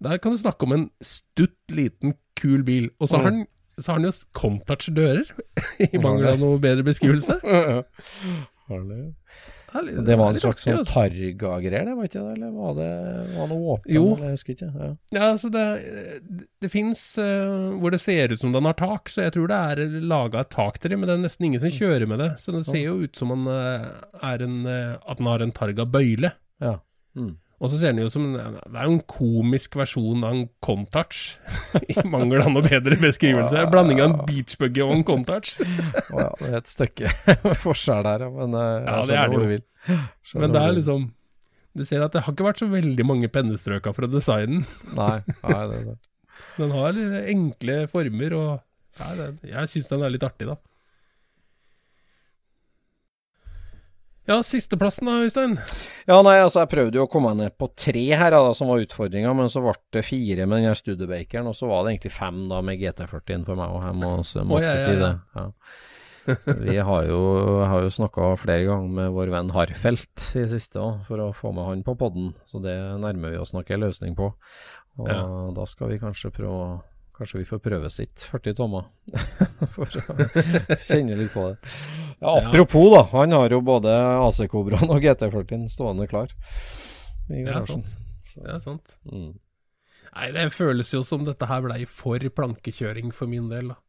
Der 0.03 0.19
kan 0.21 0.33
du 0.35 0.41
snakke 0.41 0.67
om 0.67 0.73
en 0.75 0.89
stutt, 1.01 1.57
liten, 1.73 2.17
kul 2.37 2.61
bil. 2.67 2.91
Og 3.01 3.09
så 3.09 3.21
har 3.21 3.31
den 3.31 3.45
så 3.77 3.93
har 3.93 3.99
den 4.01 4.09
jo 4.09 4.15
Contouch-dører, 4.33 5.27
i 5.85 5.99
mangel 6.01 6.31
av 6.31 6.39
noe 6.41 6.57
bedre 6.61 6.85
beskrivelse. 6.87 7.35
Har 8.67 8.81
det? 8.83 8.97
Det, 8.97 9.03
er 9.05 9.56
litt- 9.75 10.05
Det 10.05 10.15
var 10.17 10.29
en 10.29 10.37
slags 10.39 10.63
sånn. 10.63 10.83
Targa-greier, 10.87 11.85
det, 11.85 11.95
var 11.97 12.03
ikke 12.07 12.21
det? 12.23 12.33
Eller 12.37 12.51
var 12.55 12.73
det 12.77 13.37
var 13.37 13.47
noe 13.51 13.73
åpent? 13.75 13.93
Jo. 13.93 14.03
Eller, 14.15 14.23
jeg 14.29 14.37
husker 14.37 14.53
ikke. 14.55 14.69
Ja. 14.79 14.89
Ja, 15.17 15.23
altså 15.33 15.51
det, 15.51 15.65
det 16.61 16.71
fins 16.71 17.01
hvor 17.17 17.91
det 17.91 17.99
ser 18.01 18.31
ut 18.33 18.39
som 18.39 18.51
den 18.55 18.65
har 18.65 18.73
tak, 18.79 19.09
så 19.09 19.25
jeg 19.27 19.33
tror 19.35 19.47
det 19.51 19.57
er 19.57 19.99
laga 20.07 20.39
et 20.45 20.49
tak 20.55 20.79
til 20.79 20.91
det, 20.91 20.99
men 20.99 21.07
det 21.09 21.15
er 21.17 21.23
nesten 21.25 21.45
ingen 21.49 21.59
som 21.63 21.69
kjører 21.73 22.07
med 22.07 22.19
det. 22.19 22.29
Så 22.39 22.55
det 22.55 22.65
ser 22.65 22.83
jo 22.85 23.01
ut 23.03 23.15
som 23.19 23.33
eh, 23.47 23.87
er 24.23 24.43
en, 24.47 24.65
eh, 24.65 24.95
at 25.07 25.17
den 25.17 25.27
har 25.27 25.43
en 25.43 25.51
Targa-bøyle. 25.51 26.31
ja. 26.63 26.77
Mm. 27.17 27.35
Og 27.57 27.71
så 27.71 27.79
ser 27.79 27.93
den 27.95 28.03
jo 28.03 28.09
som 28.13 28.25
Det 28.35 28.77
er 28.77 28.85
jo 28.85 28.95
en 28.99 29.03
komisk 29.09 29.77
versjon 29.79 30.25
av 30.27 30.35
en 30.35 30.43
Contouch, 30.61 31.21
i 31.89 31.95
mangel 32.05 32.43
av 32.43 32.51
noe 32.53 32.65
bedre 32.65 32.99
beskrivelse. 33.01 33.63
Blanding 33.73 34.01
av 34.03 34.11
en 34.11 34.17
beachbuggy 34.27 34.83
og 34.85 34.93
en 34.99 35.05
Contouch. 35.07 35.55
Å 36.13 36.21
ja, 36.21 36.29
det 36.41 36.51
er 36.51 36.57
et 36.59 36.69
stykke 36.69 37.13
forskjell 37.65 38.05
der, 38.05 38.27
ja. 38.27 38.33
Men 38.35 38.57
eh, 38.61 38.75
Ja, 38.85 38.99
det 39.09 39.17
er 39.23 39.33
det 39.33 39.39
jo. 39.41 39.97
Men 40.37 40.53
det 40.53 40.61
er 40.61 40.75
liksom 40.75 41.09
Du 41.77 41.85
ser 41.87 42.03
at 42.05 42.13
det 42.13 42.25
har 42.25 42.33
ikke 42.35 42.45
vært 42.49 42.61
så 42.61 42.69
veldig 42.69 43.05
mange 43.07 43.29
pennestrøker 43.31 43.95
fra 43.95 44.09
designen. 44.11 44.65
Nei, 44.97 45.17
nei, 45.41 45.59
det 45.71 45.81
er 45.81 45.89
sant. 45.91 46.07
Den 46.57 46.73
har 46.73 46.97
enkle 47.33 47.75
former, 47.89 48.33
og 48.37 48.49
ja, 48.97 49.11
det, 49.17 49.27
jeg 49.49 49.69
syns 49.73 49.89
den 49.89 50.05
er 50.05 50.13
litt 50.13 50.25
artig, 50.25 50.49
da. 50.49 50.57
Ja, 54.27 54.41
sisteplassen 54.43 55.07
da, 55.07 55.17
Øystein. 55.23 55.53
Ja, 56.09 56.17
nei, 56.25 56.35
altså 56.43 56.59
jeg 56.65 56.71
prøvde 56.73 56.99
jo 56.99 57.05
å 57.05 57.09
komme 57.11 57.31
meg 57.31 57.45
ned 57.45 57.57
på 57.59 57.69
tre 57.79 58.03
her, 58.11 58.33
da, 58.35 58.41
som 58.57 58.67
var 58.67 58.81
utfordringa, 58.83 59.31
men 59.37 59.47
så 59.51 59.61
ble 59.63 59.75
det 59.95 60.03
fire 60.03 60.43
med 60.45 60.59
den 60.59 60.67
her 60.67 60.75
Studebakeren, 60.75 61.47
og 61.47 61.55
så 61.55 61.69
var 61.69 61.85
det 61.85 61.93
egentlig 61.95 62.11
fem 62.17 62.41
da 62.51 62.59
med 62.65 62.81
GT40-en 62.81 63.45
for 63.47 63.59
meg, 63.59 63.71
og 63.77 63.85
jeg 63.87 63.99
må, 64.01 64.09
så 64.27 64.43
måtte 64.43 64.65
oh, 64.65 64.67
ja, 64.67 64.73
ja, 64.75 64.83
si 64.83 64.97
det. 64.99 65.13
Ja. 65.39 65.47
Vi 66.59 66.75
har 66.89 67.05
jo, 67.07 67.19
har 67.71 67.85
jo 67.85 67.91
snakka 67.95 68.33
flere 68.41 68.65
ganger 68.67 68.91
med 68.97 69.13
vår 69.15 69.31
venn 69.31 69.53
Harfelt 69.55 70.25
i 70.35 70.41
det 70.43 70.49
siste 70.51 70.81
òg, 70.83 70.99
for 71.07 71.23
å 71.23 71.29
få 71.31 71.53
med 71.55 71.69
han 71.69 71.85
på 71.87 71.95
podden, 71.95 72.33
så 72.49 72.59
det 72.59 72.75
nærmer 72.99 73.31
vi 73.31 73.39
oss 73.39 73.55
nok 73.55 73.71
en 73.71 73.85
løsning 73.85 74.17
på. 74.19 74.33
Og 74.99 75.07
Ja. 75.07 75.23
da 75.55 75.63
skal 75.71 75.93
vi 75.93 76.01
kanskje 76.03 76.33
prøve 76.35 76.81
Kanskje 77.17 77.39
vi 77.41 77.47
får 77.49 77.61
prøve 77.65 77.89
sitt 77.89 78.27
40 78.29 78.53
tommer, 78.59 78.85
for 79.73 79.89
å 79.89 80.77
kjenne 80.77 81.17
litt 81.17 81.33
på 81.33 81.47
det. 81.49 81.71
Ja, 82.19 82.35
apropos, 82.43 82.91
da. 82.93 83.01
Han 83.15 83.33
har 83.33 83.55
jo 83.55 83.61
både 83.65 83.95
AC 84.21 84.43
Cobraen 84.51 84.93
og 84.93 85.01
GT40-en 85.01 85.65
stående 85.73 86.05
klar. 86.09 86.29
Det 87.27 87.41
er 87.41 87.65
sant. 87.65 87.97
Det 88.35 88.53
er 88.53 88.61
sant. 88.61 88.95
Mm. 89.09 89.33
Nei, 90.13 90.29
det 90.33 90.45
føles 90.53 90.93
jo 90.93 91.01
som 91.05 91.25
dette 91.25 91.49
her 91.49 91.65
blei 91.65 91.83
for 91.89 92.21
plankekjøring 92.37 93.09
for 93.13 93.29
min 93.29 93.49
del, 93.49 93.73
da. 93.73 93.81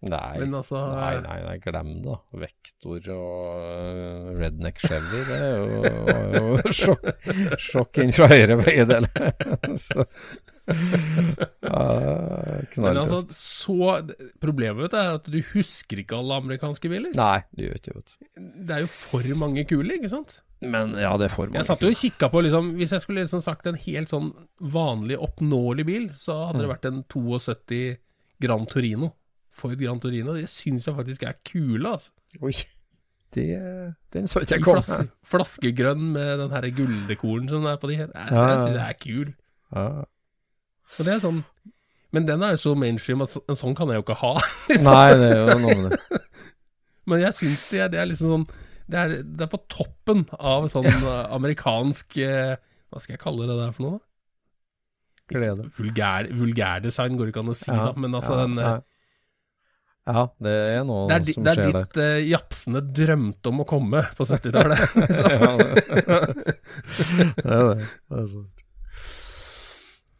Nei. 0.00 0.38
Men 0.40 0.54
altså 0.56 0.78
Nei, 0.94 1.16
nei, 1.20 1.40
nei, 1.44 1.56
glem 1.60 1.90
det. 2.06 2.14
Vektor 2.40 3.10
og 3.12 3.58
øh, 3.60 4.30
Redneck 4.38 4.80
Chevy, 4.80 5.20
det 5.28 5.36
er 5.36 5.58
jo, 5.58 5.82
jo 6.38 6.70
sjokk, 6.78 7.10
sjokk 7.60 8.00
inn 8.00 8.14
fra 8.16 8.30
høyre 8.30 8.56
begge 8.62 8.86
deler. 8.88 9.28
Men 12.80 12.96
altså, 13.00 13.20
så 13.34 13.76
Problemet 14.42 14.94
er 14.96 15.16
at 15.18 15.28
du 15.30 15.38
husker 15.52 16.02
ikke 16.02 16.18
alle 16.18 16.38
amerikanske 16.42 16.90
biler. 16.90 17.12
Nei, 17.18 17.40
det 17.56 17.66
gjør 17.68 17.80
ikke 17.80 17.96
vet. 17.98 18.14
Det 18.66 18.76
er 18.76 18.84
jo 18.84 18.90
for 18.92 19.30
mange 19.40 19.64
kule, 19.68 19.96
ikke 19.98 20.10
sant? 20.12 20.40
Men 20.60 20.92
ja, 21.00 21.14
det 21.16 21.30
er 21.30 21.32
for 21.32 21.48
mange. 21.48 21.60
Jeg 21.62 21.68
satt 21.70 21.84
jo 21.84 21.88
og 21.88 21.96
kikka 21.96 22.28
på 22.28 22.42
liksom 22.44 22.74
Hvis 22.76 22.90
jeg 22.92 23.00
skulle 23.00 23.22
liksom 23.22 23.40
sagt 23.40 23.64
en 23.70 23.78
helt 23.80 24.10
sånn 24.12 24.26
vanlig, 24.60 25.16
oppnåelig 25.16 25.86
bil, 25.88 26.10
så 26.16 26.36
hadde 26.50 26.60
Mm. 26.60 26.66
det 26.66 26.72
vært 26.74 26.90
en 26.90 27.02
72 27.08 27.96
Grand 28.40 28.68
Torino. 28.68 29.12
Ford 29.50 29.76
Grand 29.80 30.00
Torino. 30.02 30.34
Det 30.36 30.48
syns 30.48 30.86
jeg 30.86 30.94
faktisk 30.96 31.24
er 31.26 31.34
kule, 31.44 31.88
altså. 31.88 32.10
Oi, 32.44 32.52
det, 33.34 33.46
den 34.12 34.26
så 34.30 34.40
ikke 34.44 34.56
jeg 34.58 34.62
komme. 34.64 34.82
flas 34.84 35.08
flaskegrønn 35.32 36.04
med 36.14 36.38
den 36.44 36.50
her 36.54 36.68
gulldekoren 36.76 37.48
som 37.50 37.66
er 37.66 37.76
på 37.80 37.88
de 37.90 37.96
her. 38.02 38.08
Jeg, 38.14 38.30
Ja, 38.30 38.36
ja, 38.36 38.48
jeg 38.50 38.58
syns 38.60 38.76
det 38.76 38.84
er 38.86 38.98
kul. 39.00 39.34
Ja. 39.74 40.04
Og 40.98 41.06
det 41.06 41.14
er 41.14 41.20
sånn 41.22 41.42
Men 42.12 42.26
den 42.26 42.42
er 42.42 42.56
jo 42.56 42.60
så 42.64 42.72
mainstream 42.78 43.22
at 43.22 43.36
en 43.46 43.58
sånn 43.58 43.76
kan 43.78 43.88
jeg 43.92 44.00
jo 44.00 44.04
ikke 44.08 44.18
ha. 44.22 44.32
liksom. 44.70 44.88
Nei, 44.90 45.14
det 45.20 45.28
er 45.30 45.38
jo 45.38 45.58
noe 45.62 45.76
med 45.84 45.94
det. 45.94 46.20
Men 47.10 47.22
jeg 47.24 47.36
syns 47.38 47.62
det, 47.70 47.80
er- 47.84 47.92
det 47.94 48.00
er 48.02 48.10
liksom 48.10 48.34
sånn 48.34 48.48
det 48.90 48.98
er, 48.98 49.12
det 49.22 49.44
er 49.46 49.50
på 49.52 49.60
toppen 49.70 50.24
av 50.42 50.64
sånn 50.72 50.88
eh, 50.90 51.06
amerikansk 51.36 52.16
eh, 52.26 52.56
Hva 52.90 52.98
skal 52.98 53.14
jeg 53.14 53.20
kalle 53.22 53.46
det 53.46 53.54
der 53.60 53.70
for 53.76 53.84
noe, 53.86 53.98
da? 54.00 54.06
Glede. 55.30 55.68
Vulgær, 55.76 56.26
vulgærdesign 56.34 57.14
går 57.14 57.28
det 57.28 57.30
ikke 57.36 57.44
an 57.44 57.52
å 57.52 57.54
si, 57.54 57.68
Ja, 57.70 57.84
da, 57.86 57.92
men 58.02 58.16
altså 58.18 58.34
ja, 58.34 58.40
den 58.42 58.58
eh, 58.58 58.66
ja. 58.66 58.80
Ja, 60.10 60.24
det 60.42 60.54
er 60.74 60.82
noe 60.88 61.04
Det 61.06 61.14
er, 61.20 61.22
di, 61.28 61.34
som 61.36 61.44
det 61.46 61.52
er 61.52 61.70
ditt 61.70 61.94
der. 62.00 62.16
uh, 62.18 62.24
japsene 62.32 62.82
drømte 62.98 63.52
om 63.52 63.62
å 63.62 63.66
komme 63.68 64.00
på 64.18 64.26
70-tallet. 64.26 64.82
liksom. 65.04 65.30
ja, 65.30 65.50
det, 65.60 65.84
det 67.36 67.54
er 67.60 67.68
det. 67.68 67.86
Det 68.10 68.18
er 68.24 68.26
sant. 68.34 68.59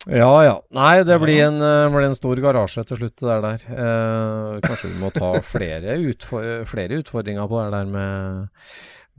Ja 0.09 0.44
ja. 0.44 0.55
Nei, 0.72 1.03
det 1.05 1.18
blir 1.20 1.42
en, 1.44 1.61
eh, 1.61 1.88
blir 1.92 2.07
en 2.09 2.16
stor 2.16 2.40
garasje 2.40 2.86
til 2.88 3.03
slutt, 3.03 3.18
det 3.20 3.40
der. 3.44 3.64
Eh, 3.68 4.61
kanskje 4.64 4.88
vi 4.94 5.01
må 5.03 5.11
ta 5.12 5.34
flere, 5.44 5.98
utfor, 6.09 6.64
flere 6.68 7.03
utfordringer 7.03 7.51
på 7.51 7.61
det 7.61 7.74
der 7.74 7.90
med, 7.90 8.48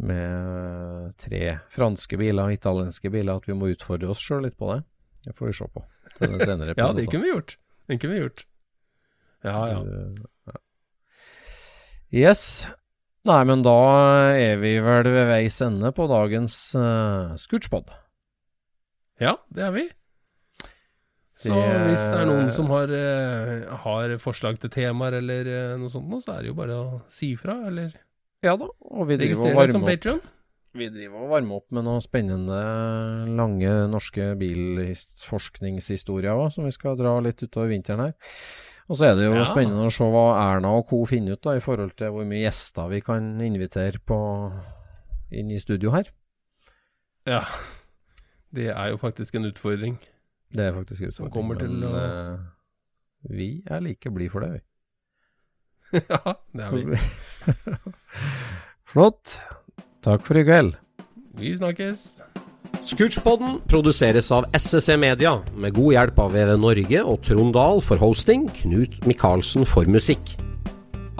med 0.01 1.13
tre 1.21 1.59
franske 1.69 2.17
biler, 2.17 2.55
italienske 2.57 3.13
biler. 3.13 3.37
At 3.37 3.45
vi 3.45 3.57
må 3.57 3.69
utfordre 3.69 4.09
oss 4.09 4.25
sjøl 4.25 4.47
litt 4.47 4.57
på 4.57 4.73
det. 4.73 4.81
Det 5.27 5.37
får 5.37 5.51
vi 5.51 5.57
se 5.59 5.69
på 5.69 5.85
til 6.17 6.33
den 6.33 6.41
senere 6.41 6.73
ja, 6.81 6.89
det 6.97 7.05
kunne 7.11 7.27
vi 7.27 7.35
gjort. 7.35 7.57
Det 7.85 8.01
kunne 8.01 8.17
vi 8.17 8.25
gjort. 8.25 8.45
Ja, 9.45 9.57
ja. 9.69 9.79
Ja. 10.49 10.59
Yes. 12.11 12.43
Nei, 13.29 13.41
men 13.45 13.61
da 13.61 13.77
er 14.33 14.57
vi 14.57 14.79
vel 14.81 15.05
ved 15.13 15.27
veis 15.29 15.61
ende 15.61 15.93
på 15.93 16.09
dagens 16.09 16.57
uh, 16.73 17.37
Scootspod. 17.37 17.93
Ja, 19.21 19.37
det 19.53 19.67
er 19.67 19.75
vi. 19.77 19.89
Så 21.41 21.55
hvis 21.87 22.03
det 22.11 22.19
er 22.21 22.27
noen 22.29 22.51
som 22.53 22.67
har, 22.69 22.91
eh, 22.93 23.65
har 23.85 24.13
forslag 24.21 24.59
til 24.61 24.69
temaer 24.73 25.17
eller 25.21 25.47
eh, 25.49 25.77
noe 25.81 25.89
sånt, 25.89 26.11
så 26.23 26.35
er 26.37 26.43
det 26.45 26.51
jo 26.51 26.57
bare 26.59 26.77
å 26.77 27.01
si 27.09 27.31
ifra, 27.33 27.55
eller 27.71 27.95
Ja 28.45 28.55
da, 28.57 28.67
og 28.69 29.07
vi 29.09 29.17
driver 29.21 29.49
og 29.49 29.57
varmer 29.57 29.81
opp. 29.81 29.89
Patreon. 29.89 30.21
Vi 30.73 30.87
driver 30.87 31.25
og 31.25 31.29
varmer 31.33 31.57
opp 31.59 31.65
med 31.75 31.83
noen 31.83 32.01
spennende, 32.03 32.59
lange 33.35 33.73
norske 33.91 34.29
bilforskningshistorier 34.39 36.31
òg, 36.31 36.51
som 36.55 36.63
vi 36.65 36.71
skal 36.71 36.95
dra 36.99 37.17
litt 37.23 37.41
utover 37.43 37.67
vinteren 37.73 38.05
her. 38.05 38.13
Og 38.91 38.97
så 38.99 39.09
er 39.11 39.15
det 39.15 39.25
jo 39.27 39.35
Ja. 39.35 39.45
spennende 39.45 39.85
å 39.87 39.91
se 39.91 40.03
hva 40.03 40.23
Erna 40.55 40.71
og 40.77 40.87
co. 40.87 41.05
finner 41.05 41.33
ut 41.33 41.41
da, 41.41 41.55
i 41.55 41.59
forhold 41.59 41.95
til 41.95 42.11
hvor 42.11 42.25
mye 42.25 42.43
gjester 42.47 42.89
vi 42.89 43.01
kan 43.01 43.39
invitere 43.41 43.99
på 43.99 44.17
inn 45.31 45.51
i 45.51 45.59
studio 45.59 45.91
her. 45.91 46.05
Ja. 47.25 47.43
Det 48.53 48.67
er 48.69 48.89
jo 48.89 48.97
faktisk 48.97 49.35
en 49.35 49.45
utfordring. 49.45 49.97
Det 50.51 50.65
er 50.67 50.73
faktisk 50.75 51.11
Som 51.15 51.29
kommer 51.31 51.55
til 51.59 51.71
men 51.71 51.87
å- 51.89 51.95
Uh, 51.95 52.39
vi 53.31 53.61
er 53.69 53.79
like 53.85 54.09
blid 54.11 54.31
for 54.33 54.41
det, 54.41 54.51
vi. 54.57 54.61
ja, 56.09 56.33
det 56.53 56.63
er 56.65 56.71
vi. 56.71 56.97
Flott. 58.91 59.37
Takk 60.01 60.25
for 60.25 60.39
i 60.39 60.43
kveld. 60.47 60.73
Vi 61.37 61.53
snakkes. 61.55 62.21
Scootchpoden 62.81 63.59
produseres 63.69 64.31
av 64.33 64.47
SSC 64.57 64.95
Media, 64.97 65.35
med 65.53 65.75
god 65.77 65.93
hjelp 65.93 66.19
av 66.23 66.31
VV 66.33 66.55
Norge 66.59 67.03
og 67.05 67.21
Trond 67.27 67.53
Dahl 67.53 67.81
for 67.85 68.01
hosting, 68.01 68.47
Knut 68.57 68.97
Micaelsen 69.05 69.67
for 69.69 69.85
musikk. 69.85 70.33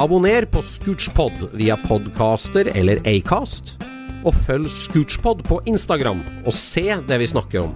Abonner 0.01 0.47
på 0.49 0.63
Scootchpod 0.65 1.51
via 1.53 1.77
podcaster 1.85 2.71
eller 2.73 3.03
Acast, 3.05 3.75
og 4.25 4.33
følg 4.47 4.71
Scootchpod 4.73 5.45
på 5.45 5.59
Instagram 5.69 6.23
og 6.47 6.53
se 6.57 6.87
det 7.07 7.21
vi 7.21 7.29
snakker 7.29 7.67
om. 7.67 7.75